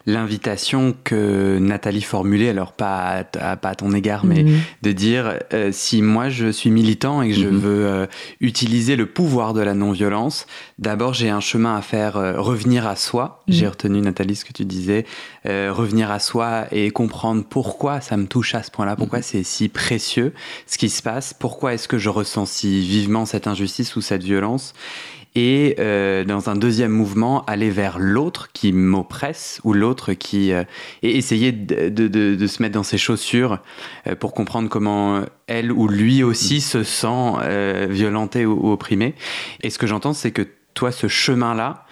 l'invitation 0.05 0.95
que 1.03 1.57
Nathalie 1.57 2.03
formulait, 2.03 2.49
alors 2.49 2.73
pas 2.73 3.25
à, 3.39 3.55
pas 3.55 3.69
à 3.69 3.75
ton 3.75 3.91
égard, 3.93 4.23
mais 4.23 4.43
mhm. 4.43 4.59
de 4.83 4.91
dire 4.91 5.39
euh, 5.51 5.71
si 5.71 6.03
moi 6.03 6.29
je 6.29 6.51
suis 6.51 6.69
militant 6.69 7.23
et 7.23 7.29
que 7.29 7.35
je 7.35 7.47
mhm. 7.47 7.57
veux 7.57 7.85
euh, 7.87 8.05
utiliser 8.39 8.95
le 8.95 9.07
pouvoir 9.07 9.55
de 9.55 9.61
la 9.61 9.73
non-violence, 9.73 10.45
d'abord 10.77 11.15
j'ai 11.15 11.31
un 11.31 11.39
chemin 11.39 11.75
à 11.75 11.81
faire 11.81 12.17
euh, 12.17 12.39
revenir 12.39 12.85
à 12.85 12.95
soi. 12.95 13.43
Mhm. 13.47 13.53
J'ai 13.55 13.67
retenu 13.67 14.01
Nathalie 14.01 14.35
ce 14.35 14.45
que 14.45 14.53
tu 14.53 14.63
disais, 14.63 15.05
revenir 15.43 16.11
à 16.11 16.19
soi 16.19 16.65
et 16.71 16.91
comprendre 16.91 17.43
pourquoi 17.49 17.99
ça 17.99 18.15
me 18.15 18.27
touche 18.27 18.53
à 18.53 18.61
ce 18.61 18.69
point-là, 18.69 18.95
pourquoi 18.95 19.23
c'est 19.23 19.41
si 19.41 19.69
précieux 19.69 20.33
ce 20.67 20.77
qui 20.77 20.89
se 20.89 21.01
passe, 21.01 21.33
pourquoi 21.33 21.73
est-ce 21.73 21.87
que 21.87 21.97
je 21.97 22.09
ressens 22.09 22.45
si 22.45 22.87
vivement 22.87 23.25
cette 23.25 23.47
injustice 23.47 23.95
ou 23.95 24.01
cette 24.01 24.23
violence 24.23 24.75
et 25.35 25.75
euh, 25.79 26.23
dans 26.23 26.49
un 26.49 26.55
deuxième 26.55 26.91
mouvement 26.91 27.43
aller 27.45 27.69
vers 27.69 27.99
l'autre 27.99 28.49
qui 28.53 28.73
m'oppresse 28.73 29.61
ou 29.63 29.73
l'autre 29.73 30.13
qui 30.13 30.51
et 30.51 30.65
essayer 31.01 31.51
de, 31.51 32.47
se 32.47 32.61
mettre 32.61 32.73
dans 32.73 32.83
ses 32.83 32.97
chaussures 32.97 33.59
pour 34.19 34.33
comprendre 34.33 34.69
comment 34.69 35.21
elle 35.47 35.71
ou 35.71 35.87
lui 35.87 36.23
aussi 36.23 36.61
se 36.61 36.83
sent 36.83 37.87
violenté 37.89 38.45
ou, 38.45 38.71
opprimé. 38.71 39.15
Et 39.61 39.69
ce 39.69 39.79
que 39.79 39.87
j'entends, 39.87 40.13
c'est 40.13 40.31
que 40.31 40.47
toi, 40.73 40.91
ce 40.91 41.07
chemin-là, 41.07 41.85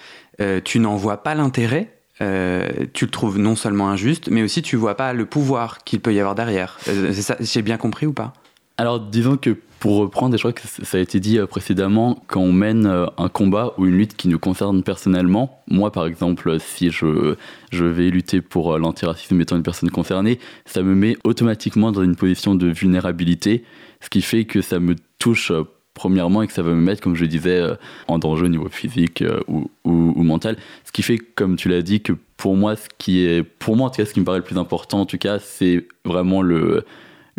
tu 0.64 0.80
n'en 0.80 0.96
vois 0.96 1.24
pas 1.24 1.36
l'intérêt 1.36 2.00
euh, 2.22 2.68
tu 2.94 3.06
le 3.06 3.12
trouves 3.12 3.38
non 3.38 3.56
seulement 3.56 3.90
injuste, 3.90 4.28
mais 4.30 4.42
aussi 4.44 4.62
tu 4.62 4.76
vois 4.76 4.96
pas 4.96 5.14
le 5.14 5.26
pouvoir 5.26 5.84
qu'il 5.86 6.02
peut 6.02 6.14
y 6.14 6.20
avoir 6.20 6.36
derrière. 6.36 6.78
Euh, 6.90 7.14
ça, 7.14 7.38
j'ai 7.40 7.62
bien 7.62 7.78
compris 7.78 8.06
ou 8.06 8.14
pas? 8.14 8.34
Alors 8.78 9.00
disons 9.00 9.38
que 9.38 9.58
pour 9.80 9.98
reprendre, 9.98 10.36
je 10.36 10.42
crois 10.42 10.54
que 10.54 10.62
ça 10.68 10.98
a 10.98 11.02
été 11.02 11.20
dit 11.20 11.38
euh, 11.40 11.48
précédemment, 11.48 12.22
quand 12.28 12.42
on 12.42 12.52
mène 12.52 12.86
un 12.86 13.30
combat 13.30 13.74
ou 13.78 13.86
une 13.86 13.98
lutte 13.98 14.16
qui 14.16 14.28
nous 14.28 14.40
concerne 14.40 14.84
personnellement, 14.84 15.62
moi 15.68 15.92
par 15.92 16.06
exemple, 16.06 16.60
si 16.60 16.92
je, 16.92 17.36
je 17.72 17.86
vais 17.86 18.10
lutter 18.10 18.42
pour 18.42 18.78
l'antiracisme 18.78 19.40
étant 19.42 19.56
une 19.56 19.64
personne 19.64 19.90
concernée, 19.92 20.40
ça 20.66 20.84
me 20.84 20.96
met 20.96 21.18
automatiquement 21.24 21.92
dans 21.92 22.04
une 22.04 22.16
position 22.16 22.56
de 22.56 22.68
vulnérabilité, 22.68 23.64
ce 24.02 24.10
qui 24.10 24.22
fait 24.22 24.46
que 24.46 24.62
ça 24.62 24.80
me 24.80 24.96
touche 25.18 25.52
premièrement 26.00 26.42
et 26.42 26.48
que 26.48 26.54
ça 26.54 26.62
va 26.62 26.72
me 26.72 26.82
mettre, 26.82 27.02
comme 27.02 27.16
je 27.16 27.26
disais, 27.26 27.60
euh, 27.60 27.76
en 28.08 28.20
danger 28.20 28.46
au 28.46 28.48
niveau 28.48 28.70
physique 28.70 29.22
euh, 29.22 29.42
ou, 29.48 29.70
ou, 29.84 30.24
mental. 30.24 30.56
Ce 30.86 30.92
qui 30.92 31.04
fait, 31.04 31.18
comme 31.18 31.58
tu 31.58 31.68
l'as 31.68 31.82
dit, 31.82 32.00
que 32.02 32.14
pour 32.38 32.56
moi, 32.56 32.78
ce 32.78 32.88
qui 32.98 33.26
est, 33.26 33.44
pour 33.44 33.76
moi 33.76 33.88
en 33.88 33.90
tout 33.90 33.98
cas, 33.98 34.06
ce 34.06 34.14
qui 34.14 34.22
me 34.22 34.26
paraît 34.26 34.38
le 34.38 34.44
plus 34.46 34.58
important, 34.58 35.02
en 35.02 35.06
tout 35.06 35.18
cas, 35.18 35.40
c'est 35.40 35.86
vraiment 36.06 36.42
le, 36.42 36.86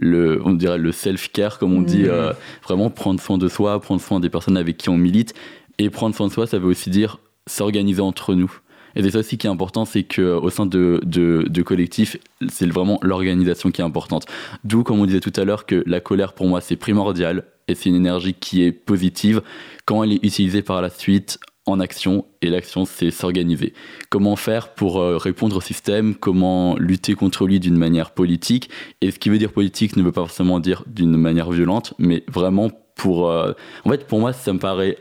le, 0.01 0.41
on 0.45 0.53
dirait 0.53 0.79
le 0.79 0.93
self-care, 0.93 1.59
comme 1.59 1.75
on 1.75 1.83
dit, 1.83 2.05
mmh. 2.05 2.11
euh, 2.11 2.33
vraiment 2.65 2.91
prendre 2.91 3.21
soin 3.21 3.39
de 3.39 3.49
soi, 3.49 3.81
prendre 3.81 4.01
soin 4.01 4.19
des 4.19 4.31
personnes 4.31 4.57
avec 4.57 4.79
qui 4.79 4.89
on 4.89 4.97
milite. 4.97 5.35
Et 5.79 5.91
prendre 5.91 6.15
soin 6.17 6.27
de 6.27 6.33
soi, 6.33 6.47
ça 6.47 6.59
veut 6.59 6.69
aussi 6.69 6.91
dire 6.91 7.19
s'organiser 7.47 8.01
entre 8.01 8.35
nous. 8.35 8.51
Et 8.97 9.03
c'est 9.03 9.11
ça 9.11 9.19
aussi 9.21 9.39
qui 9.39 9.47
est 9.47 9.51
important, 9.51 9.85
c'est 9.85 10.03
qu'au 10.03 10.51
sein 10.51 10.67
de, 10.67 11.01
de, 11.05 11.47
de 11.49 11.63
collectifs, 11.63 12.17
c'est 12.49 12.67
vraiment 12.67 12.99
l'organisation 13.03 13.71
qui 13.71 13.81
est 13.81 13.85
importante. 13.85 14.27
D'où, 14.65 14.83
comme 14.83 14.99
on 14.99 15.07
disait 15.07 15.21
tout 15.21 15.33
à 15.37 15.45
l'heure, 15.45 15.65
que 15.65 15.85
la 15.87 16.01
colère, 16.01 16.33
pour 16.33 16.47
moi, 16.47 16.61
c'est 16.61 16.77
primordial 16.77 17.45
et 17.69 17.75
c'est 17.75 17.89
une 17.89 17.95
énergie 17.95 18.35
qui 18.35 18.65
est 18.65 18.73
positive 18.73 19.43
quand 19.85 20.03
elle 20.03 20.13
est 20.13 20.25
utilisée 20.25 20.63
par 20.63 20.83
la 20.83 20.91
suite 20.91 21.39
en 21.67 21.81
action 21.81 22.25
et 22.43 22.51
l'action 22.51 22.85
c'est 22.85 23.11
s'organiser. 23.11 23.75
Comment 24.09 24.37
faire 24.37 24.75
pour 24.75 25.01
euh, 25.01 25.17
répondre 25.17 25.57
au 25.57 25.61
système, 25.61 26.15
comment 26.15 26.77
lutter 26.77 27.15
contre 27.15 27.47
lui 27.47 27.61
d'une 27.61 27.77
manière 27.77 28.13
politique? 28.13 28.71
Et 29.01 29.11
ce 29.11 29.19
qui 29.19 29.29
veut 29.29 29.39
dire 29.39 29.53
politique 29.53 29.97
ne 29.97 30.03
veut 30.03 30.13
pas 30.13 30.23
forcément 30.23 30.61
dire 30.61 30.85
d'une 30.87 31.17
manière 31.17 31.51
violente 31.51 31.95
mais 31.99 32.25
vraiment 32.29 32.71
pour 32.97 33.31
euh, 33.31 33.53
en 33.85 33.91
fait 33.91 34.07
pour 34.07 34.21
moi 34.21 34.33
ça 34.33 34.53
me 34.53 34.59
paraît 34.59 34.97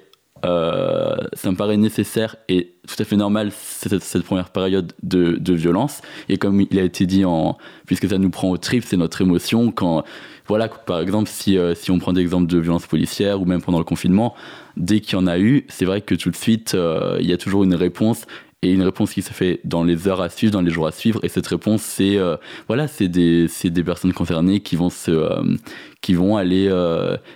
euh, 0.45 1.17
ça 1.33 1.51
me 1.51 1.57
paraît 1.57 1.75
nécessaire 1.75 2.37
et 2.47 2.75
tout 2.87 2.95
à 2.97 3.03
fait 3.03 3.17
normal 3.17 3.51
cette, 3.51 4.23
première 4.23 4.51
période 4.51 4.93
de, 5.03 5.53
violence. 5.53 6.01
Et 6.29 6.37
comme 6.37 6.61
il 6.61 6.79
a 6.79 6.83
été 6.83 7.05
dit 7.05 7.25
en 7.25 7.57
puisque 7.85 8.07
ça 8.07 8.17
nous 8.17 8.29
prend 8.29 8.49
au 8.49 8.57
trip 8.57 8.85
c'est 8.85 8.95
notre 8.95 9.21
émotion 9.21 9.71
quand 9.71 10.03
voilà, 10.47 10.67
par 10.67 10.99
exemple, 10.99 11.29
si, 11.29 11.59
si 11.75 11.91
on 11.91 11.99
prend 11.99 12.11
des 12.11 12.21
exemples 12.21 12.47
de 12.47 12.57
violences 12.57 12.87
policières 12.87 13.39
ou 13.39 13.45
même 13.45 13.61
pendant 13.61 13.77
le 13.77 13.83
confinement, 13.83 14.33
dès 14.79 15.01
qu'il 15.01 15.13
y 15.13 15.21
en 15.21 15.27
a 15.27 15.37
eu, 15.37 15.65
c'est 15.69 15.85
vrai 15.85 16.01
que 16.01 16.15
tout 16.15 16.31
de 16.31 16.35
suite, 16.35 16.73
euh, 16.73 17.17
il 17.19 17.27
y 17.29 17.33
a 17.33 17.37
toujours 17.37 17.63
une 17.63 17.75
réponse 17.75 18.25
et 18.61 18.73
une 18.73 18.81
réponse 18.81 19.13
qui 19.13 19.21
se 19.21 19.31
fait 19.31 19.61
dans 19.63 19.83
les 19.83 20.07
heures 20.07 20.21
à 20.21 20.29
suivre, 20.29 20.51
dans 20.51 20.61
les 20.61 20.71
jours 20.71 20.87
à 20.87 20.91
suivre. 20.91 21.19
Et 21.23 21.29
cette 21.29 21.47
réponse, 21.47 21.81
c'est 21.81 22.17
euh, 22.17 22.35
voilà, 22.67 22.87
c'est 22.87 23.07
des, 23.07 23.47
des 23.63 23.83
personnes 23.83 24.11
concernées 24.11 24.59
qui 24.59 24.75
vont 24.75 24.89
se, 24.89 25.57
qui 26.01 26.13
vont 26.13 26.35
aller 26.35 26.69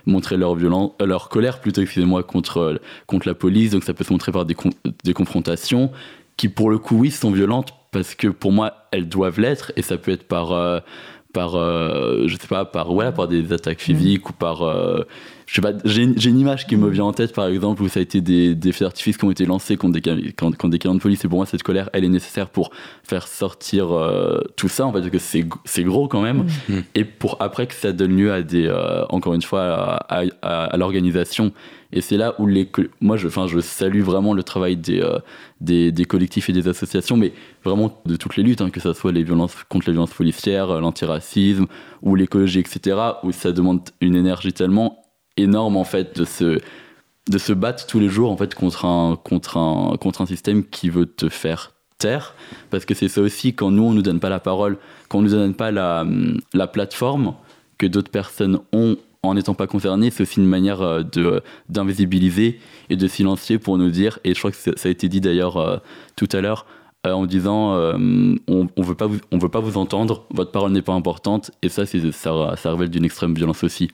montrer 0.06 0.38
leur 0.38 0.56
violence, 0.56 0.91
leur 0.99 1.29
colère 1.29 1.62
plutôt, 1.62 1.82
excusez-moi, 1.82 2.23
contre 2.23 2.82
contre 3.08 3.27
la 3.27 3.36
police. 3.36 3.71
Donc 3.71 3.84
ça 3.84 3.93
peut 3.93 4.03
se 4.03 4.12
montrer 4.12 4.32
par 4.32 4.45
des, 4.45 4.56
des 5.03 5.13
confrontations 5.13 5.91
qui, 6.36 6.49
pour 6.49 6.69
le 6.69 6.77
coup, 6.77 6.97
oui, 6.97 7.12
sont 7.12 7.32
violentes 7.32 7.73
parce 7.91 8.15
que 8.15 8.27
pour 8.27 8.51
moi, 8.51 8.88
elles 8.91 9.08
doivent 9.08 9.39
l'être. 9.39 9.71
Et 9.77 9.82
ça 9.82 9.97
peut 9.97 10.12
être 10.12 10.27
par 10.27 10.82
par 11.33 11.55
euh, 11.55 12.27
je 12.27 12.37
sais 12.37 12.47
pas 12.47 12.63
par 12.63 12.93
voilà 12.93 13.11
par 13.11 13.27
des 13.27 13.51
attaques 13.51 13.81
physiques 13.81 14.29
ou 14.29 14.33
par 14.33 14.61
euh, 14.61 15.03
je 15.47 15.55
sais 15.55 15.61
pas 15.61 15.73
j'ai 15.83 16.03
une 16.03 16.39
image 16.39 16.67
qui 16.67 16.77
me 16.77 16.87
vient 16.89 17.05
en 17.05 17.11
tête 17.11 17.33
par 17.33 17.47
exemple 17.47 17.81
où 17.81 17.89
ça 17.89 17.99
a 17.99 18.03
été 18.03 18.21
des, 18.21 18.53
des 18.53 18.71
feux 18.71 18.85
d'artifice 18.85 19.17
qui 19.17 19.25
ont 19.25 19.31
été 19.31 19.45
lancés 19.45 19.75
contre 19.75 19.99
des 19.99 20.31
quand, 20.31 20.69
des 20.69 20.79
camions 20.79 20.95
de 20.95 21.01
police. 21.01 21.25
Et 21.25 21.27
pour 21.27 21.39
moi 21.39 21.47
cette 21.47 21.63
colère 21.63 21.89
elle 21.91 22.05
est 22.05 22.09
nécessaire 22.09 22.49
pour 22.49 22.69
faire 23.03 23.27
sortir 23.27 23.91
euh, 23.91 24.41
tout 24.55 24.69
ça. 24.69 24.85
En 24.85 24.93
fait 24.93 24.99
parce 24.99 25.11
que 25.11 25.17
c'est 25.17 25.45
c'est 25.65 25.83
gros 25.83 26.07
quand 26.07 26.21
même. 26.21 26.45
Mm. 26.69 26.79
et 26.93 27.03
pour 27.03 27.37
après 27.41 27.65
que 27.65 27.73
ça 27.73 27.91
donne 27.91 28.15
lieu 28.15 28.31
à 28.31 28.43
des 28.43 28.71
encore 29.09 29.33
une 29.33 29.41
fois 29.41 29.63
à, 30.07 30.23
à, 30.43 30.63
à 30.65 30.77
l'organisation 30.77 31.51
et 31.93 32.01
c'est 32.01 32.17
là 32.17 32.34
où 32.39 32.47
les, 32.47 32.69
moi, 33.01 33.17
je, 33.17 33.27
enfin, 33.27 33.45
je 33.45 33.60
salue 33.60 34.01
vraiment 34.01 34.34
le 34.34 34.41
travail 34.41 34.75
des, 34.75 34.99
euh, 34.99 35.19
des, 35.62 35.91
des, 35.91 36.06
collectifs 36.06 36.49
et 36.49 36.53
des 36.53 36.67
associations, 36.67 37.15
mais 37.15 37.34
vraiment 37.63 38.01
de 38.06 38.15
toutes 38.15 38.36
les 38.36 38.41
luttes, 38.41 38.62
hein, 38.62 38.71
que 38.71 38.79
ce 38.79 38.93
soit 38.93 39.12
les 39.12 39.23
violences 39.23 39.56
contre 39.69 39.88
les 39.88 39.93
violences 39.93 40.13
policières, 40.13 40.71
euh, 40.71 40.79
l'antiracisme 40.79 41.67
ou 42.01 42.15
l'écologie, 42.15 42.60
etc., 42.60 42.97
où 43.21 43.32
ça 43.32 43.51
demande 43.51 43.82
une 44.01 44.15
énergie 44.15 44.53
tellement 44.53 45.03
énorme, 45.38 45.77
en 45.77 45.84
fait, 45.84 46.17
de 46.17 46.25
se, 46.25 46.60
de 47.29 47.38
se 47.38 47.53
battre 47.53 47.86
tous 47.86 47.99
les 47.99 48.10
jours, 48.10 48.32
en 48.32 48.38
fait, 48.38 48.56
contre 48.56 48.86
un, 48.86 49.15
contre 49.15 49.58
un, 49.58 49.95
contre 49.97 50.21
un 50.21 50.25
système 50.25 50.65
qui 50.65 50.89
veut 50.89 51.06
te 51.06 51.29
faire 51.29 51.73
taire. 51.99 52.34
Parce 52.71 52.86
que 52.86 52.95
c'est 52.95 53.08
ça 53.08 53.21
aussi, 53.21 53.53
quand 53.53 53.69
nous, 53.69 53.84
on 53.84 53.93
nous 53.93 54.01
donne 54.01 54.19
pas 54.19 54.29
la 54.29 54.39
parole, 54.39 54.79
quand 55.10 55.19
on 55.19 55.21
nous 55.21 55.29
donne 55.29 55.53
pas 55.53 55.69
la, 55.69 56.08
la 56.56 56.65
plateforme 56.65 57.36
que 57.77 57.86
d'autres 57.86 58.12
personnes 58.12 58.60
ont 58.71 58.97
en 59.23 59.33
n'étant 59.33 59.53
pas 59.53 59.67
concerné, 59.67 60.12
c'est 60.12 60.23
aussi 60.23 60.39
une 60.39 60.47
manière 60.47 60.81
euh, 60.81 61.01
de 61.03 61.41
d'invisibiliser 61.69 62.59
et 62.89 62.95
de 62.95 63.07
silencier 63.07 63.57
pour 63.57 63.77
nous 63.77 63.89
dire, 63.89 64.19
et 64.23 64.33
je 64.33 64.39
crois 64.39 64.51
que 64.51 64.57
ça 64.57 64.88
a 64.88 64.89
été 64.89 65.07
dit 65.07 65.21
d'ailleurs 65.21 65.57
euh, 65.57 65.77
tout 66.15 66.29
à 66.33 66.41
l'heure, 66.41 66.65
euh, 67.07 67.13
en 67.13 67.25
disant 67.25 67.73
on, 67.73 68.67
on 68.75 68.81
veut 68.81 68.95
pas 68.95 69.07
vous, 69.07 69.19
on 69.31 69.38
veut 69.38 69.49
pas 69.49 69.62
vous 69.62 69.77
entendre, 69.77 70.25
votre 70.31 70.51
parole 70.51 70.71
n'est 70.71 70.81
pas 70.81 70.93
importante, 70.93 71.51
et 71.62 71.69
ça, 71.69 71.86
ça, 71.86 72.55
ça 72.57 72.71
révèle 72.71 72.89
d'une 72.89 73.05
extrême 73.05 73.33
violence 73.33 73.63
aussi. 73.63 73.89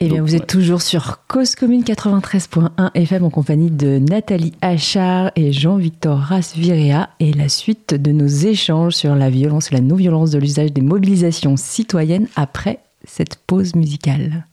Eh 0.00 0.08
bien, 0.08 0.22
vous 0.22 0.34
êtes 0.34 0.48
toujours 0.48 0.82
sur 0.82 1.24
Cause 1.28 1.54
Commune 1.54 1.82
93.1 1.82 2.90
FM 2.94 3.24
en 3.24 3.30
compagnie 3.30 3.70
de 3.70 3.98
Nathalie 3.98 4.52
Achard 4.60 5.30
et 5.36 5.52
Jean-Victor 5.52 6.18
Rasvirea 6.18 7.10
et 7.20 7.32
la 7.32 7.48
suite 7.48 7.94
de 7.94 8.10
nos 8.10 8.26
échanges 8.26 8.94
sur 8.94 9.14
la 9.14 9.30
violence 9.30 9.70
la 9.70 9.80
non-violence 9.80 10.32
de 10.32 10.38
l'usage 10.38 10.72
des 10.72 10.82
mobilisations 10.82 11.56
citoyennes 11.56 12.26
après 12.34 12.80
cette 13.06 13.36
pause 13.36 13.74
musicale. 13.74 14.46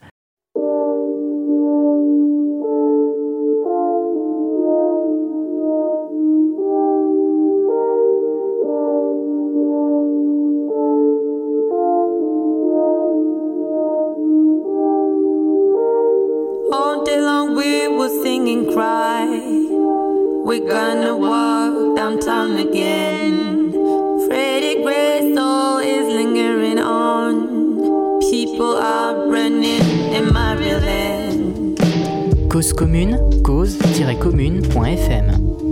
Commune, 32.81 33.19
cause-commune.fm 33.43 35.70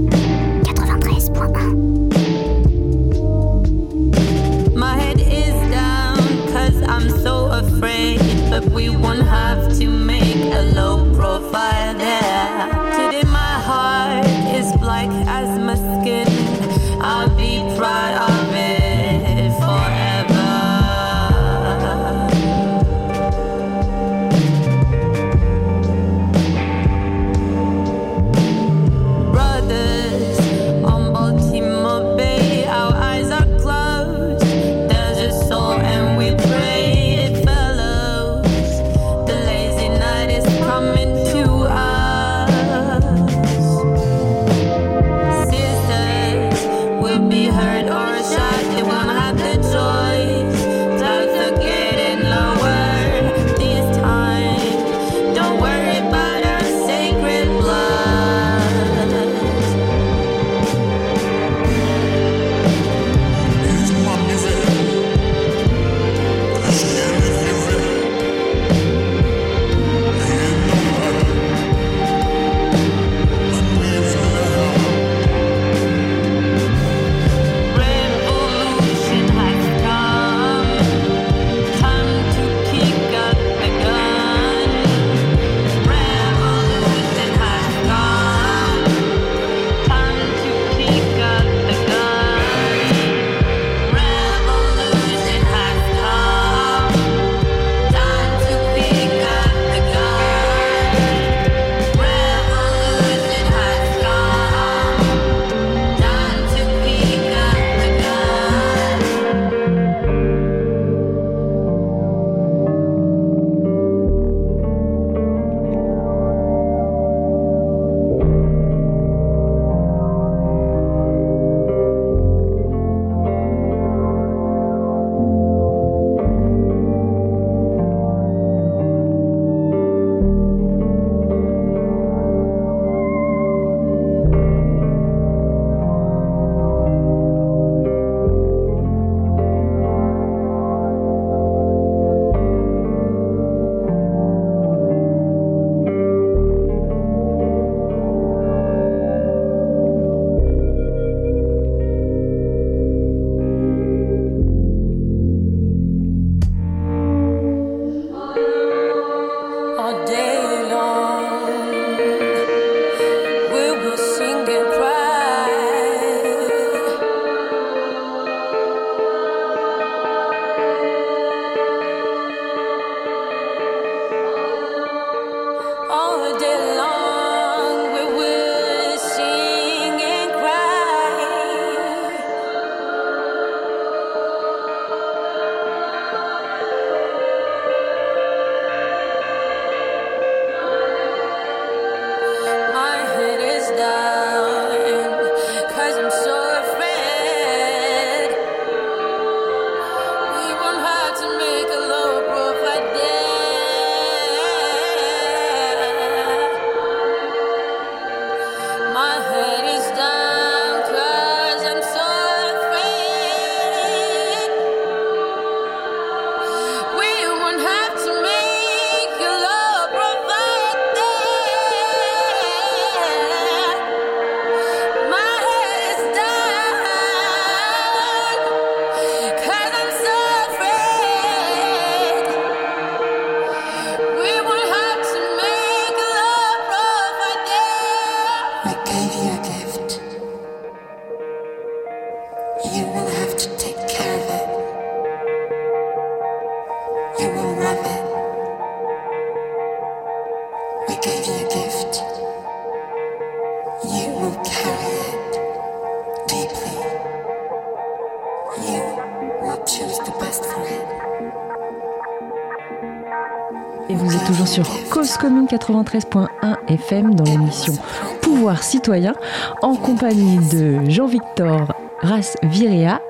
commune 265.08 265.46
93.1 265.46 266.28
FM 266.68 267.16
dans 267.16 267.24
l'émission 267.24 267.74
Pouvoir 268.22 268.62
citoyen 268.62 269.14
en 269.62 269.76
compagnie 269.76 270.40
de 270.50 270.90
Jean-Victor 270.90 271.74
Ras 272.02 272.36
Virea 272.44 273.02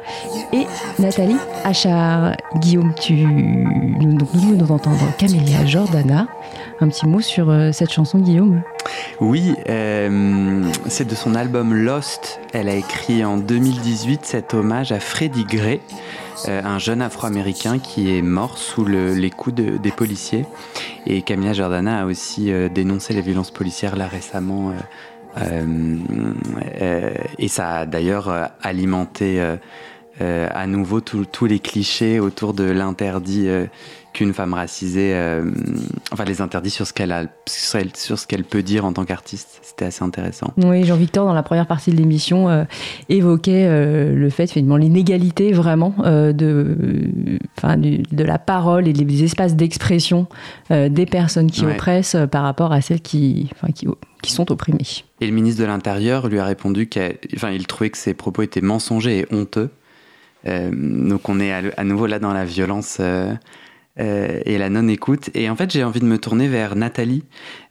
et 0.53 0.67
Nathalie 0.99 1.37
Achard. 1.63 2.35
Guillaume, 2.57 2.93
tu 2.93 3.13
nous, 3.13 4.11
nous 4.13 4.55
d'entendre 4.55 4.99
Camélia 5.17 5.65
Jordana. 5.65 6.27
Un 6.79 6.89
petit 6.89 7.07
mot 7.07 7.21
sur 7.21 7.49
euh, 7.49 7.71
cette 7.71 7.91
chanson, 7.91 8.19
Guillaume? 8.19 8.61
Oui, 9.19 9.55
euh, 9.67 10.71
c'est 10.87 11.07
de 11.07 11.15
son 11.15 11.33
album 11.33 11.73
Lost. 11.73 12.39
Elle 12.53 12.69
a 12.69 12.75
écrit 12.75 13.25
en 13.25 13.37
2018 13.37 14.25
cet 14.25 14.53
hommage 14.53 14.91
à 14.91 14.99
Freddie 14.99 15.45
Gray, 15.45 15.81
euh, 16.47 16.61
un 16.63 16.77
jeune 16.77 17.01
afro-américain 17.01 17.79
qui 17.79 18.15
est 18.15 18.21
mort 18.21 18.59
sous 18.59 18.85
les 18.85 19.31
coups 19.31 19.55
des 19.55 19.91
policiers. 19.91 20.45
Et 21.05 21.21
Camilla 21.21 21.53
Jordana 21.53 22.01
a 22.01 22.05
aussi 22.05 22.51
euh, 22.51 22.69
dénoncé 22.69 23.13
les 23.13 23.21
violences 23.21 23.51
policières 23.51 23.95
là 23.95 24.07
récemment. 24.07 24.73
Euh, 25.37 25.97
euh, 26.81 27.13
et 27.37 27.47
ça 27.47 27.77
a 27.77 27.85
d'ailleurs 27.85 28.49
alimenté 28.61 29.41
à 30.19 30.67
nouveau 30.67 31.01
tous 31.01 31.45
les 31.45 31.59
clichés 31.59 32.19
autour 32.19 32.53
de 32.53 32.63
l'interdit 32.63 33.47
qu'une 34.13 34.33
femme 34.33 34.53
racisée, 34.53 35.13
euh, 35.13 35.51
enfin 36.11 36.25
les 36.25 36.41
interdits 36.41 36.69
sur 36.69 36.87
ce 36.87 36.93
qu'elle 36.93 37.11
a, 37.11 37.25
sur 37.47 38.17
ce 38.17 38.27
qu'elle 38.27 38.43
peut 38.43 38.63
dire 38.63 38.85
en 38.85 38.93
tant 38.93 39.05
qu'artiste. 39.05 39.59
C'était 39.61 39.85
assez 39.85 40.03
intéressant. 40.03 40.53
Oui, 40.57 40.83
Jean-Victor 40.83 41.25
dans 41.25 41.33
la 41.33 41.43
première 41.43 41.67
partie 41.67 41.91
de 41.91 41.97
l'émission 41.97 42.49
euh, 42.49 42.63
évoquait 43.07 43.65
euh, 43.67 44.15
le 44.15 44.29
fait 44.29 44.47
finalement 44.47 44.77
l'inégalité 44.77 45.51
vraiment 45.51 45.95
de, 45.99 46.75
enfin 47.57 47.77
de 47.77 48.23
la 48.23 48.39
parole 48.39 48.87
et 48.87 48.93
des 48.93 49.23
espaces 49.23 49.55
d'expression 49.55 50.27
des 50.69 51.05
personnes 51.05 51.51
qui 51.51 51.65
oppressent 51.65 52.17
par 52.31 52.43
rapport 52.43 52.71
à 52.71 52.81
celles 52.81 53.01
qui, 53.01 53.49
enfin, 53.53 53.71
qui, 53.71 53.87
qui 54.21 54.31
sont 54.31 54.51
opprimées. 54.51 54.77
Et 55.21 55.27
le 55.27 55.33
ministre 55.33 55.61
de 55.61 55.67
l'Intérieur 55.67 56.27
lui 56.27 56.39
a 56.39 56.45
répondu 56.45 56.87
qu'il 56.87 57.67
trouvait 57.67 57.89
que 57.89 57.97
ses 57.97 58.13
propos 58.13 58.41
étaient 58.41 58.61
mensongers 58.61 59.19
et 59.19 59.33
honteux. 59.33 59.69
Donc 60.45 61.27
on 61.29 61.39
est 61.39 61.51
à, 61.51 61.83
nouveau 61.83 62.07
là 62.07 62.19
dans 62.19 62.33
la 62.33 62.45
violence 62.45 63.01
euh, 63.99 64.39
et 64.45 64.57
la 64.57 64.69
non-écoute. 64.69 65.29
Et 65.33 65.49
en 65.49 65.55
fait, 65.55 65.71
j'ai 65.71 65.83
envie 65.83 65.99
de 65.99 66.05
me 66.05 66.17
tourner 66.17 66.47
vers 66.47 66.75
Nathalie. 66.75 67.23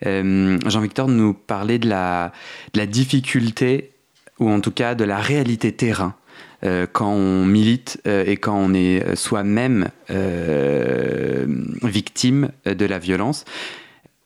Euh, 0.05 0.59
Jean-Victor 0.67 1.09
nous 1.09 1.33
parlait 1.33 1.79
de 1.79 1.89
la, 1.89 2.33
de 2.75 2.81
la 2.81 2.87
difficulté, 2.87 3.93
ou 4.39 4.51
en 4.51 4.61
tout 4.61 4.71
cas 4.71 4.95
de 4.95 5.05
la 5.05 5.19
réalité 5.19 5.73
terrain. 5.73 6.15
Euh, 6.65 6.87
quand 6.91 7.11
on 7.11 7.45
milite 7.47 8.01
et 8.05 8.37
quand 8.37 8.57
on 8.57 8.75
est 8.75 9.15
soi-même 9.15 9.89
victime 11.83 12.51
de 12.67 12.85
la 12.85 12.99
violence. 12.99 13.45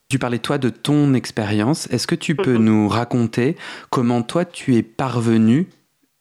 Tu 0.09 0.19
parlais 0.19 0.39
toi 0.39 0.59
de 0.59 0.71
ton 0.71 1.15
expérience. 1.15 1.89
Est-ce 1.91 2.07
que 2.07 2.15
tu 2.15 2.35
peux 2.35 2.59
mhm. 2.59 2.65
nous 2.65 2.89
raconter 2.89 3.57
comment 3.91 4.23
toi 4.23 4.45
tu 4.45 4.77
es 4.77 4.83
parvenu, 4.83 5.69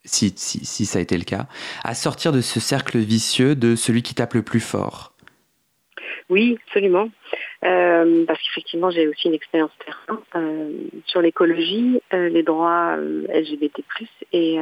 si, 0.03 0.33
si, 0.35 0.65
si, 0.65 0.85
ça 0.85 0.99
a 0.99 1.01
été 1.01 1.17
le 1.17 1.23
cas, 1.23 1.47
à 1.83 1.93
sortir 1.93 2.31
de 2.31 2.41
ce 2.41 2.59
cercle 2.59 2.97
vicieux 2.97 3.55
de 3.55 3.75
celui 3.75 4.01
qui 4.01 4.15
tape 4.15 4.33
le 4.33 4.43
plus 4.43 4.59
fort 4.59 5.11
oui, 6.31 6.57
absolument. 6.65 7.09
Euh, 7.65 8.25
parce 8.25 8.41
qu'effectivement, 8.41 8.89
j'ai 8.89 9.05
aussi 9.05 9.27
une 9.27 9.33
expérience 9.33 9.71
terrain 9.85 10.23
euh, 10.35 10.71
sur 11.05 11.21
l'écologie, 11.21 12.01
euh, 12.13 12.29
les 12.29 12.41
droits 12.41 12.95
LGBT+, 12.95 13.83
et 14.31 14.57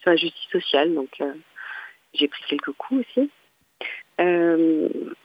sur 0.00 0.10
la 0.10 0.16
justice 0.16 0.50
sociale. 0.50 0.92
Donc, 0.92 1.18
j'ai 2.12 2.28
pris 2.28 2.42
quelques 2.46 2.72
coups 2.72 3.06
aussi. 3.06 3.30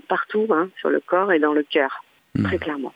partout, 0.08 0.48
hein, 0.52 0.70
sur 0.80 0.90
le 0.90 1.02
corps 1.02 1.34
et 1.34 1.40
dans 1.40 1.54
le 1.54 1.64
cœur, 1.64 2.06
mmh. 2.36 2.44
très 2.44 2.60
clairement. 2.60 2.94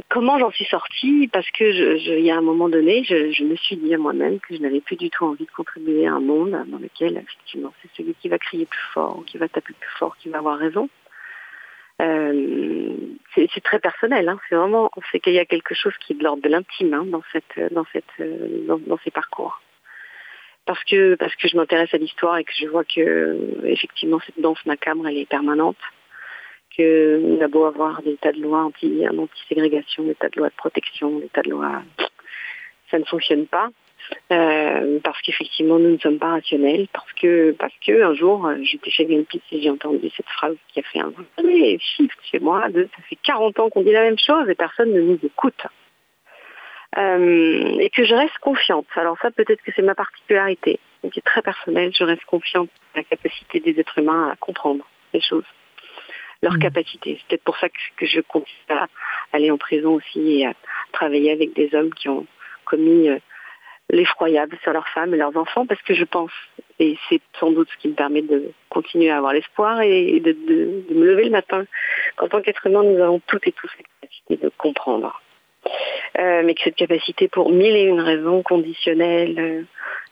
Et 0.00 0.04
comment 0.08 0.38
j'en 0.38 0.50
suis 0.50 0.64
sortie 0.64 1.28
Parce 1.30 1.50
que 1.50 1.98
il 1.98 2.24
y 2.24 2.30
a 2.30 2.36
un 2.38 2.40
moment 2.40 2.70
donné, 2.70 3.04
je, 3.04 3.44
me 3.44 3.54
suis 3.54 3.76
dit 3.76 3.92
à 3.92 3.98
moi-même 3.98 4.40
que 4.40 4.56
je 4.56 4.62
n'avais 4.62 4.80
plus 4.80 4.96
du 4.96 5.10
tout 5.10 5.26
envie 5.26 5.44
de 5.44 5.50
contribuer 5.50 6.06
à 6.06 6.14
un 6.14 6.20
monde 6.20 6.52
dans 6.68 6.78
lequel, 6.78 7.18
effectivement, 7.18 7.74
c'est 7.82 7.90
celui 7.98 8.14
qui 8.14 8.30
va 8.30 8.38
crier 8.38 8.64
plus 8.64 8.80
fort, 8.94 9.22
qui 9.26 9.36
va 9.36 9.46
taper 9.46 9.74
plus 9.78 9.90
fort, 9.98 10.16
qui 10.16 10.30
va 10.30 10.38
avoir 10.38 10.56
raison. 10.56 10.88
Euh, 12.00 12.96
c'est 13.34 13.62
très 13.62 13.78
personnel. 13.78 14.26
Hein. 14.30 14.40
C'est 14.48 14.54
vraiment, 14.54 14.90
c'est 15.12 15.20
qu'il 15.20 15.34
y 15.34 15.38
a 15.38 15.44
quelque 15.44 15.74
chose 15.74 15.92
qui 16.00 16.14
est 16.14 16.16
de 16.16 16.24
l'ordre 16.24 16.42
de 16.42 16.48
l'intime 16.48 16.94
hein, 16.94 17.04
dans 17.04 17.22
ces 19.04 19.10
parcours. 19.10 19.60
Parce 20.64 20.82
que 20.84 21.14
parce 21.16 21.36
que 21.36 21.46
je 21.46 21.58
m'intéresse 21.58 21.92
à 21.92 21.98
l'histoire 21.98 22.38
et 22.38 22.44
que 22.44 22.52
je 22.58 22.66
vois 22.68 22.84
que 22.84 23.60
effectivement 23.64 24.20
cette 24.24 24.40
danse 24.40 24.64
macabre 24.64 25.06
elle 25.08 25.18
est 25.18 25.28
permanente 25.28 25.76
qu'on 26.76 27.40
a 27.40 27.48
beau 27.48 27.64
avoir 27.64 28.02
des 28.02 28.16
tas 28.16 28.32
de 28.32 28.40
lois 28.40 28.64
anti, 28.64 29.04
anti-ségrégation, 29.06 30.04
des 30.04 30.14
tas 30.14 30.28
de 30.28 30.38
lois 30.38 30.48
de 30.48 30.54
protection, 30.54 31.18
des 31.18 31.28
tas 31.28 31.42
de 31.42 31.50
lois, 31.50 31.82
ça 32.90 32.98
ne 32.98 33.04
fonctionne 33.04 33.46
pas. 33.46 33.70
Euh, 34.32 34.98
parce 35.04 35.20
qu'effectivement 35.22 35.78
nous 35.78 35.90
ne 35.90 35.98
sommes 35.98 36.18
pas 36.18 36.30
rationnels, 36.30 36.88
parce 36.92 37.12
que 37.12 37.52
parce 37.52 37.74
que 37.86 38.02
un 38.02 38.14
jour 38.14 38.50
j'étais 38.62 38.90
chez 38.90 39.04
Greenpeace 39.04 39.40
et 39.52 39.60
j'ai 39.60 39.70
entendu 39.70 40.10
cette 40.16 40.28
phrase 40.28 40.56
qui 40.68 40.80
a 40.80 40.82
fait 40.82 41.00
un 41.00 41.10
vrai 41.10 41.78
shift 41.78 42.18
chez 42.22 42.40
moi 42.40 42.66
ça 42.72 43.02
fait 43.08 43.18
40 43.22 43.60
ans 43.60 43.70
qu'on 43.70 43.82
dit 43.82 43.92
la 43.92 44.02
même 44.02 44.18
chose 44.18 44.48
et 44.48 44.54
personne 44.54 44.92
ne 44.92 45.00
nous 45.00 45.18
écoute. 45.22 45.62
Euh, 46.98 47.78
et 47.78 47.88
que 47.90 48.04
je 48.04 48.14
reste 48.14 48.36
confiante. 48.38 48.86
Alors 48.96 49.16
ça 49.22 49.30
peut-être 49.30 49.62
que 49.62 49.70
c'est 49.76 49.82
ma 49.82 49.94
particularité, 49.94 50.80
qui 51.12 51.20
est 51.20 51.22
très 51.22 51.42
personnelle, 51.42 51.92
je 51.96 52.02
reste 52.02 52.24
confiante 52.24 52.68
dans 52.94 53.00
la 53.00 53.04
capacité 53.04 53.60
des 53.60 53.78
êtres 53.78 53.98
humains 53.98 54.30
à 54.32 54.36
comprendre 54.36 54.84
les 55.12 55.20
choses 55.20 55.44
leur 56.42 56.54
mm. 56.54 56.58
capacité. 56.58 57.18
C'est 57.18 57.28
peut-être 57.28 57.44
pour 57.44 57.56
ça 57.58 57.68
que, 57.68 58.06
je 58.06 58.20
continue 58.20 58.56
à 58.70 58.88
aller 59.32 59.50
en 59.50 59.58
prison 59.58 59.94
aussi 59.94 60.40
et 60.40 60.46
à 60.46 60.54
travailler 60.92 61.32
avec 61.32 61.54
des 61.54 61.74
hommes 61.74 61.92
qui 61.94 62.08
ont 62.08 62.26
commis 62.64 63.08
euh, 63.08 63.18
l'effroyable 63.90 64.56
sur 64.62 64.72
leurs 64.72 64.88
femmes 64.88 65.14
et 65.14 65.16
leurs 65.16 65.36
enfants, 65.36 65.66
parce 65.66 65.82
que 65.82 65.94
je 65.94 66.04
pense, 66.04 66.30
et 66.78 66.96
c'est 67.08 67.20
sans 67.38 67.50
doute 67.50 67.68
ce 67.72 67.76
qui 67.78 67.88
me 67.88 67.94
permet 67.94 68.22
de 68.22 68.52
continuer 68.68 69.10
à 69.10 69.18
avoir 69.18 69.32
l'espoir 69.32 69.80
et 69.82 70.20
de, 70.20 70.32
me 70.94 71.04
lever 71.04 71.24
le 71.24 71.30
matin, 71.30 71.64
qu'en 72.16 72.28
tant 72.28 72.40
qu'être 72.40 72.66
humain, 72.66 72.84
nous 72.84 73.02
avons 73.02 73.20
toutes 73.26 73.46
et 73.46 73.52
tous 73.52 73.70
la 73.76 73.84
capacité 74.00 74.36
de 74.36 74.52
comprendre. 74.56 75.20
Euh, 76.18 76.42
mais 76.44 76.54
que 76.54 76.62
cette 76.62 76.76
capacité 76.76 77.28
pour 77.28 77.50
mille 77.50 77.76
et 77.76 77.82
une 77.82 78.00
raisons 78.00 78.42
conditionnelles, 78.42 79.66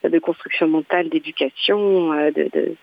euh, 0.05 0.09
de 0.09 0.19
construction 0.19 0.69
mentale, 0.69 1.09
d'éducation, 1.09 2.13
de, 2.31 2.49
de 2.53 2.77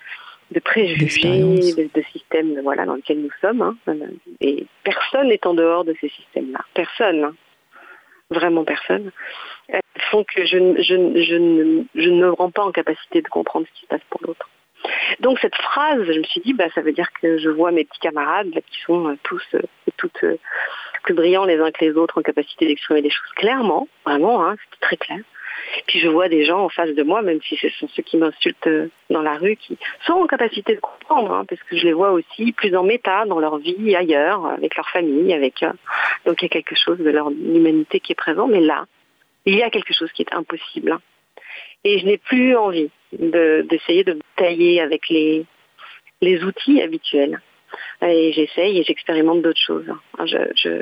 préjugés, 0.64 1.90
de, 1.94 2.02
systèmes 2.12 2.60
voilà, 2.62 2.86
dans 2.86 2.96
lesquels 2.96 3.22
nous 3.22 3.32
sommes. 3.42 3.62
Hein. 3.62 3.76
Et 4.42 4.66
personne 4.84 5.28
n'est 5.28 5.46
en 5.46 5.54
dehors 5.54 5.84
de 5.84 5.96
ces 6.00 6.10
systèmes-là. 6.10 6.60
Personne. 6.74 7.24
Hein. 7.24 7.36
Vraiment 8.30 8.64
personne. 8.64 9.12
font 10.10 10.24
que 10.24 10.46
je, 10.46 10.58
je, 10.82 10.96
je, 11.22 11.84
je, 11.96 12.10
ne 12.10 12.22
me 12.22 12.32
rends 12.32 12.52
pas 12.52 12.64
en 12.64 12.72
capacité 12.72 13.22
de 13.22 13.28
comprendre 13.28 13.68
ce 13.68 13.74
qui 13.74 13.82
se 13.82 13.88
passe 13.88 14.02
pour 14.10 14.22
l'autre. 14.24 14.50
Donc 15.20 15.40
cette 15.40 15.56
phrase, 15.56 16.04
je 16.04 16.20
me 16.20 16.24
suis 16.24 16.42
dit, 16.42 16.54
bah, 16.54 16.70
ça 16.74 16.82
veut 16.82 16.92
dire 16.92 17.10
que 17.22 17.38
je 17.38 17.50
vois 17.50 17.72
mes 17.72 17.86
petits 17.86 18.00
camarades 18.00 18.52
qui 18.52 18.82
sont 18.82 19.10
euh, 19.10 19.16
tous 19.24 19.44
et 19.54 19.58
euh, 19.58 19.62
toutes 19.98 20.24
euh, 20.24 20.38
plus 21.04 21.14
brillants 21.14 21.46
les 21.46 21.58
uns 21.58 21.72
que 21.72 21.84
les 21.86 21.92
autres 21.92 22.20
en 22.20 22.22
capacité 22.22 22.68
d'exprimer 22.68 23.02
des 23.02 23.10
choses 23.10 23.32
clairement, 23.36 23.88
vraiment, 24.06 24.46
hein, 24.46 24.56
c'est 24.72 24.80
très 24.82 24.98
clair. 24.98 25.20
Puis 25.88 26.00
je 26.00 26.08
vois 26.08 26.30
des 26.30 26.46
gens 26.46 26.66
en 26.66 26.70
face 26.70 26.94
de 26.94 27.04
moi, 27.04 27.22
même 27.22 27.40
si 27.42 27.56
ce 27.58 27.70
sont 27.70 27.88
ceux 27.90 28.04
qui 28.04 28.18
m'insultent 28.18 28.70
dans 29.10 29.22
la 29.22 29.38
rue, 29.38 29.56
qui 29.56 29.78
sont 30.06 30.14
en 30.14 30.28
capacité 30.28 30.76
de 30.76 30.80
comprendre, 30.80 31.34
hein, 31.34 31.46
parce 31.48 31.62
que 31.64 31.78
je 31.78 31.86
les 31.86 31.94
vois 31.94 32.12
aussi 32.12 32.52
plus 32.52 32.76
en 32.76 32.84
méta 32.84 33.26
dans 33.26 33.40
leur 33.40 33.58
vie 33.58 33.96
ailleurs, 33.96 34.46
avec 34.46 34.76
leur 34.76 34.90
famille, 34.90 35.34
avec 35.34 35.64
donc 36.26 36.42
il 36.42 36.46
y 36.46 36.48
a 36.48 36.50
quelque 36.50 36.76
chose 36.76 36.98
de 36.98 37.10
leur 37.10 37.30
humanité 37.30 38.00
qui 38.00 38.12
est 38.12 38.16
présent, 38.16 38.48
mais 38.48 38.62
là, 38.62 38.86
il 39.46 39.56
y 39.56 39.64
a 39.64 39.70
quelque 39.70 39.94
chose 39.94 40.12
qui 40.12 40.24
est 40.24 40.34
impossible. 40.34 40.92
Hein. 40.92 41.02
Et 41.84 42.00
je 42.00 42.06
n'ai 42.06 42.18
plus 42.18 42.56
envie 42.56 42.90
d'essayer 43.14 44.04
de, 44.04 44.20
tailler 44.36 44.82
avec 44.82 45.08
les, 45.10 45.46
les 46.22 46.44
outils 46.44 46.82
habituels. 46.82 47.40
Et 48.02 48.34
j'essaye 48.34 48.80
et 48.80 48.84
j'expérimente 48.84 49.42
d'autres 49.42 49.62
choses. 49.62 49.86
Je, 50.26 50.82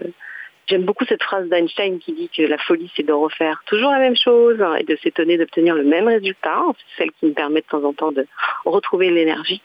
J'aime 0.67 0.83
beaucoup 0.83 1.05
cette 1.05 1.23
phrase 1.23 1.47
d'Einstein 1.49 1.99
qui 1.99 2.13
dit 2.13 2.29
que 2.29 2.43
la 2.43 2.57
folie, 2.57 2.91
c'est 2.95 3.03
de 3.03 3.13
refaire 3.13 3.61
toujours 3.65 3.91
la 3.91 3.99
même 3.99 4.15
chose 4.15 4.63
et 4.79 4.83
de 4.83 4.95
s'étonner 4.97 5.37
d'obtenir 5.37 5.75
le 5.75 5.83
même 5.83 6.07
résultat. 6.07 6.63
C'est 6.77 7.03
celle 7.03 7.11
qui 7.11 7.25
me 7.25 7.33
permet 7.33 7.61
de 7.61 7.65
temps 7.67 7.83
en 7.83 7.93
temps 7.93 8.11
de 8.11 8.25
retrouver 8.65 9.09
l'énergie. 9.09 9.61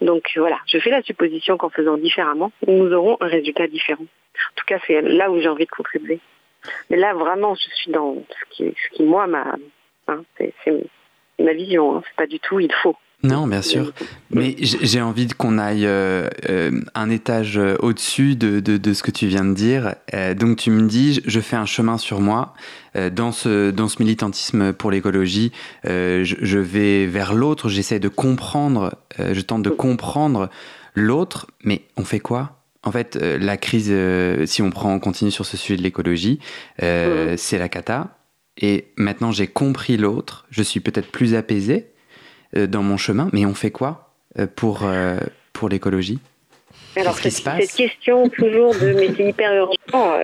Donc 0.00 0.30
voilà, 0.36 0.58
je 0.66 0.78
fais 0.78 0.90
la 0.90 1.02
supposition 1.02 1.56
qu'en 1.56 1.70
faisant 1.70 1.96
différemment, 1.96 2.50
nous 2.66 2.92
aurons 2.92 3.16
un 3.20 3.28
résultat 3.28 3.66
différent. 3.66 4.04
En 4.04 4.54
tout 4.56 4.64
cas, 4.66 4.78
c'est 4.86 5.02
là 5.02 5.30
où 5.30 5.40
j'ai 5.40 5.48
envie 5.48 5.66
de 5.66 5.70
contribuer. 5.70 6.18
Mais 6.90 6.96
là, 6.96 7.12
vraiment, 7.12 7.54
je 7.54 7.68
suis 7.74 7.92
dans 7.92 8.16
ce 8.16 8.56
qui, 8.56 8.74
ce 8.74 8.96
qui 8.96 9.02
moi, 9.02 9.26
m'a 9.26 9.56
Hein, 10.08 10.24
c'est 10.36 10.52
ma 11.38 11.52
vision, 11.52 11.96
hein. 11.96 12.02
c'est 12.06 12.16
pas 12.16 12.26
du 12.26 12.40
tout 12.40 12.60
il 12.60 12.72
faut. 12.82 12.96
Non, 13.22 13.46
bien 13.46 13.62
sûr. 13.62 13.92
Mais 14.30 14.56
j'ai 14.58 15.00
envie 15.00 15.28
qu'on 15.28 15.58
aille 15.58 15.86
euh, 15.86 16.28
euh, 16.48 16.80
un 16.94 17.08
étage 17.08 17.56
euh, 17.56 17.76
au-dessus 17.78 18.34
de, 18.34 18.58
de, 18.58 18.92
ce 18.94 19.02
que 19.02 19.12
tu 19.12 19.28
viens 19.28 19.44
de 19.44 19.54
dire. 19.54 19.94
donc 20.36 20.56
tu 20.56 20.70
me 20.70 20.88
dis, 20.88 21.20
je 21.24 21.40
fais 21.40 21.56
un 21.56 21.66
chemin 21.66 21.98
sur 21.98 22.20
moi. 22.20 22.54
dans, 23.12 23.32
ce, 23.32 23.70
dans 23.70 23.88
ce 23.88 24.02
militantisme 24.02 24.72
pour 24.72 24.90
l'écologie, 24.90 25.52
je, 25.84 26.22
je, 26.40 26.58
vais 26.58 27.06
vers 27.06 27.34
l'autre, 27.34 27.68
j'essaie 27.68 28.00
de 28.00 28.08
comprendre, 28.08 28.94
je 29.18 29.40
tente 29.40 29.62
de 29.62 29.70
comprendre 29.70 30.50
l'autre, 30.94 31.46
mais 31.64 31.82
on 31.96 32.04
fait 32.04 32.20
quoi? 32.20 32.58
En 32.82 32.90
fait, 32.90 33.16
la 33.16 33.56
crise, 33.56 33.94
si 34.46 34.62
on 34.62 34.70
prend, 34.70 34.92
on 34.92 34.98
continue 34.98 35.30
sur 35.30 35.46
ce 35.46 35.56
sujet 35.56 35.76
de 35.76 35.82
l'écologie, 35.82 36.40
mmh. 36.80 37.36
c'est 37.36 37.58
la 37.58 37.68
cata 37.68 38.18
et 38.58 38.92
maintenant 38.96 39.32
j'ai 39.32 39.46
compris 39.46 39.96
l'autre, 39.96 40.46
je 40.50 40.62
suis 40.62 40.80
peut-être 40.80 41.10
plus 41.10 41.34
apaisé 41.34 41.74
euh, 41.74 41.91
dans 42.54 42.82
mon 42.82 42.96
chemin, 42.96 43.28
mais 43.32 43.46
on 43.46 43.54
fait 43.54 43.70
quoi 43.70 44.12
euh, 44.38 44.46
pour, 44.46 44.84
euh, 44.84 45.18
pour 45.52 45.68
l'écologie? 45.68 46.18
Alors 46.96 47.14
cette, 47.14 47.32
cette, 47.32 47.72
question 47.72 48.28
toujours 48.28 48.74
de 48.74 48.92
mais 48.92 49.08
c'est 49.14 49.28
hyper 49.28 49.54
urgent, 49.54 50.18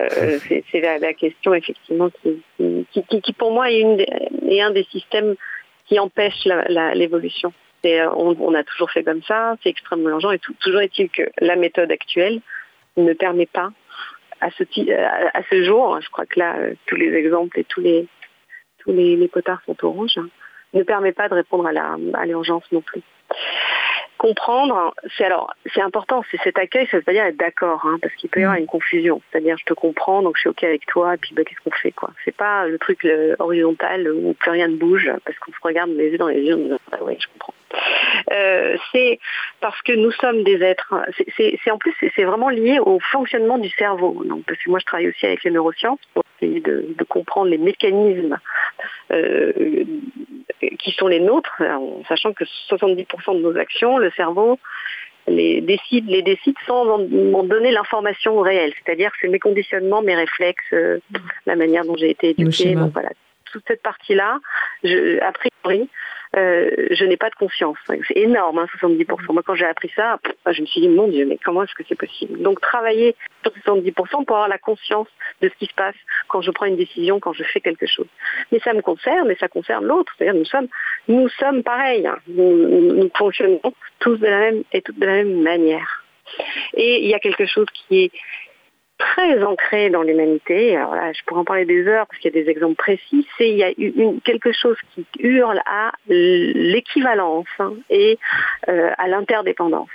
c'est 0.71 0.81
la, 0.81 1.13
question 1.13 1.53
effectivement 1.55 2.09
qui, 2.21 2.43
qui, 2.91 3.21
qui, 3.21 3.33
pour 3.33 3.51
moi 3.51 3.71
est, 3.71 3.79
une, 3.79 3.99
est, 4.47 4.61
un 4.61 4.69
des 4.69 4.83
systèmes 4.91 5.35
qui 5.87 5.97
empêche 5.99 6.47
l'évolution. 6.93 7.53
On, 7.83 8.35
on, 8.39 8.53
a 8.53 8.63
toujours 8.63 8.91
fait 8.91 9.03
comme 9.03 9.23
ça, 9.23 9.55
c'est 9.63 9.69
extrêmement 9.69 10.09
urgent 10.09 10.31
et 10.31 10.39
toujours 10.59 10.81
est-il 10.81 11.09
que 11.09 11.23
la 11.39 11.55
méthode 11.55 11.91
actuelle 11.91 12.39
ne 12.97 13.13
permet 13.13 13.47
pas 13.47 13.71
à 14.41 14.51
ce, 14.51 14.63
à 15.33 15.41
ce 15.49 15.63
jour, 15.63 15.99
je 16.01 16.09
crois 16.09 16.25
que 16.25 16.39
là 16.39 16.55
tous 16.85 16.95
les 16.95 17.13
exemples 17.13 17.59
et 17.59 17.63
tous 17.63 17.81
les 17.81 18.07
tous 18.79 18.91
les, 18.91 19.27
potards 19.27 19.61
sont 19.65 19.75
oranges, 19.85 20.17
hein, 20.17 20.29
ne 20.73 20.83
permet 20.83 21.11
pas 21.11 21.29
de 21.29 21.35
répondre 21.35 21.67
à 21.67 22.25
l'urgence 22.25 22.63
non 22.71 22.81
plus. 22.81 23.01
Comprendre, 24.17 24.93
c'est 25.17 25.23
alors 25.23 25.53
c'est 25.73 25.81
important, 25.81 26.25
c'est 26.29 26.41
cet 26.43 26.59
accueil, 26.59 26.85
ça 26.91 26.97
veut 26.97 27.03
pas 27.03 27.13
dire 27.13 27.23
être 27.23 27.37
d'accord, 27.37 27.85
hein, 27.85 27.99
parce 28.01 28.13
qu'il 28.15 28.29
peut 28.29 28.41
y 28.41 28.43
avoir 28.43 28.57
mm. 28.57 28.63
une 28.63 28.67
confusion. 28.67 29.21
C'est-à-dire 29.31 29.55
je 29.57 29.63
te 29.63 29.73
comprends, 29.73 30.21
donc 30.21 30.35
je 30.35 30.41
suis 30.41 30.49
ok 30.49 30.61
avec 30.65 30.85
toi, 30.87 31.13
et 31.13 31.17
puis 31.17 31.33
bah, 31.33 31.43
qu'est-ce 31.45 31.61
qu'on 31.61 31.71
fait 31.71 31.93
quoi 31.93 32.11
C'est 32.25 32.35
pas 32.35 32.67
le 32.67 32.77
truc 32.77 33.07
horizontal 33.39 34.11
où 34.11 34.33
plus 34.33 34.51
rien 34.51 34.67
ne 34.67 34.75
bouge, 34.75 35.09
parce 35.23 35.39
qu'on 35.39 35.53
se 35.53 35.57
regarde 35.61 35.91
les 35.91 36.09
yeux 36.09 36.17
dans 36.17 36.27
les 36.27 36.41
yeux, 36.41 36.55
on 36.55 36.67
dit 36.67 36.81
ah 36.91 37.01
ouais 37.01 37.17
je 37.17 37.27
comprends. 37.27 37.53
Euh, 38.31 38.75
c'est 38.91 39.19
parce 39.61 39.81
que 39.83 39.93
nous 39.93 40.11
sommes 40.11 40.43
des 40.43 40.61
êtres. 40.63 40.93
C'est 41.37 41.71
en 41.71 41.77
plus 41.77 41.95
c'est 42.13 42.23
vraiment 42.25 42.49
lié 42.49 42.79
au 42.79 42.99
fonctionnement 42.99 43.57
du 43.57 43.69
cerveau. 43.69 44.21
Donc 44.25 44.43
parce 44.45 44.59
que 44.59 44.69
moi 44.69 44.79
je 44.79 44.85
travaille 44.85 45.07
aussi 45.07 45.25
avec 45.25 45.45
les 45.45 45.51
neurosciences 45.51 45.99
pour 46.13 46.23
essayer 46.41 46.59
de, 46.61 46.95
comprendre 47.07 47.49
les 47.49 47.57
mécanismes 47.57 48.37
euh, 49.11 49.51
qui 50.79 50.91
sont 50.91 51.07
les 51.07 51.19
nôtres, 51.19 51.61
en 51.61 52.03
sachant 52.07 52.33
que 52.33 52.43
70% 52.69 53.37
de 53.37 53.41
nos 53.41 53.57
actions, 53.57 53.97
le 53.97 54.11
cerveau 54.11 54.59
les 55.27 55.61
décide, 55.61 56.07
les 56.07 56.21
décide 56.21 56.55
sans 56.65 56.87
en, 56.87 56.99
donner 57.43 57.71
l'information 57.71 58.39
réelle, 58.39 58.73
c'est-à-dire 58.83 59.11
c'est 59.21 59.27
mes 59.27 59.39
conditionnements, 59.39 60.01
mes 60.01 60.15
réflexes, 60.15 60.73
euh, 60.73 60.99
la 61.45 61.55
manière 61.55 61.85
dont 61.85 61.95
j'ai 61.95 62.09
été 62.09 62.31
éduquée. 62.31 62.75
Donc 62.75 62.93
voilà, 62.93 63.09
toute 63.51 63.63
cette 63.67 63.81
partie-là, 63.81 64.39
a 64.83 65.31
priori, 65.31 65.89
euh, 66.35 66.69
je 66.91 67.05
n'ai 67.05 67.17
pas 67.17 67.29
de 67.29 67.35
conscience. 67.35 67.77
C'est 67.87 68.17
énorme, 68.17 68.63
70%. 68.79 69.11
Hein, 69.11 69.33
Moi, 69.33 69.43
quand 69.43 69.55
j'ai 69.55 69.65
appris 69.65 69.91
ça, 69.95 70.19
je 70.51 70.61
me 70.61 70.67
suis 70.67 70.81
dit, 70.81 70.87
mon 70.87 71.07
Dieu, 71.07 71.25
mais 71.25 71.39
comment 71.43 71.63
est-ce 71.63 71.73
que 71.73 71.83
c'est 71.87 71.97
possible? 71.97 72.39
Donc, 72.41 72.61
travailler 72.61 73.15
sur 73.43 73.51
70% 73.75 74.25
pour 74.25 74.35
avoir 74.35 74.47
la 74.47 74.59
conscience 74.59 75.07
de 75.41 75.49
ce 75.49 75.55
qui 75.55 75.65
se 75.65 75.73
passe 75.73 75.95
quand 76.27 76.41
je 76.41 76.51
prends 76.51 76.67
une 76.67 76.77
décision, 76.77 77.19
quand 77.19 77.33
je 77.33 77.43
fais 77.43 77.61
quelque 77.61 77.87
chose. 77.87 78.07
Mais 78.51 78.59
ça 78.59 78.73
me 78.73 78.81
concerne 78.81 79.31
et 79.31 79.35
ça 79.35 79.47
concerne 79.47 79.85
l'autre. 79.85 80.13
C'est-à-dire, 80.17 80.39
nous 80.39 80.45
sommes, 80.45 80.67
nous 81.07 81.29
sommes 81.29 81.63
pareils. 81.63 82.05
Hein. 82.05 82.17
Nous, 82.27 83.09
fonctionnons 83.17 83.73
tous 83.99 84.17
de 84.17 84.27
la 84.27 84.39
même 84.39 84.63
et 84.71 84.81
de 84.81 85.05
la 85.05 85.13
même 85.13 85.41
manière. 85.41 86.05
Et 86.75 87.03
il 87.03 87.09
y 87.09 87.15
a 87.15 87.19
quelque 87.19 87.47
chose 87.47 87.65
qui 87.73 88.03
est 88.03 88.11
très 88.99 89.43
ancré 89.43 89.89
dans 89.89 90.03
l'humanité. 90.03 90.75
Alors 90.75 90.93
là, 90.93 91.11
je 91.13 91.21
pourrais 91.25 91.41
en 91.41 91.45
parler 91.45 91.65
des 91.65 91.87
heures 91.87 92.05
parce 92.05 92.19
qu'il 92.19 92.33
y 92.33 92.37
a 92.37 92.43
des 92.43 92.49
exemples 92.49 92.75
précis. 92.75 93.27
C'est 93.37 93.49
il 93.49 93.57
y 93.57 93.63
a 93.63 93.71
quelque 94.23 94.51
chose 94.51 94.77
qui 94.93 95.05
hurle 95.19 95.61
à 95.65 95.91
l'équivalence 96.07 97.47
hein, 97.57 97.73
et 97.89 98.19
euh, 98.67 98.91
à 98.97 99.07
l'interdépendance. 99.07 99.89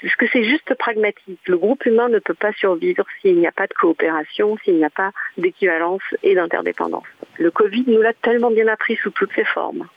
Parce 0.00 0.14
que 0.14 0.26
c'est 0.32 0.44
juste 0.44 0.74
pragmatique. 0.74 1.40
Le 1.46 1.58
groupe 1.58 1.84
humain 1.84 2.08
ne 2.08 2.18
peut 2.18 2.34
pas 2.34 2.52
survivre 2.52 3.04
s'il 3.20 3.36
n'y 3.36 3.46
a 3.46 3.52
pas 3.52 3.66
de 3.66 3.74
coopération, 3.74 4.56
s'il 4.64 4.76
n'y 4.76 4.84
a 4.84 4.90
pas 4.90 5.10
d'équivalence 5.36 6.02
et 6.22 6.34
d'interdépendance. 6.34 7.06
Le 7.38 7.50
Covid 7.50 7.84
nous 7.86 8.00
l'a 8.00 8.12
tellement 8.14 8.50
bien 8.50 8.68
appris 8.68 8.96
sous 8.96 9.10
toutes 9.10 9.32
ses 9.34 9.44
formes. 9.44 9.88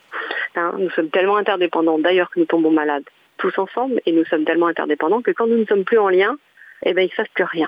Hein, 0.56 0.74
nous 0.80 0.90
sommes 0.92 1.10
tellement 1.10 1.38
interdépendants 1.38 2.00
d'ailleurs 2.00 2.30
que 2.30 2.40
nous 2.40 2.46
tombons 2.46 2.72
malades 2.72 3.04
tous 3.38 3.58
ensemble 3.58 4.02
et 4.06 4.12
nous 4.12 4.26
sommes 4.26 4.44
tellement 4.44 4.68
interdépendants 4.68 5.22
que 5.22 5.32
quand 5.32 5.48
nous 5.48 5.58
ne 5.58 5.66
sommes 5.66 5.86
plus 5.86 5.98
en 5.98 6.10
lien, 6.10 6.36
eh 6.84 6.94
ben, 6.94 7.02
il 7.02 7.12
ne 7.12 7.16
passe 7.16 7.28
plus 7.34 7.44
rien. 7.44 7.68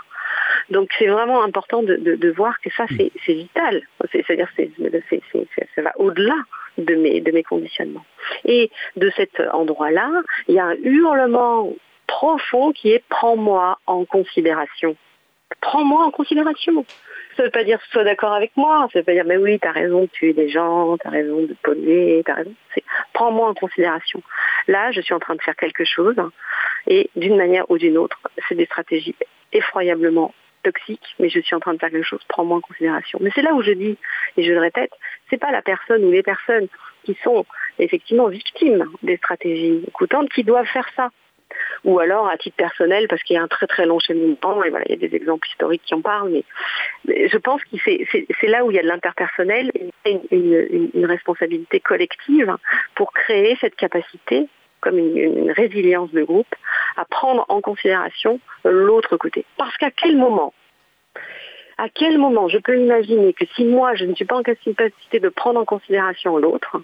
Donc 0.69 0.89
c'est 0.97 1.07
vraiment 1.07 1.43
important 1.43 1.83
de, 1.83 2.31
voir 2.31 2.59
que 2.61 2.69
ça, 2.71 2.85
c'est 2.97 3.33
vital. 3.33 3.81
C'est-à-dire 4.11 4.49
ça 4.55 5.81
va 5.81 5.91
au-delà 5.97 6.35
de 6.77 6.95
mes 6.95 7.43
conditionnements. 7.43 8.05
Et 8.45 8.71
de 8.95 9.11
cet 9.15 9.39
endroit-là, 9.39 10.09
il 10.47 10.55
y 10.55 10.59
a 10.59 10.65
un 10.65 10.75
hurlement 10.83 11.73
profond 12.07 12.71
qui 12.71 12.91
est 12.91 13.03
prends-moi 13.09 13.79
en 13.85 14.05
considération. 14.05 14.95
Prends-moi 15.61 16.05
en 16.05 16.11
considération. 16.11 16.85
Ça 17.35 17.43
ne 17.43 17.47
veut 17.47 17.51
pas 17.51 17.63
dire 17.63 17.79
sois 17.91 18.03
d'accord 18.03 18.33
avec 18.33 18.55
moi, 18.55 18.87
ça 18.93 18.99
veut 18.99 19.05
pas 19.05 19.13
dire 19.13 19.25
mais 19.25 19.37
oui, 19.37 19.59
tu 19.59 19.67
as 19.67 19.71
raison 19.71 20.01
de 20.01 20.05
tuer 20.07 20.33
des 20.33 20.49
gens, 20.49 20.97
tu 20.97 21.07
as 21.07 21.09
raison 21.09 21.41
de 21.41 21.55
polluer, 21.63 22.21
tu 22.25 22.31
as 22.31 22.35
raison. 22.35 22.53
Prends-moi 23.13 23.49
en 23.49 23.53
considération. 23.53 24.21
Là, 24.67 24.91
je 24.91 25.01
suis 25.01 25.13
en 25.13 25.19
train 25.19 25.35
de 25.35 25.41
faire 25.41 25.55
quelque 25.55 25.83
chose 25.83 26.15
et 26.87 27.09
d'une 27.15 27.37
manière 27.37 27.69
ou 27.71 27.77
d'une 27.77 27.97
autre, 27.97 28.19
c'est 28.47 28.55
des 28.55 28.65
stratégies 28.65 29.15
effroyablement 29.51 30.33
toxiques, 30.63 31.15
mais 31.19 31.29
je 31.29 31.39
suis 31.39 31.55
en 31.55 31.59
train 31.59 31.73
de 31.73 31.79
faire 31.79 31.91
quelque 31.91 32.05
chose, 32.05 32.21
prends-moi 32.27 32.57
en 32.57 32.61
considération. 32.61 33.19
Mais 33.21 33.31
c'est 33.35 33.41
là 33.41 33.53
où 33.53 33.61
je 33.61 33.71
dis, 33.71 33.97
et 34.37 34.43
je 34.43 34.51
le 34.51 34.59
répète, 34.59 34.91
c'est 35.29 35.37
pas 35.37 35.51
la 35.51 35.61
personne 35.61 36.03
ou 36.03 36.11
les 36.11 36.23
personnes 36.23 36.67
qui 37.03 37.17
sont 37.23 37.45
effectivement 37.79 38.27
victimes 38.27 38.85
des 39.03 39.17
stratégies 39.17 39.83
écoutantes 39.87 40.29
qui 40.29 40.43
doivent 40.43 40.67
faire 40.67 40.87
ça. 40.95 41.09
Ou 41.83 41.99
alors 41.99 42.27
à 42.27 42.37
titre 42.37 42.55
personnel, 42.55 43.07
parce 43.07 43.21
qu'il 43.23 43.35
y 43.35 43.39
a 43.39 43.43
un 43.43 43.47
très 43.47 43.67
très 43.67 43.85
long 43.85 43.99
cheminement, 43.99 44.63
et 44.63 44.69
voilà, 44.69 44.85
il 44.87 44.91
y 44.91 45.05
a 45.05 45.07
des 45.07 45.15
exemples 45.15 45.47
historiques 45.47 45.83
qui 45.85 45.93
en 45.93 46.01
parlent, 46.01 46.29
mais, 46.29 46.43
je 47.05 47.37
pense 47.37 47.61
que 47.63 47.77
c'est 47.85 48.47
là 48.47 48.63
où 48.63 48.71
il 48.71 48.75
y 48.75 48.79
a 48.79 48.83
de 48.83 48.87
l'interpersonnel 48.87 49.71
une, 50.05 50.89
une 50.93 51.05
responsabilité 51.05 51.79
collective 51.79 52.55
pour 52.95 53.11
créer 53.13 53.57
cette 53.59 53.75
capacité 53.75 54.47
comme 54.83 54.97
une, 54.97 55.51
résilience 55.51 56.11
de 56.11 56.23
groupe, 56.23 56.53
à 56.97 57.05
prendre 57.05 57.45
en 57.47 57.61
considération 57.61 58.39
l'autre 58.65 59.15
côté. 59.17 59.45
Parce 59.57 59.75
qu'à 59.77 59.91
quel 59.91 60.17
moment 60.17 60.53
à 61.79 61.89
quel 61.89 62.19
moment 62.19 62.49
je 62.49 62.59
peux 62.59 62.77
imaginer 62.79 63.33
que 63.33 63.45
si 63.55 63.65
moi 63.65 63.95
je 63.95 64.05
ne 64.05 64.13
suis 64.13 64.25
pas 64.25 64.35
en 64.35 64.43
capacité 64.43 65.19
de 65.19 65.29
prendre 65.29 65.59
en 65.59 65.65
considération 65.65 66.37
l'autre, 66.37 66.79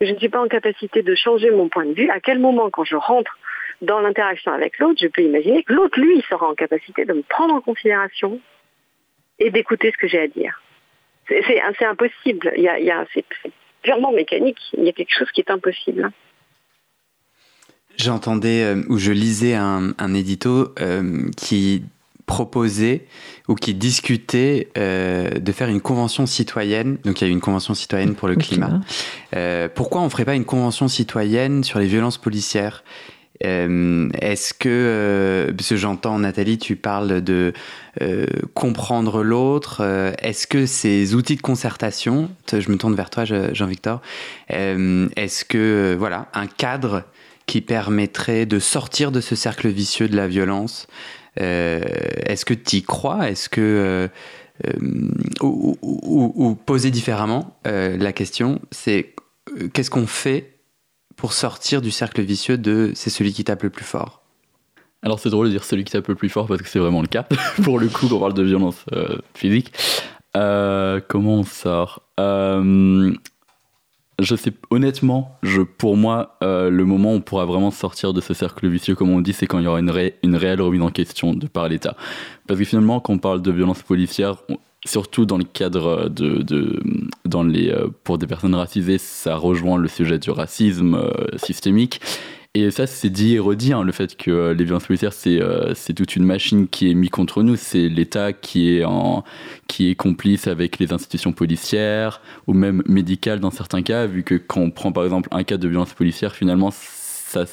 je 0.00 0.10
ne 0.12 0.18
suis 0.18 0.28
pas 0.28 0.40
en 0.40 0.48
capacité 0.48 1.02
de 1.02 1.14
changer 1.14 1.52
mon 1.52 1.68
point 1.68 1.84
de 1.86 1.92
vue, 1.92 2.10
à 2.10 2.18
quel 2.18 2.40
moment, 2.40 2.68
quand 2.68 2.84
je 2.84 2.96
rentre 2.96 3.38
dans 3.82 4.00
l'interaction 4.00 4.52
avec 4.52 4.78
l'autre, 4.78 4.98
je 5.00 5.08
peux 5.08 5.22
imaginer 5.22 5.62
que 5.62 5.72
l'autre, 5.72 6.00
lui, 6.00 6.22
sera 6.28 6.48
en 6.48 6.54
capacité 6.54 7.04
de 7.04 7.12
me 7.12 7.22
prendre 7.22 7.54
en 7.54 7.60
considération 7.60 8.40
et 9.38 9.50
d'écouter 9.50 9.92
ce 9.92 9.98
que 9.98 10.08
j'ai 10.08 10.20
à 10.20 10.28
dire. 10.28 10.60
C'est 11.28 11.84
impossible. 11.84 12.52
Il 12.56 12.62
y 12.62 12.68
a, 12.68 12.78
il 12.78 12.86
y 12.86 12.90
a, 12.90 13.04
c'est 13.12 13.24
purement 13.82 14.12
mécanique. 14.12 14.58
Il 14.76 14.84
y 14.84 14.88
a 14.88 14.92
quelque 14.92 15.12
chose 15.12 15.30
qui 15.30 15.40
est 15.42 15.50
impossible. 15.50 16.10
J'entendais 17.96 18.62
euh, 18.62 18.82
ou 18.88 18.98
je 18.98 19.12
lisais 19.12 19.54
un, 19.54 19.92
un 19.98 20.14
édito 20.14 20.72
euh, 20.80 21.28
qui 21.36 21.82
proposait 22.28 23.06
ou 23.48 23.56
qui 23.56 23.74
discutait 23.74 24.68
euh, 24.78 25.30
de 25.30 25.52
faire 25.52 25.68
une 25.68 25.80
convention 25.80 26.26
citoyenne. 26.26 26.98
Donc 27.04 27.20
il 27.20 27.24
y 27.24 27.26
a 27.26 27.30
eu 27.30 27.32
une 27.32 27.40
convention 27.40 27.74
citoyenne 27.74 28.14
pour 28.14 28.28
le, 28.28 28.36
climat. 28.36 28.80
Euh, 29.34 29.68
pourquoi 29.74 30.02
on 30.02 30.04
ne 30.04 30.10
ferait 30.10 30.26
pas 30.26 30.36
une 30.36 30.44
convention 30.44 30.86
citoyenne 30.86 31.64
sur 31.64 31.80
les 31.80 31.86
violences 31.86 32.18
policières? 32.18 32.84
Est-ce 33.40 34.52
que, 34.54 35.52
parce 35.56 35.68
que 35.68 35.76
j'entends 35.76 36.18
Nathalie, 36.18 36.58
tu 36.58 36.76
parles 36.76 37.22
de 37.22 37.52
comprendre 38.54 39.22
l'autre. 39.22 39.82
Est-ce 40.22 40.46
que 40.46 40.66
ces 40.66 41.14
outils 41.14 41.36
de 41.36 41.42
concertation, 41.42 42.30
je 42.50 42.70
me 42.70 42.76
tourne 42.76 42.94
vers 42.94 43.10
toi, 43.10 43.24
Jean-Victor, 43.24 44.00
est-ce 44.48 45.44
que 45.44 45.96
voilà 45.98 46.28
un 46.34 46.46
cadre 46.46 47.04
qui 47.46 47.60
permettrait 47.60 48.44
de 48.44 48.58
sortir 48.58 49.12
de 49.12 49.20
ce 49.20 49.34
cercle 49.34 49.68
vicieux 49.68 50.08
de 50.08 50.16
la 50.16 50.26
violence 50.26 50.86
est-ce 51.36 52.44
que 52.44 52.54
tu 52.54 52.76
y 52.76 52.82
crois? 52.82 53.30
Est-ce 53.30 53.48
que 53.48 54.08
ou, 55.40 56.58
poser 56.66 56.90
différemment 56.90 57.58
la 57.64 58.12
question, 58.12 58.60
c'est 58.70 59.14
qu'est-ce 59.72 59.90
qu'on 59.90 60.06
fait 60.06 60.57
pour 61.18 61.34
sortir 61.34 61.82
du 61.82 61.90
cercle 61.90 62.22
vicieux 62.22 62.56
de 62.56 62.92
c'est 62.94 63.10
celui 63.10 63.34
qui 63.34 63.44
tape 63.44 63.62
le 63.62 63.70
plus 63.70 63.84
fort 63.84 64.22
alors 65.02 65.20
c'est 65.20 65.28
drôle 65.28 65.46
de 65.46 65.50
dire 65.52 65.64
celui 65.64 65.84
qui 65.84 65.92
tape 65.92 66.08
le 66.08 66.14
plus 66.14 66.30
fort 66.30 66.46
parce 66.46 66.62
que 66.62 66.68
c'est 66.68 66.80
vraiment 66.80 67.02
le 67.02 67.06
cas, 67.06 67.26
pour 67.62 67.78
le 67.78 67.88
coup, 67.88 68.08
on 68.10 68.18
parle 68.18 68.34
de 68.34 68.42
violence 68.42 68.84
physique. 69.32 69.72
comment 70.32 71.34
on 71.34 71.44
sort? 71.44 72.02
Je 74.20 74.34
sais 74.34 74.52
honnêtement, 74.70 75.38
je, 75.44 75.62
pour 75.62 75.96
moi, 75.96 76.38
euh, 76.42 76.70
le 76.70 76.84
moment 76.84 77.12
où 77.12 77.16
on 77.16 77.20
pourra 77.20 77.44
vraiment 77.44 77.70
sortir 77.70 78.12
de 78.12 78.20
ce 78.20 78.34
cercle 78.34 78.66
vicieux, 78.68 78.96
comme 78.96 79.10
on 79.10 79.20
dit, 79.20 79.32
c'est 79.32 79.46
quand 79.46 79.60
il 79.60 79.64
y 79.64 79.68
aura 79.68 79.78
une, 79.78 79.92
une 80.24 80.34
réelle 80.34 80.60
remise 80.60 80.82
en 80.82 80.90
question 80.90 81.34
de 81.34 81.46
par 81.46 81.68
l'État. 81.68 81.96
Parce 82.48 82.58
que 82.58 82.66
finalement, 82.66 82.98
quand 82.98 83.12
on 83.12 83.18
parle 83.18 83.42
de 83.42 83.52
violence 83.52 83.82
policière, 83.82 84.38
surtout 84.84 85.26
dans 85.26 85.38
le 85.38 85.44
cadre 85.44 86.08
de, 86.08 86.80
dans 87.24 87.42
les, 87.42 87.70
euh, 87.70 87.88
pour 88.04 88.18
des 88.18 88.26
personnes 88.26 88.54
racisées, 88.54 88.98
ça 88.98 89.36
rejoint 89.36 89.78
le 89.78 89.88
sujet 89.88 90.18
du 90.18 90.30
racisme 90.30 90.94
euh, 90.94 91.36
systémique. 91.36 92.00
Et 92.54 92.70
ça, 92.70 92.86
c'est 92.86 93.10
dit 93.10 93.34
et 93.34 93.38
redit, 93.38 93.72
hein, 93.72 93.82
le 93.82 93.92
fait 93.92 94.16
que 94.16 94.30
euh, 94.30 94.54
les 94.54 94.64
violences 94.64 94.86
policières, 94.86 95.12
c'est 95.12 95.40
euh, 95.40 95.74
toute 95.94 96.16
une 96.16 96.24
machine 96.24 96.66
qui 96.66 96.90
est 96.90 96.94
mise 96.94 97.10
contre 97.10 97.42
nous. 97.42 97.56
C'est 97.56 97.88
l'État 97.88 98.32
qui, 98.32 98.74
est 98.74 98.84
en, 98.84 99.22
qui 99.68 99.90
est 99.90 99.94
complice 99.94 100.46
avec 100.48 100.78
les 100.78 100.92
institutions 100.92 101.32
policières 101.32 102.20
ou 102.46 102.54
même 102.54 102.82
médicales 102.86 103.40
dans 103.40 103.50
certains 103.50 103.82
cas, 103.82 104.06
vu 104.06 104.22
que 104.22 104.34
quand 104.34 104.60
on 104.60 104.70
prend 104.70 104.92
par 104.92 105.04
exemple 105.04 105.28
un 105.30 105.44
cas 105.44 105.58
de 105.58 105.68
violence 105.68 105.92
policière, 105.92 106.34
finalement, 106.34 106.70
ça, 106.72 107.44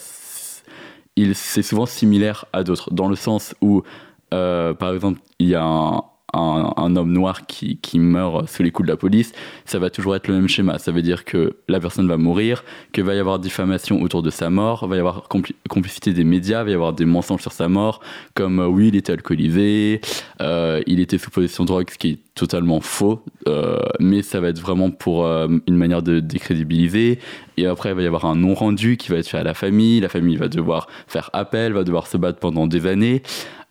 c'est 1.33 1.61
souvent 1.61 1.85
similaire 1.85 2.45
à 2.53 2.63
d'autres, 2.63 2.93
dans 2.93 3.07
le 3.07 3.15
sens 3.15 3.53
où, 3.61 3.83
par 4.29 4.93
exemple, 4.93 5.19
il 5.39 5.47
y 5.47 5.55
a 5.55 5.63
un, 5.63 6.03
un, 6.35 6.95
homme 6.95 7.11
noir 7.11 7.45
qui, 7.45 7.77
qui, 7.77 7.99
meurt 7.99 8.47
sous 8.47 8.63
les 8.63 8.71
coups 8.71 8.87
de 8.87 8.91
la 8.91 8.97
police, 8.97 9.33
ça 9.65 9.79
va 9.79 9.89
toujours 9.89 10.15
être 10.15 10.27
le 10.27 10.35
même 10.35 10.47
schéma. 10.47 10.77
Ça 10.79 10.91
veut 10.91 11.01
dire 11.01 11.25
que 11.25 11.57
la 11.67 11.79
personne 11.79 12.07
va 12.07 12.17
mourir, 12.17 12.63
qu'il 12.93 13.03
va 13.03 13.15
y 13.15 13.19
avoir 13.19 13.39
diffamation 13.39 14.01
autour 14.01 14.21
de 14.21 14.29
sa 14.29 14.49
mort, 14.49 14.87
va 14.87 14.95
y 14.95 14.99
avoir 14.99 15.27
complicité 15.69 16.13
des 16.13 16.23
médias, 16.23 16.63
va 16.63 16.69
y 16.69 16.73
avoir 16.73 16.93
des 16.93 17.05
mensonges 17.05 17.41
sur 17.41 17.51
sa 17.51 17.67
mort, 17.67 18.01
comme 18.33 18.59
euh, 18.59 18.67
oui, 18.67 18.89
il 18.89 18.95
était 18.95 19.13
alcoolisé, 19.13 20.01
euh, 20.41 20.81
il 20.87 20.99
était 20.99 21.17
sous 21.17 21.29
possession 21.29 21.63
de 21.63 21.67
drogue, 21.67 21.89
ce 21.89 21.97
qui 21.97 22.09
est 22.09 22.19
totalement 22.35 22.81
faux, 22.81 23.23
euh, 23.47 23.79
mais 23.99 24.21
ça 24.21 24.39
va 24.39 24.49
être 24.49 24.59
vraiment 24.59 24.91
pour 24.91 25.25
une 25.25 25.75
manière 25.75 26.03
de 26.03 26.19
décrédibiliser. 26.19 27.19
Et 27.57 27.65
après, 27.65 27.89
il 27.89 27.95
va 27.95 28.01
y 28.01 28.07
avoir 28.07 28.25
un 28.25 28.35
non-rendu 28.35 28.97
qui 28.97 29.09
va 29.09 29.17
être 29.17 29.27
fait 29.27 29.37
à 29.37 29.43
la 29.43 29.53
famille, 29.53 29.99
la 30.01 30.09
famille 30.09 30.35
va 30.35 30.49
devoir 30.49 30.87
faire 31.07 31.29
appel, 31.33 31.73
va 31.73 31.83
devoir 31.83 32.07
se 32.07 32.17
battre 32.17 32.39
pendant 32.39 32.67
des 32.67 32.87
années. 32.87 33.21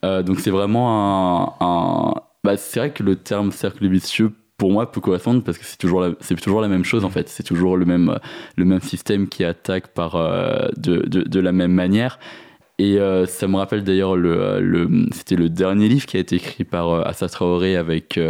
donc 0.03 0.41
c'est 0.41 0.51
vraiment 0.51 1.57
un 1.61 2.15
bah, 2.45 2.59
c'est 2.59 2.79
vrai 2.79 2.93
que 2.93 3.03
le 3.03 3.17
terme 3.17 3.51
cercle 3.51 3.89
vicieux, 3.89 4.31
pour 4.59 4.71
moi, 4.71 4.93
peut 4.93 5.01
correspondre 5.01 5.43
parce 5.43 5.59
que 5.59 5.65
c'est 5.65 5.79
toujours, 5.79 6.03
la, 6.03 6.11
c'est 6.21 6.39
toujours 6.41 6.61
la 6.61 6.69
même 6.69 6.85
chose 6.85 7.05
en 7.05 7.11
fait. 7.11 7.29
C'est 7.29 7.43
toujours 7.43 7.77
le 7.77 7.87
même, 7.87 8.19
le 8.57 8.65
même 8.67 8.83
système 8.83 9.29
qui 9.29 9.45
attaque 9.45 9.89
par, 9.89 10.15
euh, 10.17 10.69
de, 10.77 10.99
de, 11.09 11.23
de, 11.23 11.41
la 11.41 11.53
même 11.53 11.73
manière. 11.73 12.19
Et 12.79 12.99
euh, 12.99 13.25
ça 13.25 13.49
me 13.49 13.57
rappelle 13.57 13.83
d'ailleurs, 13.83 14.15
le, 14.17 14.61
le, 14.61 15.07
c'était 15.13 15.37
le 15.37 15.49
dernier 15.49 15.89
livre 15.89 16.07
qui 16.07 16.19
a 16.19 16.21
été 16.21 16.37
écrit 16.37 16.65
par 16.65 16.91
euh, 16.91 17.03
Assa 17.05 17.29
Traoré 17.29 17.77
avec 17.77 18.21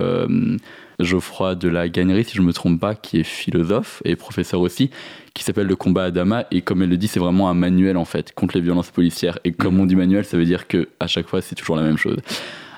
Geoffroy 1.00 1.56
de 1.56 1.68
la 1.68 1.88
Gagnerie, 1.88 2.24
si 2.24 2.36
je 2.36 2.40
ne 2.40 2.46
me 2.46 2.52
trompe 2.52 2.80
pas, 2.80 2.94
qui 2.94 3.18
est 3.18 3.24
philosophe 3.24 4.00
et 4.04 4.14
professeur 4.14 4.60
aussi, 4.60 4.90
qui 5.34 5.42
s'appelle 5.42 5.66
Le 5.66 5.76
combat 5.76 6.04
à 6.04 6.10
Dama. 6.12 6.46
Et 6.52 6.62
comme 6.62 6.82
elle 6.82 6.90
le 6.90 6.96
dit, 6.96 7.08
c'est 7.08 7.20
vraiment 7.20 7.50
un 7.50 7.54
manuel 7.54 7.96
en 7.96 8.04
fait 8.04 8.32
contre 8.32 8.56
les 8.56 8.62
violences 8.62 8.90
policières. 8.90 9.38
Et 9.44 9.52
comme 9.52 9.80
on 9.80 9.86
dit 9.86 9.96
manuel, 9.96 10.24
ça 10.24 10.36
veut 10.36 10.44
dire 10.44 10.68
que 10.68 10.88
à 11.00 11.08
chaque 11.08 11.26
fois, 11.26 11.40
c'est 11.40 11.56
toujours 11.56 11.76
la 11.76 11.82
même 11.82 11.98
chose. 11.98 12.18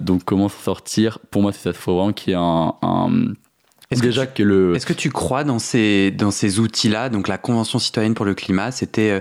Donc 0.00 0.24
comment 0.24 0.48
s'en 0.48 0.60
sortir? 0.60 1.18
Pour 1.30 1.42
moi, 1.42 1.52
c'est 1.52 1.72
ça. 1.72 1.72
Vraiment 1.72 2.12
qu'il 2.12 2.32
y 2.32 2.34
ait 2.34 2.38
un, 2.38 2.74
Est-ce 3.90 4.02
Déjà 4.02 4.26
que, 4.26 4.42
le... 4.42 4.74
Est-ce 4.74 4.86
que 4.86 4.92
tu 4.92 5.10
crois 5.10 5.44
dans 5.44 5.58
ces, 5.58 6.10
dans 6.10 6.30
ces 6.30 6.58
outils-là? 6.58 7.08
Donc 7.08 7.28
la 7.28 7.38
Convention 7.38 7.78
citoyenne 7.78 8.14
pour 8.14 8.24
le 8.24 8.34
climat, 8.34 8.70
c'était, 8.70 9.10
euh, 9.10 9.20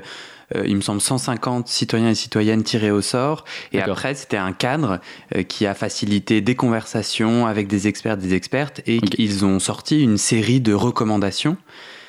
euh, 0.55 0.63
il 0.65 0.75
me 0.75 0.81
semble, 0.81 1.01
150 1.01 1.67
citoyens 1.67 2.09
et 2.09 2.15
citoyennes 2.15 2.63
tirés 2.63 2.91
au 2.91 3.01
sort. 3.01 3.45
Et 3.71 3.81
après, 3.81 4.15
c'était 4.15 4.37
un 4.37 4.53
cadre 4.53 4.99
euh, 5.35 5.43
qui 5.43 5.65
a 5.65 5.73
facilité 5.73 6.41
des 6.41 6.55
conversations 6.55 7.47
avec 7.47 7.67
des 7.67 7.87
experts, 7.87 8.17
des 8.17 8.33
expertes. 8.33 8.81
Et 8.85 8.99
ils 9.17 9.45
ont 9.45 9.59
sorti 9.59 10.01
une 10.01 10.17
série 10.17 10.61
de 10.61 10.73
recommandations. 10.73 11.57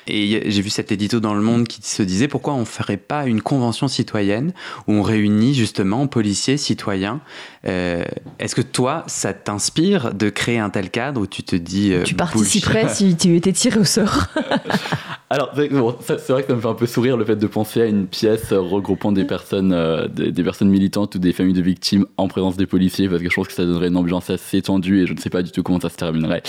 Et 0.07 0.49
j'ai 0.49 0.61
vu 0.61 0.69
cet 0.69 0.91
édito 0.91 1.19
dans 1.19 1.33
Le 1.33 1.41
Monde 1.41 1.67
qui 1.67 1.81
se 1.81 2.03
disait 2.03 2.27
pourquoi 2.27 2.53
on 2.53 2.61
ne 2.61 2.65
ferait 2.65 2.97
pas 2.97 3.25
une 3.25 3.41
convention 3.41 3.87
citoyenne 3.87 4.53
où 4.87 4.93
on 4.93 5.01
réunit 5.01 5.53
justement 5.53 6.07
policiers, 6.07 6.57
citoyens? 6.57 7.21
Euh, 7.67 8.03
est-ce 8.39 8.55
que 8.55 8.61
toi, 8.61 9.03
ça 9.07 9.33
t'inspire 9.33 10.13
de 10.13 10.29
créer 10.29 10.59
un 10.59 10.69
tel 10.69 10.89
cadre 10.89 11.21
où 11.21 11.27
tu 11.27 11.43
te 11.43 11.55
dis... 11.55 11.93
Euh, 11.93 12.03
tu 12.03 12.15
participerais 12.15 12.89
si 12.89 13.15
tu 13.17 13.35
étais 13.35 13.51
tiré 13.51 13.79
au 13.79 13.83
sort 13.83 14.27
Alors, 15.29 15.51
c'est 15.53 16.29
vrai 16.29 16.43
que 16.43 16.47
ça 16.47 16.55
me 16.55 16.61
fait 16.61 16.67
un 16.67 16.73
peu 16.73 16.85
sourire 16.85 17.17
le 17.17 17.25
fait 17.25 17.35
de 17.35 17.47
penser 17.47 17.81
à 17.81 17.85
une 17.85 18.07
pièce 18.07 18.53
regroupant 18.53 19.11
des 19.11 19.25
personnes, 19.25 19.73
euh, 19.73 20.07
des, 20.07 20.43
personnes 20.43 20.69
militantes 20.69 21.15
ou 21.15 21.19
des 21.19 21.33
familles 21.33 21.53
de 21.53 21.61
victimes 21.61 22.05
en 22.15 22.29
présence 22.29 22.55
des 22.55 22.65
policiers, 22.65 23.09
parce 23.09 23.21
que 23.21 23.29
je 23.29 23.35
pense 23.35 23.47
que 23.47 23.53
ça 23.53 23.65
donnerait 23.65 23.89
une 23.89 23.97
ambiance 23.97 24.29
assez 24.29 24.61
tendue 24.61 25.01
et 25.01 25.07
je 25.07 25.13
ne 25.13 25.19
sais 25.19 25.29
pas 25.29 25.43
du 25.43 25.51
tout 25.51 25.63
comment 25.63 25.81
ça 25.81 25.89
se 25.89 25.97
terminerait. 25.97 26.43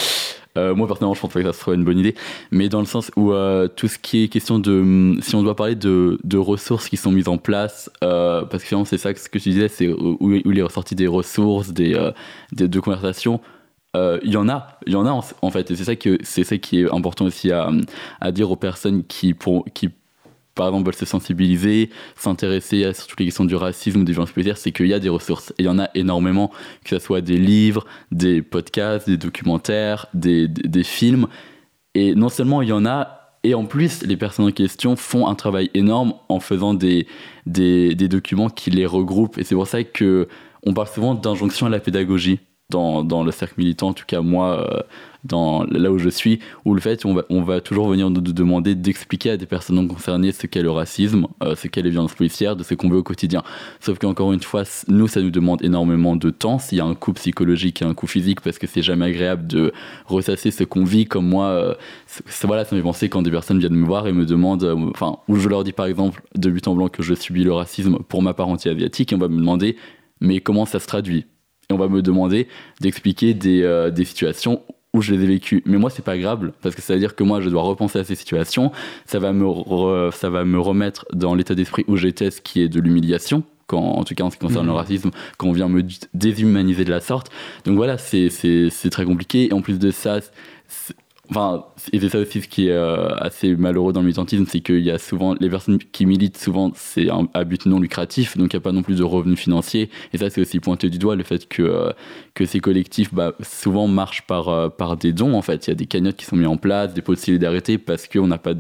Euh, 0.59 0.75
moi, 0.75 0.87
personnellement, 0.87 1.15
je 1.15 1.21
pense 1.21 1.33
que 1.33 1.43
ça 1.43 1.53
serait 1.53 1.77
une 1.77 1.85
bonne 1.85 1.99
idée, 1.99 2.15
mais 2.51 2.69
dans 2.69 2.81
le 2.81 2.87
sens 2.87 3.11
où 3.17 3.33
euh, 3.33 3.69
tout 3.69 3.89
ce 3.89 3.99
qui 3.99 4.25
est 4.25 4.29
question 4.29 4.59
de. 4.59 4.81
Hum, 4.81 5.19
si 5.23 5.35
on 5.35 5.43
doit 5.43 5.57
parler 5.57 5.75
de, 5.75 6.19
de 6.25 6.39
ressources 6.39 6.89
qui 6.89 6.97
sont 6.97 7.13
mises 7.13 7.29
en 7.29 7.39
place, 7.39 7.91
euh, 8.05 8.45
parce 8.45 8.63
que 8.63 8.69
finalement, 8.69 8.85
c'est 8.85 8.99
ça 8.99 9.15
que 9.15 9.39
tu 9.39 9.51
disais, 9.51 9.69
c'est 9.69 9.89
où, 9.89 10.17
où, 10.21 10.33
il 10.33 10.59
est 10.59 10.63
ressorti 10.63 10.95
des 10.95 11.07
ressources, 11.07 11.71
des, 11.71 12.11
des 12.53 12.69
de 12.69 12.81
conversations. 12.81 13.41
Il 14.23 14.31
y 14.31 14.37
en 14.37 14.49
a, 14.49 14.79
il 14.87 14.93
y 14.93 14.97
en 14.97 15.07
a 15.07 15.11
en, 15.11 15.51
fait, 15.51 15.73
et 15.73 15.77
c'est 15.77 15.83
ça, 15.83 16.45
ça 16.45 16.59
qui 16.59 16.81
est 16.83 16.95
important 16.95 17.25
aussi 17.25 17.51
à, 17.51 17.69
à 18.21 18.31
dire 18.31 18.49
aux 18.49 18.57
personnes 18.57 19.03
qui, 19.03 19.35
qui 19.75 19.89
par 20.59 20.67
exemple, 20.67 20.87
veulent 20.87 20.95
se 20.95 21.07
sensibiliser, 21.07 21.89
s'intéresser 22.17 22.85
à 22.85 22.93
toutes 22.93 23.19
les 23.21 23.27
questions 23.27 23.45
du 23.45 23.55
racisme 23.55 24.05
des 24.05 24.13
violences 24.13 24.33
policières, 24.33 24.59
c'est 24.59 24.73
qu'il 24.73 24.89
y 24.89 24.93
a 24.93 24.99
des 24.99 25.09
ressources. 25.09 25.51
Et 25.53 25.63
il 25.63 25.67
y 25.67 25.69
en 25.69 25.79
a 25.79 25.89
énormément, 25.95 26.51
que 26.85 26.91
ce 26.91 26.99
soit 26.99 27.21
des 27.21 27.39
livres, 27.39 27.87
des 28.11 28.43
podcasts, 28.43 29.09
des 29.09 29.17
documentaires, 29.17 30.07
des, 30.15 30.49
des, 30.49 30.83
films. 30.83 31.29
Et 31.95 32.17
non 32.17 32.29
seulement 32.29 32.61
il 32.61 32.69
y 32.69 32.73
en 32.73 32.85
a, 32.85 33.37
et 33.45 33.55
en 33.55 33.67
plus, 33.67 34.03
les 34.03 34.17
personnes 34.17 34.47
en 34.47 34.51
question 34.51 34.97
font 34.97 35.29
un 35.29 35.37
travail 35.37 35.71
énorme 35.75 36.15
en 36.29 36.41
faisant 36.41 36.75
des, 36.75 37.07
des, 37.47 37.95
des 37.95 38.09
documents 38.09 38.51
qui 38.51 38.71
les 38.71 38.85
regroupent. 38.85 39.39
Et 39.39 39.45
c'est 39.45 39.55
pour 39.55 39.69
ça 39.69 39.85
que 39.85 40.27
on 40.65 40.75
parle 40.75 40.89
souvent 40.89 41.15
d'injonction 41.15 41.67
à 41.67 41.71
la 41.71 41.79
pédagogie 41.79 42.41
dans, 42.71 43.25
le 43.25 43.33
cercle 43.33 43.55
militant, 43.57 43.89
en 43.89 43.93
tout 43.95 44.05
cas 44.07 44.21
moi, 44.21 44.69
euh, 45.31 45.67
là 45.71 45.91
où 45.91 45.99
je 45.99 46.11
suis, 46.11 46.41
où 46.67 46.75
le 46.75 46.83
fait 46.83 47.03
on 47.07 47.43
va, 47.43 47.61
toujours 47.63 47.89
venir 47.89 48.11
nous 48.11 48.21
demander 48.21 48.75
d'expliquer 48.75 49.31
à 49.31 49.37
des 49.39 49.47
personnes 49.47 49.77
non 49.77 49.89
concernées 49.89 50.33
ce 50.33 50.47
qu'est 50.47 50.61
le 50.61 50.71
racisme, 50.71 51.29
euh, 51.43 51.57
ce 51.57 51.67
qu'est 51.67 51.81
les 51.81 51.89
violences 51.89 52.13
policières, 52.13 52.57
de 52.57 52.63
ce 52.63 52.75
qu'on 52.75 52.91
veut 52.91 52.99
au 52.99 53.03
quotidien. 53.03 53.43
Sauf 53.81 53.99
qu'encore 53.99 54.35
une 54.35 54.43
fois, 54.43 54.65
nous, 54.89 55.09
ça 55.09 55.23
nous 55.23 55.31
demande 55.31 55.65
énormément 55.65 56.15
de 56.15 56.29
temps. 56.29 56.59
S'il 56.59 56.77
y 56.77 56.81
a 56.83 56.85
un 56.85 56.95
coup 56.95 57.15
psychologique 57.15 57.81
et 57.81 57.87
un 57.87 57.95
coup 57.95 58.07
physique, 58.07 58.43
parce 58.43 58.59
que 58.59 58.67
c'est 58.67 58.83
jamais 58.83 59.07
agréable 59.07 59.47
de 59.47 59.73
ressasser 60.05 60.51
ce 60.51 60.63
qu'on 60.63 60.85
vit, 60.85 61.07
comme 61.07 61.27
moi, 61.27 61.47
euh, 61.47 61.75
voilà, 62.43 62.67
ça 62.67 62.77
me 62.77 62.81
fait 62.83 62.85
penser 62.85 63.09
quand 63.09 63.23
des 63.23 63.31
personnes 63.31 63.61
viennent 63.61 63.73
me 63.75 63.87
voir 63.87 64.07
et 64.09 64.13
me 64.13 64.27
demandent, 64.27 64.77
enfin, 64.95 65.17
où 65.29 65.37
je 65.37 65.49
leur 65.49 65.65
dis 65.65 65.73
par 65.73 65.87
exemple 65.87 66.23
de 66.35 66.51
but 66.51 66.69
en 66.69 66.75
blanc 66.75 66.89
que 66.89 67.03
je 67.03 67.15
subis 67.15 67.45
le 67.45 67.53
racisme 67.55 67.99
pour 68.09 68.21
ma 68.23 68.35
parenté 68.35 68.69
asiatique, 68.69 69.13
et 69.13 69.17
on 69.17 69.19
va 69.19 69.29
me 69.29 69.39
demander, 69.39 69.77
mais 70.21 70.41
comment 70.41 70.67
ça 70.67 70.81
se 70.81 70.87
traduit? 70.87 71.25
Et 71.71 71.75
on 71.75 71.79
va 71.79 71.89
me 71.89 72.03
demander 72.03 72.49
d'expliquer 72.81 73.35
des, 73.35 73.91
des 73.93 74.05
situations 74.05 74.63
où 74.95 75.03
je 75.03 75.13
les 75.13 75.23
ai 75.25 75.27
vécues. 75.27 75.63
Mais 75.67 75.77
moi, 75.77 75.91
c'est 75.91 76.05
pas 76.05 76.17
grave, 76.17 76.51
parce 76.63 76.75
que 76.75 76.81
ça 76.81 76.95
veut 76.95 76.99
dire 76.99 77.15
que 77.15 77.23
moi, 77.23 77.41
je 77.41 77.51
dois 77.51 77.63
repenser 77.63 77.99
à 77.99 78.05
ces 78.05 78.15
situations. 78.15 78.73
Ça 79.07 79.19
va 79.19 79.33
me, 79.33 80.11
ça 80.13 80.31
va 80.31 80.45
me 80.45 80.59
remettre 80.59 81.05
dans 81.13 81.35
l'état 81.35 81.55
d'esprit 81.55 81.85
où 81.89 81.97
j'étais, 81.97 82.31
ce 82.31 82.41
qui 82.41 82.63
est 82.63 82.69
de 82.69 82.81
l'humiliation. 82.81 83.43
Quand, 83.67 83.83
en 83.83 84.05
tout 84.05 84.15
cas 84.15 84.25
en 84.25 84.31
ce 84.31 84.37
qui 84.37 84.47
concerne 84.47 84.67
le 84.67 84.73
mmh. 84.73 84.77
racisme, 84.77 85.11
quand 85.37 85.47
on 85.49 85.53
vient 85.53 85.69
me 85.69 85.85
déshumaniser 86.15 86.87
de 86.87 86.91
la 86.91 87.01
sorte. 87.01 87.31
Donc 87.67 87.77
voilà, 87.77 87.99
c'est 87.99 88.31
très 88.91 89.05
compliqué. 89.05 89.49
Et 89.49 89.53
en 89.53 89.61
plus 89.61 89.79
de 89.79 89.91
ça, 89.91 90.21
Enfin, 91.31 91.67
et 91.93 92.01
c'est 92.01 92.09
ça 92.09 92.21
aussi 92.21 92.41
ce 92.41 92.49
qui 92.49 92.69
est 92.69 92.73
euh, 92.73 93.15
assez 93.17 93.55
malheureux 93.55 93.93
dans 93.93 94.01
le 94.01 94.07
militantisme, 94.07 94.47
c'est 94.49 94.61
qu'il 94.61 94.81
y 94.81 94.91
a 94.91 94.97
souvent, 94.97 95.35
les 95.39 95.51
personnes 95.51 95.79
qui 95.79 96.07
militent, 96.07 96.39
souvent, 96.39 96.73
c'est 96.75 97.09
à 97.35 97.45
but 97.45 97.67
non 97.67 97.81
lucratif, 97.81 98.39
donc 98.39 98.55
il 98.55 98.57
n'y 98.57 98.63
a 98.63 98.63
pas 98.63 98.73
non 98.73 98.83
plus 98.83 98.97
de 98.97 99.05
revenus 99.05 99.39
financiers. 99.39 99.91
Et 100.15 100.19
ça, 100.19 100.31
c'est 100.31 100.41
aussi 100.41 100.59
pointé 100.59 100.89
du 100.89 100.99
doigt, 100.99 101.17
le 101.17 101.25
fait 101.25 101.47
que, 101.47 101.63
euh, 101.63 101.93
que 102.33 102.47
ces 102.47 102.61
collectifs, 102.61 103.13
bah, 103.13 103.35
souvent 103.43 103.89
marchent 103.89 104.27
par, 104.27 104.49
euh, 104.49 104.69
par 104.71 104.97
des 104.97 105.13
dons, 105.13 105.35
en 105.35 105.43
fait. 105.43 105.67
Il 105.67 105.71
y 105.71 105.73
a 105.73 105.77
des 105.77 105.87
cagnottes 105.87 106.17
qui 106.17 106.25
sont 106.25 106.37
mises 106.37 106.47
en 106.47 106.57
place, 106.57 106.95
des 106.95 107.03
pots 107.03 107.15
de 107.15 107.21
solidarité, 107.21 107.77
parce 107.77 108.09
qu'on 108.09 108.27
n'a 108.27 108.39
pas, 108.39 108.55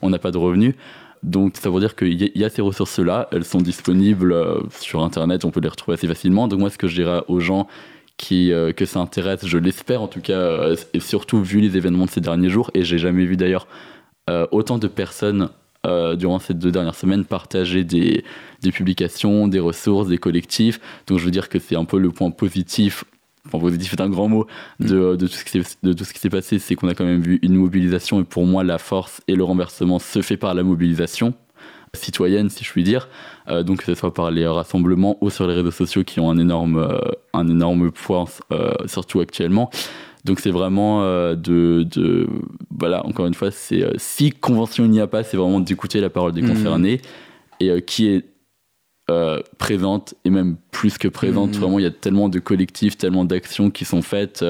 on 0.00 0.10
pas 0.10 0.30
de 0.30 0.38
revenus. 0.38 0.74
Donc 1.22 1.58
ça 1.58 1.68
veut 1.68 1.80
dire 1.80 1.96
qu'il 1.96 2.32
y 2.34 2.44
a 2.44 2.48
ces 2.48 2.62
ressources-là, 2.62 3.28
elles 3.30 3.44
sont 3.44 3.60
disponibles 3.60 4.34
sur 4.70 5.02
Internet, 5.02 5.44
on 5.44 5.50
peut 5.50 5.60
les 5.60 5.68
retrouver 5.68 5.96
assez 5.98 6.08
facilement. 6.08 6.48
Donc 6.48 6.60
moi, 6.60 6.70
ce 6.70 6.78
que 6.78 6.88
je 6.88 6.94
dirais 6.94 7.20
aux 7.28 7.40
gens 7.40 7.66
qui, 8.20 8.52
euh, 8.52 8.72
que 8.72 8.84
ça 8.84 9.00
intéresse, 9.00 9.46
je 9.46 9.56
l'espère 9.56 10.02
en 10.02 10.06
tout 10.06 10.20
cas, 10.20 10.34
euh, 10.38 10.76
et 10.92 11.00
surtout 11.00 11.42
vu 11.42 11.60
les 11.60 11.78
événements 11.78 12.04
de 12.04 12.10
ces 12.10 12.20
derniers 12.20 12.50
jours, 12.50 12.70
et 12.74 12.84
j'ai 12.84 12.98
jamais 12.98 13.24
vu 13.24 13.38
d'ailleurs 13.38 13.66
euh, 14.28 14.46
autant 14.52 14.78
de 14.78 14.86
personnes 14.86 15.48
durant 16.18 16.38
ces 16.38 16.52
deux 16.52 16.70
dernières 16.70 16.94
semaines 16.94 17.24
partager 17.24 17.84
des, 17.84 18.22
des, 18.60 18.70
publications, 18.70 19.48
des 19.48 19.60
ressources, 19.60 20.08
des 20.08 20.18
collectifs. 20.18 20.78
Donc 21.06 21.18
je 21.18 21.24
veux 21.24 21.30
dire 21.30 21.48
que 21.48 21.58
c'est 21.58 21.74
un 21.74 21.86
peu 21.86 21.98
le 21.98 22.10
point 22.10 22.30
positif, 22.30 23.02
enfin 23.46 23.58
positif 23.58 23.94
est 23.94 24.02
un 24.02 24.10
grand 24.10 24.28
mot, 24.28 24.46
de, 24.78 25.14
mm. 25.14 25.16
de 25.16 25.26
tout 25.94 26.04
ce 26.04 26.12
qui 26.12 26.18
s'est 26.18 26.28
passé, 26.28 26.58
c'est 26.58 26.74
qu'on 26.74 26.88
a 26.88 26.94
quand 26.94 27.06
même 27.06 27.22
vu 27.22 27.38
une 27.40 27.54
mobilisation, 27.54 28.20
et 28.20 28.24
pour 28.24 28.44
moi 28.44 28.62
la 28.62 28.76
force 28.76 29.22
et 29.26 29.34
le 29.34 29.42
renversement 29.42 29.98
se 29.98 30.20
fait 30.20 30.36
par 30.36 30.52
la 30.52 30.62
mobilisation 30.62 31.32
citoyenne, 31.94 32.48
si 32.50 32.64
je 32.64 32.70
puis 32.70 32.82
dire. 32.82 33.08
Euh, 33.48 33.62
donc 33.62 33.78
que 33.78 33.84
ce 33.84 33.94
soit 33.94 34.14
par 34.14 34.30
les 34.30 34.46
rassemblements 34.46 35.16
ou 35.20 35.30
sur 35.30 35.46
les 35.46 35.54
réseaux 35.54 35.70
sociaux 35.70 36.04
qui 36.04 36.20
ont 36.20 36.30
un 36.30 36.38
énorme, 36.38 36.78
euh, 36.78 36.98
un 37.32 37.48
énorme 37.48 37.90
poids, 37.90 38.26
euh, 38.52 38.72
surtout 38.86 39.20
actuellement. 39.20 39.70
Donc 40.24 40.40
c'est 40.40 40.50
vraiment 40.50 41.02
de, 41.02 41.34
de, 41.82 42.28
Voilà, 42.78 43.06
encore 43.06 43.26
une 43.26 43.32
fois, 43.32 43.50
c'est 43.50 43.86
si 43.96 44.30
convention 44.30 44.84
il 44.84 44.90
n'y 44.90 45.00
a 45.00 45.06
pas, 45.06 45.22
c'est 45.22 45.38
vraiment 45.38 45.60
d'écouter 45.60 45.98
la 46.00 46.10
parole 46.10 46.32
des 46.32 46.42
mmh. 46.42 46.48
concernés 46.48 47.00
et 47.58 47.80
qui 47.82 48.08
est 48.08 48.26
présente 49.56 50.14
et 50.26 50.30
même 50.30 50.56
plus 50.72 50.98
que 50.98 51.08
présente. 51.08 51.56
Mmh. 51.56 51.60
Vraiment, 51.60 51.78
il 51.78 51.84
y 51.84 51.86
a 51.86 51.90
tellement 51.90 52.28
de 52.28 52.38
collectifs, 52.38 52.98
tellement 52.98 53.24
d'actions 53.24 53.70
qui 53.70 53.86
sont 53.86 54.02
faites 54.02 54.44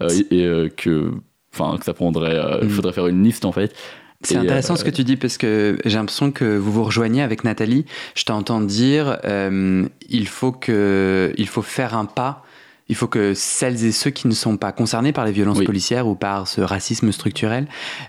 et, 0.00 0.68
que, 0.76 1.12
enfin, 1.54 1.78
que 1.78 1.84
ça 1.84 1.94
prendrait. 1.94 2.58
Il 2.60 2.66
mmh. 2.66 2.70
faudrait 2.70 2.92
faire 2.92 3.06
une 3.06 3.22
liste 3.22 3.44
en 3.44 3.52
fait. 3.52 3.76
C'est 4.22 4.36
intéressant 4.36 4.74
ce 4.74 4.82
que 4.82 4.88
euh, 4.88 4.92
tu 4.92 5.04
dis 5.04 5.16
parce 5.16 5.38
que 5.38 5.78
j'ai 5.84 5.96
l'impression 5.96 6.32
que 6.32 6.56
vous 6.56 6.72
vous 6.72 6.84
rejoignez 6.84 7.22
avec 7.22 7.44
Nathalie. 7.44 7.84
Je 8.16 8.24
t'entends 8.24 8.60
dire 8.60 9.20
euh, 9.24 9.86
il 10.08 10.26
faut 10.26 10.50
que 10.50 11.32
il 11.36 11.46
faut 11.46 11.62
faire 11.62 11.96
un 11.96 12.04
pas 12.04 12.44
il 12.88 12.96
faut 12.96 13.06
que 13.06 13.34
celles 13.34 13.84
et 13.84 13.92
ceux 13.92 14.10
qui 14.10 14.28
ne 14.28 14.32
sont 14.32 14.56
pas 14.56 14.72
concernés 14.72 15.12
par 15.12 15.24
les 15.24 15.32
violences 15.32 15.62
policières 15.62 16.06
ou 16.06 16.14
par 16.14 16.48
ce 16.48 16.60
racisme 16.60 17.12
structurel, 17.12 17.68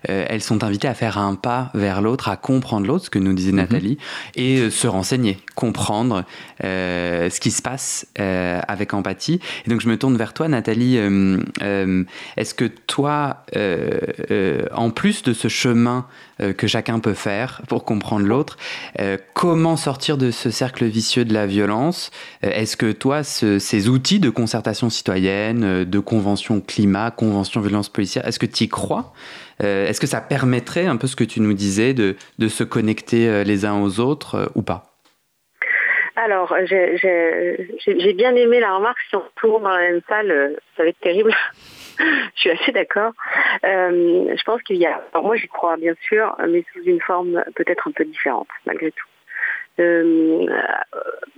euh, 0.10 0.26
elles 0.28 0.42
sont 0.42 0.64
invitées 0.64 0.88
à 0.88 0.94
faire 0.94 1.18
un 1.18 1.36
pas 1.36 1.70
vers 1.74 2.02
l'autre, 2.02 2.30
à 2.30 2.38
comprendre 2.38 2.88
l'autre, 2.88 3.06
ce 3.06 3.10
que 3.10 3.20
nous 3.20 3.34
disait 3.34 3.52
mhm. 3.52 3.58
Nathalie, 3.58 3.98
et 4.36 4.60
euh, 4.60 4.70
se 4.70 4.88
renseigner, 4.88 5.38
comprendre 5.56 6.24
euh, 6.64 7.30
ce 7.30 7.40
qui 7.40 7.52
se 7.52 7.62
passe 7.62 8.08
avec 8.16 8.94
empathie. 8.94 9.40
Et 9.66 9.70
donc 9.70 9.82
je 9.82 9.90
me 9.90 9.98
tourne 9.98 10.16
vers 10.18 10.34
toi, 10.34 10.48
Nathalie. 10.48 10.98
Est-ce 10.98 12.54
que 12.54 12.66
toi, 12.66 13.46
en 14.74 14.90
plus 14.92 15.24
de 15.24 15.34
ce 15.34 15.48
chemin 15.48 16.06
que 16.58 16.68
chacun 16.68 17.00
peut 17.00 17.14
faire 17.14 17.62
pour 17.68 17.86
comprendre 17.86 18.26
l'autre, 18.26 18.58
comment 19.34 19.78
sortir 19.78 20.18
de 20.18 20.32
ce 20.32 20.50
cercle 20.52 20.86
vicieux 20.86 21.26
de 21.26 21.34
la 21.34 21.46
violence? 21.46 22.12
Est-ce 22.42 22.78
que 22.78 22.92
toi, 22.92 23.24
ces 23.24 23.90
outils 23.90 24.20
de 24.20 24.30
concertation 24.30 24.90
citoyenne, 24.90 25.64
euh, 25.64 25.86
de 25.86 26.00
convention 26.00 26.62
climat, 26.62 27.12
convention 27.12 27.62
violence 27.62 27.90
policière. 27.90 28.28
Est-ce 28.28 28.40
que 28.40 28.46
tu 28.46 28.66
y 28.66 28.70
crois? 28.70 29.14
Euh, 29.64 29.88
Est-ce 29.88 30.00
que 30.00 30.08
ça 30.08 30.22
permettrait 30.22 30.86
un 30.86 30.98
peu 30.98 31.08
ce 31.08 31.16
que 31.16 31.24
tu 31.24 31.42
nous 31.42 31.54
disais 31.54 31.94
de, 31.94 32.16
se 32.48 32.64
connecter 32.64 33.28
euh, 33.28 33.44
les 33.44 33.66
uns 33.66 33.82
aux 33.82 34.00
autres 34.00 34.52
ou 34.56 34.62
pas? 34.62 34.86
Alors, 36.16 36.54
j'ai 36.66 38.14
bien 38.14 38.36
aimé 38.36 38.60
la 38.60 38.76
remarque, 38.76 38.98
si 39.10 39.16
on 39.16 39.24
tourne 39.40 39.64
dans 39.64 39.70
la 39.70 39.80
même 39.80 40.02
salle, 40.10 40.58
ça 40.76 40.84
va 40.84 40.90
être 40.90 41.00
terrible. 41.00 41.34
je 42.36 42.40
suis 42.40 42.52
assez 42.52 42.72
d'accord. 42.72 43.14
je 43.64 44.44
pense 44.44 44.62
qu'il 44.64 44.78
y 44.78 44.86
a, 44.86 45.04
alors 45.14 45.26
moi 45.26 45.36
j'y 45.36 45.48
crois 45.48 45.78
bien 45.78 45.96
sûr, 46.08 46.36
mais 46.48 46.64
sous 46.74 46.84
une 46.84 47.02
forme 47.02 47.44
peut-être 47.56 47.88
un 47.88 47.92
peu 47.92 48.06
différente 48.06 48.48
malgré 48.66 48.92
tout. 48.92 49.08
Euh, 49.80 50.46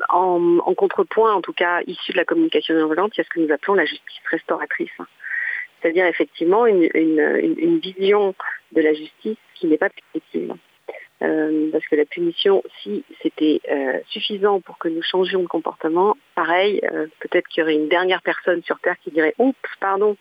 en, 0.09 0.73
contrepoint, 0.75 1.33
en 1.33 1.41
tout 1.41 1.53
cas 1.53 1.81
issu 1.85 2.11
de 2.11 2.17
la 2.17 2.25
communication 2.25 2.73
non 2.73 2.87
violente, 2.87 3.11
il 3.15 3.19
y 3.19 3.21
a 3.21 3.23
ce 3.23 3.29
que 3.29 3.39
nous 3.39 3.51
appelons 3.53 3.75
la 3.75 3.85
justice 3.85 4.21
restauratrice. 4.29 4.89
C'est-à-dire 5.81 6.05
effectivement 6.05 6.65
une, 6.65 7.79
vision 7.79 8.35
de 8.71 8.81
la 8.81 8.93
justice 8.93 9.37
qui 9.55 9.67
n'est 9.67 9.77
pas 9.77 9.89
punitive. 9.89 10.55
Euh, 11.21 11.69
parce 11.71 11.85
que 11.85 11.95
la 11.95 12.05
punition, 12.05 12.63
si 12.81 13.03
c'était 13.21 13.61
euh, 13.69 13.99
suffisant 14.09 14.59
pour 14.59 14.79
que 14.79 14.87
nous 14.87 15.03
changions 15.03 15.43
de 15.43 15.47
comportement, 15.47 16.17
pareil, 16.33 16.81
peut-être 17.19 17.47
qu'il 17.47 17.61
y 17.61 17.63
aurait 17.63 17.75
une 17.75 17.89
dernière 17.89 18.23
personne 18.23 18.63
sur 18.63 18.79
Terre 18.79 18.97
qui 19.03 19.11
dirait 19.11 19.35
Oups, 19.37 19.55
pardon, 19.79 20.17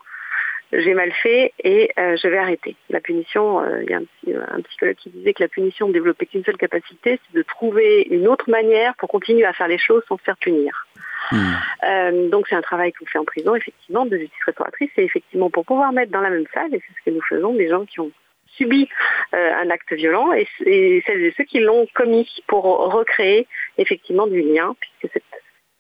j'ai 0.72 0.94
mal 0.94 1.12
fait 1.12 1.52
et 1.62 1.90
euh, 1.98 2.16
je 2.16 2.28
vais 2.28 2.38
arrêter. 2.38 2.76
La 2.90 3.00
punition, 3.00 3.60
euh, 3.60 3.82
il 3.82 3.90
y 3.90 3.94
a 3.94 4.40
un, 4.52 4.60
psychologue 4.62 4.96
qui 4.96 5.10
disait 5.10 5.34
que 5.34 5.42
la 5.42 5.48
punition 5.48 5.88
ne 5.88 5.92
développait 5.92 6.26
qu'une 6.26 6.44
seule 6.44 6.56
capacité, 6.56 7.18
c'est 7.24 7.38
de 7.38 7.42
trouver 7.42 8.06
une 8.10 8.28
autre 8.28 8.48
manière 8.50 8.94
pour 8.96 9.08
continuer 9.08 9.44
à 9.44 9.52
faire 9.52 9.68
les 9.68 9.78
choses 9.78 10.02
sans 10.08 10.18
se 10.18 10.22
faire 10.22 10.36
punir. 10.36 10.86
Hmm. 11.32 11.54
Euh, 11.84 12.28
donc 12.28 12.46
c'est 12.48 12.54
un 12.54 12.62
travail 12.62 12.92
qu'on 12.92 13.06
fait 13.06 13.18
en 13.18 13.24
prison, 13.24 13.54
effectivement, 13.54 14.06
de 14.06 14.16
justice 14.16 14.44
restauratrice, 14.46 14.90
et 14.96 15.04
effectivement 15.04 15.50
pour 15.50 15.64
pouvoir 15.64 15.92
mettre 15.92 16.12
dans 16.12 16.20
la 16.20 16.30
même 16.30 16.46
salle, 16.54 16.74
et 16.74 16.80
c'est 16.80 16.94
ce 16.98 17.04
que 17.04 17.10
nous 17.10 17.22
faisons, 17.22 17.54
des 17.54 17.68
gens 17.68 17.84
qui 17.84 18.00
ont 18.00 18.10
subi 18.56 18.88
un 19.32 19.70
acte 19.70 19.92
violent 19.92 20.32
et, 20.32 20.48
et 20.66 21.04
celles 21.06 21.22
et 21.22 21.32
ceux 21.36 21.44
qui 21.44 21.60
l'ont 21.60 21.86
commis 21.94 22.28
pour 22.48 22.64
recréer 22.92 23.46
effectivement 23.78 24.26
du 24.26 24.42
lien, 24.42 24.74
puisque 24.80 25.12
cette 25.12 25.22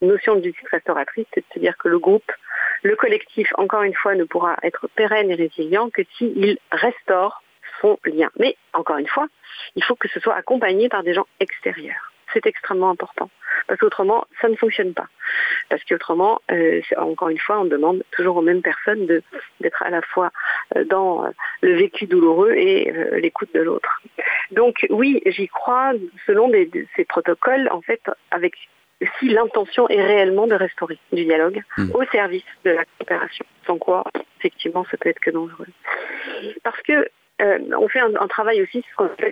notion 0.02 0.36
de 0.36 0.42
justice 0.42 0.68
restauratrice, 0.70 1.26
c'est 1.34 1.40
de 1.40 1.54
se 1.54 1.58
dire 1.58 1.76
que 1.78 1.88
le 1.88 1.98
groupe 1.98 2.30
le 2.82 2.96
collectif, 2.96 3.52
encore 3.56 3.82
une 3.82 3.94
fois, 3.94 4.14
ne 4.14 4.24
pourra 4.24 4.56
être 4.62 4.88
pérenne 4.94 5.30
et 5.30 5.34
résilient 5.34 5.90
que 5.90 6.02
s'il 6.16 6.58
restaure 6.72 7.42
son 7.80 7.98
lien. 8.04 8.30
Mais, 8.38 8.56
encore 8.72 8.96
une 8.96 9.06
fois, 9.06 9.26
il 9.76 9.84
faut 9.84 9.96
que 9.96 10.08
ce 10.08 10.20
soit 10.20 10.34
accompagné 10.34 10.88
par 10.88 11.02
des 11.02 11.14
gens 11.14 11.26
extérieurs. 11.40 12.12
C'est 12.32 12.46
extrêmement 12.46 12.90
important. 12.90 13.28
Parce 13.66 13.78
qu'autrement, 13.80 14.26
ça 14.40 14.48
ne 14.48 14.56
fonctionne 14.56 14.94
pas. 14.94 15.08
Parce 15.68 15.82
qu'autrement, 15.84 16.40
euh, 16.50 16.80
encore 16.96 17.28
une 17.28 17.38
fois, 17.38 17.60
on 17.60 17.64
demande 17.64 18.02
toujours 18.12 18.36
aux 18.36 18.42
mêmes 18.42 18.62
personnes 18.62 19.06
d'être 19.60 19.82
à 19.82 19.90
la 19.90 20.00
fois 20.00 20.30
euh, 20.76 20.84
dans 20.84 21.24
euh, 21.24 21.30
le 21.60 21.74
vécu 21.74 22.06
douloureux 22.06 22.52
et 22.52 22.92
l'écoute 23.20 23.52
de 23.52 23.60
l'autre. 23.60 24.00
Donc 24.52 24.86
oui, 24.90 25.20
j'y 25.26 25.48
crois 25.48 25.92
selon 26.26 26.50
ces 26.96 27.04
protocoles, 27.04 27.68
en 27.70 27.82
fait, 27.82 28.00
avec 28.30 28.54
si 29.18 29.28
l'intention 29.28 29.88
est 29.88 30.02
réellement 30.02 30.46
de 30.46 30.54
restaurer 30.54 30.98
du 31.12 31.24
dialogue 31.24 31.62
hmm. 31.78 31.90
au 31.94 32.04
service 32.06 32.44
de 32.64 32.70
la 32.70 32.84
coopération. 32.98 33.44
Sans 33.66 33.78
quoi, 33.78 34.04
effectivement, 34.38 34.84
ça 34.90 34.96
peut 34.96 35.08
être 35.08 35.20
que 35.20 35.30
dangereux. 35.30 35.66
Parce 36.62 36.80
que 36.82 37.08
euh, 37.40 37.58
on 37.78 37.88
fait 37.88 38.00
un, 38.00 38.28
travail 38.28 38.62
aussi 38.62 38.84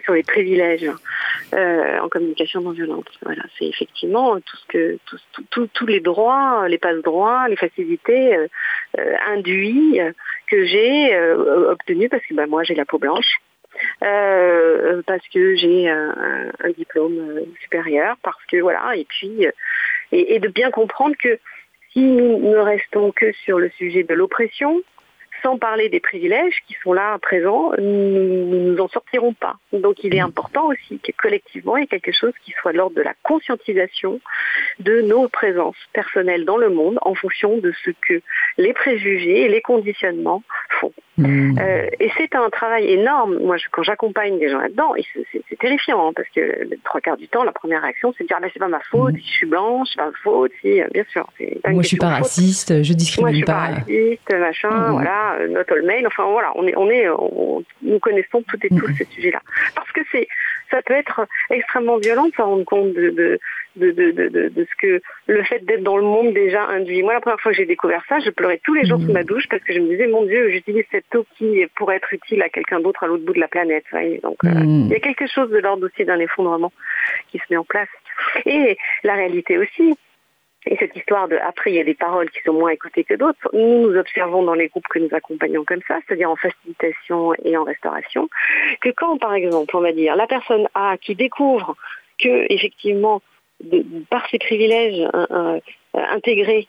sur 0.05 0.15
les 0.15 0.23
privilèges 0.23 0.91
euh, 1.55 1.99
en 1.99 2.09
communication 2.09 2.61
non 2.61 2.71
violente. 2.71 3.07
Voilà, 3.23 3.43
c'est 3.59 3.67
effectivement 3.67 4.41
tout 4.41 4.57
ce 4.57 4.67
que 4.67 4.99
tous 5.51 5.87
les 5.87 6.01
droits, 6.01 6.67
les 6.69 6.79
passe-droits, 6.79 7.49
les 7.49 7.57
facilités 7.57 8.35
euh, 8.35 8.47
induits 9.27 10.01
que 10.47 10.65
j'ai 10.65 11.19
obtenus 11.69 12.09
parce 12.11 12.25
que 12.25 12.35
bah, 12.35 12.47
moi 12.47 12.63
j'ai 12.63 12.75
la 12.75 12.87
peau 12.87 12.99
blanche. 12.99 13.41
Euh, 14.03 15.03
parce 15.07 15.27
que 15.29 15.57
j'ai 15.57 15.89
un, 15.89 16.51
diplôme 16.77 17.19
euh, 17.19 17.45
supérieur, 17.63 18.17
parce 18.23 18.45
que 18.47 18.59
voilà, 18.59 18.97
et 18.97 19.05
puis 19.05 19.47
euh, 19.47 19.51
et, 20.13 20.39
de 20.39 20.49
bien 20.49 20.71
comprendre 20.71 21.17
que 21.21 21.39
si 21.93 22.01
nous 22.01 22.39
ne 22.39 22.59
restons 22.59 23.13
que 23.13 23.33
sur 23.45 23.59
le 23.59 23.71
sujet 23.71 24.05
de 24.05 24.15
l'oppression, 24.15 24.81
sans 25.43 25.59
parler 25.59 25.89
des 25.89 26.01
privilèges 26.01 26.59
qui 26.67 26.77
sont 26.83 26.93
là 26.93 27.19
présents, 27.19 27.73
nous 27.79 27.85
ne 27.85 28.71
nous 28.71 28.81
en 28.81 28.89
sortirons 28.89 29.35
pas. 29.35 29.57
Donc 29.73 30.03
il 30.03 30.15
est 30.15 30.21
important 30.21 30.67
aussi 30.67 30.99
que 30.99 31.13
collectivement, 31.13 31.77
il 31.77 31.83
y 31.83 31.85
ait 31.85 31.87
quelque 31.87 32.13
chose 32.13 32.33
qui 32.45 32.53
soit 32.61 32.73
l'ordre 32.73 32.97
de 32.97 33.03
la 33.03 33.15
conscientisation 33.23 34.21
de 34.81 35.01
nos 35.03 35.29
présences 35.29 35.77
personnelles 35.93 36.45
dans 36.45 36.57
le 36.57 36.71
monde 36.71 36.99
en 37.03 37.15
fonction 37.15 37.59
de 37.59 37.73
ce 37.85 37.91
que 37.91 38.21
les 38.57 38.73
préjugés 38.73 39.43
et 39.43 39.49
les 39.49 39.63
conditionnements 39.63 40.43
font. 40.81 40.93
Hmm. 41.19 41.59
Euh, 41.59 41.89
et 41.99 42.11
c'est 42.17 42.35
un 42.37 42.49
travail 42.49 42.91
énorme. 42.93 43.39
Moi, 43.43 43.57
quand 43.73 43.83
j'accompagne 43.83 44.39
des 44.39 44.49
gens 44.49 44.61
là-dedans, 44.61 44.95
c'est 45.33 45.59
terrifiant 45.59 46.09
hein, 46.09 46.13
parce 46.15 46.29
que 46.29 46.41
le 46.41 46.79
trois 46.85 47.01
quarts 47.01 47.17
du 47.17 47.27
temps, 47.27 47.43
la 47.43 47.53
première 47.53 47.83
réaction, 47.83 48.15
c'est 48.17 48.25
de 48.25 48.29
dire 48.29 48.39
c'est 48.53 48.61
pas 48.61 48.69
ma 48.69 48.81
faute, 48.81 49.15
hmm. 49.15 49.19
si 49.19 49.27
je 49.27 49.33
suis 49.33 49.47
blanche, 49.47 49.89
c'est 49.91 49.99
pas 49.99 50.07
ma 50.07 50.17
faute, 50.23 50.53
si, 50.61 50.81
euh, 50.81 50.87
bien 50.93 51.05
sûr. 51.11 51.29
Moi, 51.67 51.83
je 51.83 51.89
suis 51.89 51.97
pas 51.97 52.09
raciste, 52.09 52.85
je 52.85 52.93
discrimine 52.93 53.25
Moi, 53.25 53.31
je 53.33 53.37
suis 53.37 53.45
pas. 53.45 53.75
raciste, 53.75 54.33
machin, 54.33 54.71
hmm. 54.71 54.93
voilà, 54.93 55.35
euh, 55.41 55.49
not 55.49 55.73
all 55.73 55.83
mail. 55.83 56.07
Enfin, 56.07 56.25
voilà, 56.31 56.53
on 56.55 56.67
est, 56.67 56.77
on 56.77 56.89
est, 56.89 57.07
nous 57.83 57.99
connaissons 57.99 58.43
toutes 58.47 58.65
et 58.65 58.69
tous 58.69 58.87
ces 58.97 59.05
sujets-là. 59.07 59.43
Parce 59.75 59.91
que 59.91 60.01
c'est, 60.13 60.29
ça 60.71 60.81
peut 60.83 60.95
être 60.95 61.27
extrêmement 61.51 61.99
violent 61.99 62.29
de 62.29 62.35
se 62.35 62.43
rendre 62.43 62.65
compte 62.65 62.93
de 62.95 63.09
de, 63.11 63.39
de, 63.79 63.91
de, 63.93 64.49
de, 64.49 64.65
ce 64.65 64.77
que 64.79 65.01
le 65.27 65.43
fait 65.45 65.65
d'être 65.65 65.83
dans 65.83 65.97
le 65.97 66.03
monde 66.03 66.33
déjà 66.35 66.65
induit. 66.67 67.03
Moi, 67.03 67.15
la 67.15 67.21
première 67.21 67.41
fois 67.41 67.53
que 67.53 67.57
j'ai 67.57 67.67
découvert 67.67 68.03
ça, 68.09 68.19
je 68.21 68.31
pleurais 68.31 68.61
tous 68.65 68.75
les 68.75 68.87
jours 68.87 69.01
sous 69.01 69.13
ma 69.13 69.25
douche 69.25 69.47
parce 69.49 69.63
que 69.63 69.73
je 69.73 69.81
me 69.81 69.89
disais, 69.89 70.07
mon 70.07 70.25
Dieu, 70.25 70.51
j'utilise 70.51 70.85
cette 70.91 71.15
eau 71.15 71.25
qui 71.37 71.67
pourrait 71.77 71.97
être 71.97 72.13
utile 72.13 72.43
à 72.43 72.49
quelqu'un 72.49 72.81
d'autre 72.81 73.05
à 73.05 73.07
l'autre 73.07 73.25
bout 73.25 73.33
de 73.33 73.41
la 73.41 73.49
planète. 73.49 73.85
Donc, 74.23 74.37
euh, 74.45 74.49
mm. 74.49 74.87
il 74.87 74.93
y 74.93 74.97
a 74.97 75.01
quelque 75.01 75.27
chose 75.27 75.51
de 75.51 75.59
l'ordre 75.59 75.87
aussi 75.87 76.05
d'un 76.05 76.19
effondrement 76.19 76.73
qui 77.31 77.39
se 77.39 77.45
met 77.51 77.57
en 77.57 77.65
place. 77.65 77.89
Et 78.47 78.77
la 79.05 79.15
réalité 79.15 79.59
aussi, 79.59 79.95
et 80.67 80.77
cette 80.77 80.95
histoire 80.97 81.29
de 81.29 81.37
après, 81.37 81.73
il 81.73 81.77
y 81.77 81.81
a 81.81 81.85
des 81.85 81.95
paroles 81.95 82.31
qui 82.31 82.41
sont 82.45 82.53
moins 82.53 82.71
écoutées 82.71 83.05
que 83.05 83.15
d'autres. 83.15 83.49
Nous, 83.53 83.89
nous 83.89 83.97
observons 83.97 84.43
dans 84.43 84.55
les 84.55 84.69
groupes 84.69 84.89
que 84.89 84.99
nous 84.99 85.09
accompagnons 85.13 85.65
comme 85.65 85.81
ça, 85.87 85.99
c'est-à-dire 86.07 86.31
en 86.31 86.37
facilitation 86.37 87.33
et 87.45 87.57
en 87.57 87.65
restauration, 87.65 88.29
que 88.81 88.91
quand, 88.91 89.19
par 89.19 89.35
exemple, 89.35 89.75
on 89.77 89.81
va 89.81 89.93
dire, 89.93 90.17
la 90.17 90.27
personne 90.27 90.69
A 90.75 90.97
qui 90.99 91.15
découvre 91.15 91.77
que, 92.19 92.53
effectivement, 92.53 93.23
par 94.11 94.29
ses 94.31 94.39
privilèges 94.39 95.01
euh, 95.15 95.27
euh, 95.31 95.61
intégrés, 95.95 96.69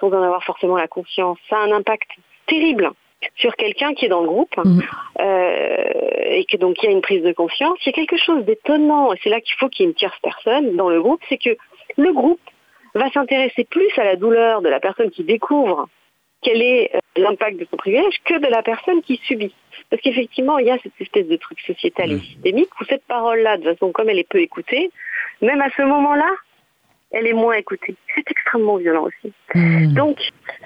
sans 0.00 0.08
en 0.08 0.22
avoir 0.22 0.44
forcément 0.44 0.76
la 0.76 0.88
conscience, 0.88 1.38
ça 1.48 1.56
a 1.56 1.60
un 1.60 1.72
impact 1.72 2.08
terrible 2.46 2.90
sur 3.36 3.54
quelqu'un 3.56 3.94
qui 3.94 4.06
est 4.06 4.08
dans 4.08 4.20
le 4.20 4.28
groupe 4.28 4.56
mm. 4.56 4.80
euh, 5.20 5.84
et 6.26 6.44
que 6.44 6.56
donc 6.56 6.82
il 6.82 6.86
y 6.86 6.88
a 6.88 6.92
une 6.92 7.02
prise 7.02 7.22
de 7.22 7.32
confiance. 7.32 7.78
Il 7.84 7.86
y 7.86 7.90
a 7.90 7.92
quelque 7.92 8.16
chose 8.16 8.44
d'étonnant, 8.44 9.12
et 9.12 9.18
c'est 9.22 9.30
là 9.30 9.40
qu'il 9.40 9.56
faut 9.56 9.68
qu'il 9.68 9.84
y 9.84 9.86
ait 9.86 9.90
une 9.90 9.96
tierce 9.96 10.18
personne 10.22 10.76
dans 10.76 10.88
le 10.88 11.02
groupe, 11.02 11.20
c'est 11.28 11.38
que 11.38 11.56
le 11.96 12.12
groupe 12.12 12.40
va 12.94 13.10
s'intéresser 13.10 13.64
plus 13.64 13.90
à 13.98 14.04
la 14.04 14.16
douleur 14.16 14.62
de 14.62 14.68
la 14.68 14.80
personne 14.80 15.10
qui 15.10 15.24
découvre 15.24 15.88
quel 16.48 16.62
est 16.62 16.90
l'impact 17.16 17.58
de 17.58 17.66
son 17.70 17.76
privilège 17.76 18.14
que 18.24 18.38
de 18.38 18.46
la 18.46 18.62
personne 18.62 19.02
qui 19.02 19.20
subit. 19.24 19.54
Parce 19.90 20.00
qu'effectivement, 20.00 20.58
il 20.58 20.66
y 20.66 20.70
a 20.70 20.78
cette 20.82 20.98
espèce 20.98 21.26
de 21.26 21.36
truc 21.36 21.60
sociétal 21.60 22.10
et 22.10 22.16
mm. 22.16 22.20
systémique 22.20 22.70
où 22.80 22.84
cette 22.84 23.04
parole-là, 23.04 23.58
de 23.58 23.64
façon 23.64 23.92
comme 23.92 24.08
elle 24.08 24.18
est 24.18 24.28
peu 24.28 24.38
écoutée, 24.38 24.90
même 25.42 25.60
à 25.60 25.68
ce 25.76 25.82
moment-là, 25.82 26.30
elle 27.10 27.26
est 27.26 27.34
moins 27.34 27.54
écoutée. 27.54 27.96
C'est 28.14 28.30
extrêmement 28.30 28.76
violent 28.76 29.04
aussi. 29.04 29.32
Hmm. 29.54 29.94
Donc, 29.94 30.18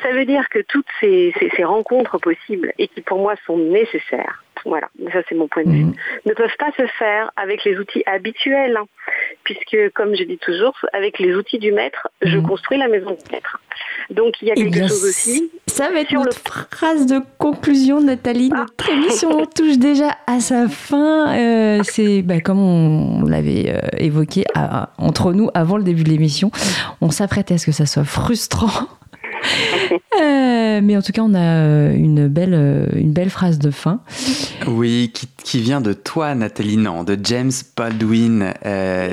ça 0.03 0.11
veut 0.11 0.25
dire 0.25 0.49
que 0.49 0.59
toutes 0.61 0.87
ces, 1.01 1.33
rencontres 1.63 2.19
possibles 2.19 2.73
et 2.79 2.89
qui 2.89 3.01
pour 3.01 3.19
moi 3.19 3.35
sont 3.47 3.57
nécessaires, 3.57 4.43
voilà, 4.65 4.89
ça 5.13 5.21
c'est 5.29 5.35
mon 5.35 5.49
point 5.49 5.65
de 5.65 5.71
vue, 5.71 5.85
hmm. 5.85 5.95
ne 6.27 6.35
peuvent 6.35 6.57
pas 6.59 6.71
se 6.77 6.87
faire 6.99 7.31
avec 7.37 7.65
les 7.65 7.77
outils 7.79 8.03
habituels, 8.07 8.77
hein. 8.77 8.87
puisque 9.45 9.77
comme 9.95 10.15
je 10.15 10.25
dis 10.25 10.39
toujours, 10.39 10.75
avec 10.93 11.19
les 11.19 11.35
outils 11.35 11.59
du 11.59 11.73
maître, 11.73 12.09
je 12.23 12.39
hmm. 12.39 12.47
construis 12.47 12.79
la 12.79 12.89
maison 12.89 13.11
du 13.11 13.33
maître. 13.33 13.61
Donc 14.11 14.41
il 14.43 14.49
y 14.49 14.51
a 14.51 14.55
eh 14.57 14.63
quelque 14.63 14.89
chose 14.89 15.05
aussi. 15.05 15.51
Ça 15.67 15.91
va 15.91 16.01
être 16.01 16.13
notre 16.13 16.69
phrase 16.71 17.07
de 17.07 17.21
conclusion, 17.39 18.01
Nathalie. 18.01 18.51
Ah. 18.53 18.59
Notre 18.59 18.91
émission 18.91 19.47
touche 19.57 19.79
déjà 19.79 20.17
à 20.27 20.41
sa 20.41 20.69
fin. 20.69 21.35
Euh, 21.35 21.81
c'est 21.85 22.23
bah, 22.23 22.41
comme 22.41 22.59
on, 22.59 23.25
l'avait 23.27 23.71
euh, 23.71 23.81
évoqué 23.99 24.45
entre 24.99 25.33
nous 25.33 25.51
avant 25.55 25.77
le 25.77 25.85
début 25.85 26.05
de 26.05 26.11
l'émission. 26.11 26.51
On 27.01 27.11
s'apprêtait 27.11 27.55
à 27.55 27.59
ce 27.59 27.67
que 27.67 27.73
ça 27.73 27.87
soit 27.87 28.05
frustrant. 28.05 28.89
Euh, 30.21 30.81
mais 30.83 30.97
en 30.97 31.03
tout 31.03 31.13
cas, 31.13 31.23
on 31.23 31.35
a 31.35 31.93
une 31.93 32.29
belle, 32.29 32.89
une 32.95 33.13
belle 33.13 33.31
phrase 33.31 33.59
de 33.59 33.71
fin. 33.71 34.01
Oui, 34.67 35.13
qui, 35.43 35.61
vient 35.61 35.81
de 35.81 35.93
toi, 35.93 36.35
Nathalie, 36.35 36.77
non, 36.77 37.03
de 37.03 37.19
James 37.23 37.51
Baldwin. 37.77 38.53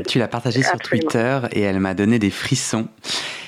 tu 0.07 0.19
l'as 0.19 0.27
partagée 0.27 0.61
sur 0.61 0.77
Twitter 0.77 1.39
et 1.51 1.61
elle 1.61 1.79
m'a 1.79 1.93
donné 1.93 2.19
des 2.19 2.29
frissons. 2.29 2.87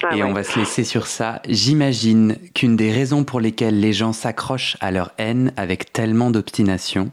Ah 0.04 0.16
et 0.16 0.24
on 0.24 0.34
va 0.34 0.44
se 0.44 0.58
laisser 0.58 0.84
sur 0.84 1.08
ça. 1.08 1.42
J'imagine 1.48 2.38
qu'une 2.56 2.76
des 2.76 2.92
raisons 2.92 3.24
pour 3.24 3.40
lesquelles 3.40 3.80
les 3.80 3.94
gens 3.94 4.14
s'accrochent 4.14 4.78
à 4.80 4.92
leur 4.92 5.12
haine 5.18 5.54
avec 5.58 5.94
tellement 5.94 6.32
d'obstination 6.32 7.12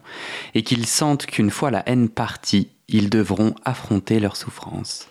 est 0.55 0.63
qu'ils 0.63 0.87
sentent 0.87 1.27
qu'une 1.27 1.51
fois 1.51 1.71
la 1.71 1.83
haine 1.87 2.09
partie, 2.09 2.69
ils 2.89 3.11
devront 3.11 3.55
affronter 3.65 4.21
leur 4.21 4.37
souffrance. 4.37 5.09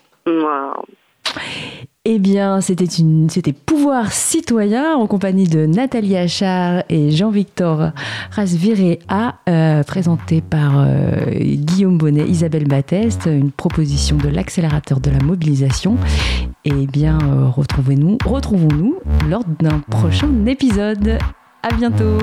Eh 2.10 2.18
bien, 2.18 2.62
c'était 2.62 3.52
Pouvoir 3.52 4.12
citoyen 4.12 4.94
en 4.94 5.06
compagnie 5.06 5.46
de 5.46 5.66
Nathalie 5.66 6.16
Achard 6.16 6.82
et 6.88 7.10
Jean-Victor 7.10 7.90
Rasviréa, 8.30 9.34
euh, 9.46 9.82
présenté 9.82 10.40
par 10.40 10.76
euh, 10.78 11.26
Guillaume 11.38 11.98
Bonnet, 11.98 12.26
Isabelle 12.26 12.66
Batteste, 12.66 13.26
une 13.26 13.50
proposition 13.50 14.16
de 14.16 14.28
l'accélérateur 14.28 15.00
de 15.00 15.10
la 15.10 15.18
mobilisation. 15.18 15.98
Eh 16.64 16.86
bien, 16.86 17.18
euh, 17.24 17.46
retrouvez-nous, 17.48 18.16
retrouvons-nous 18.24 18.96
lors 19.28 19.44
d'un 19.60 19.80
prochain 19.80 20.30
épisode. 20.46 21.18
À 21.62 21.74
bientôt. 21.74 22.16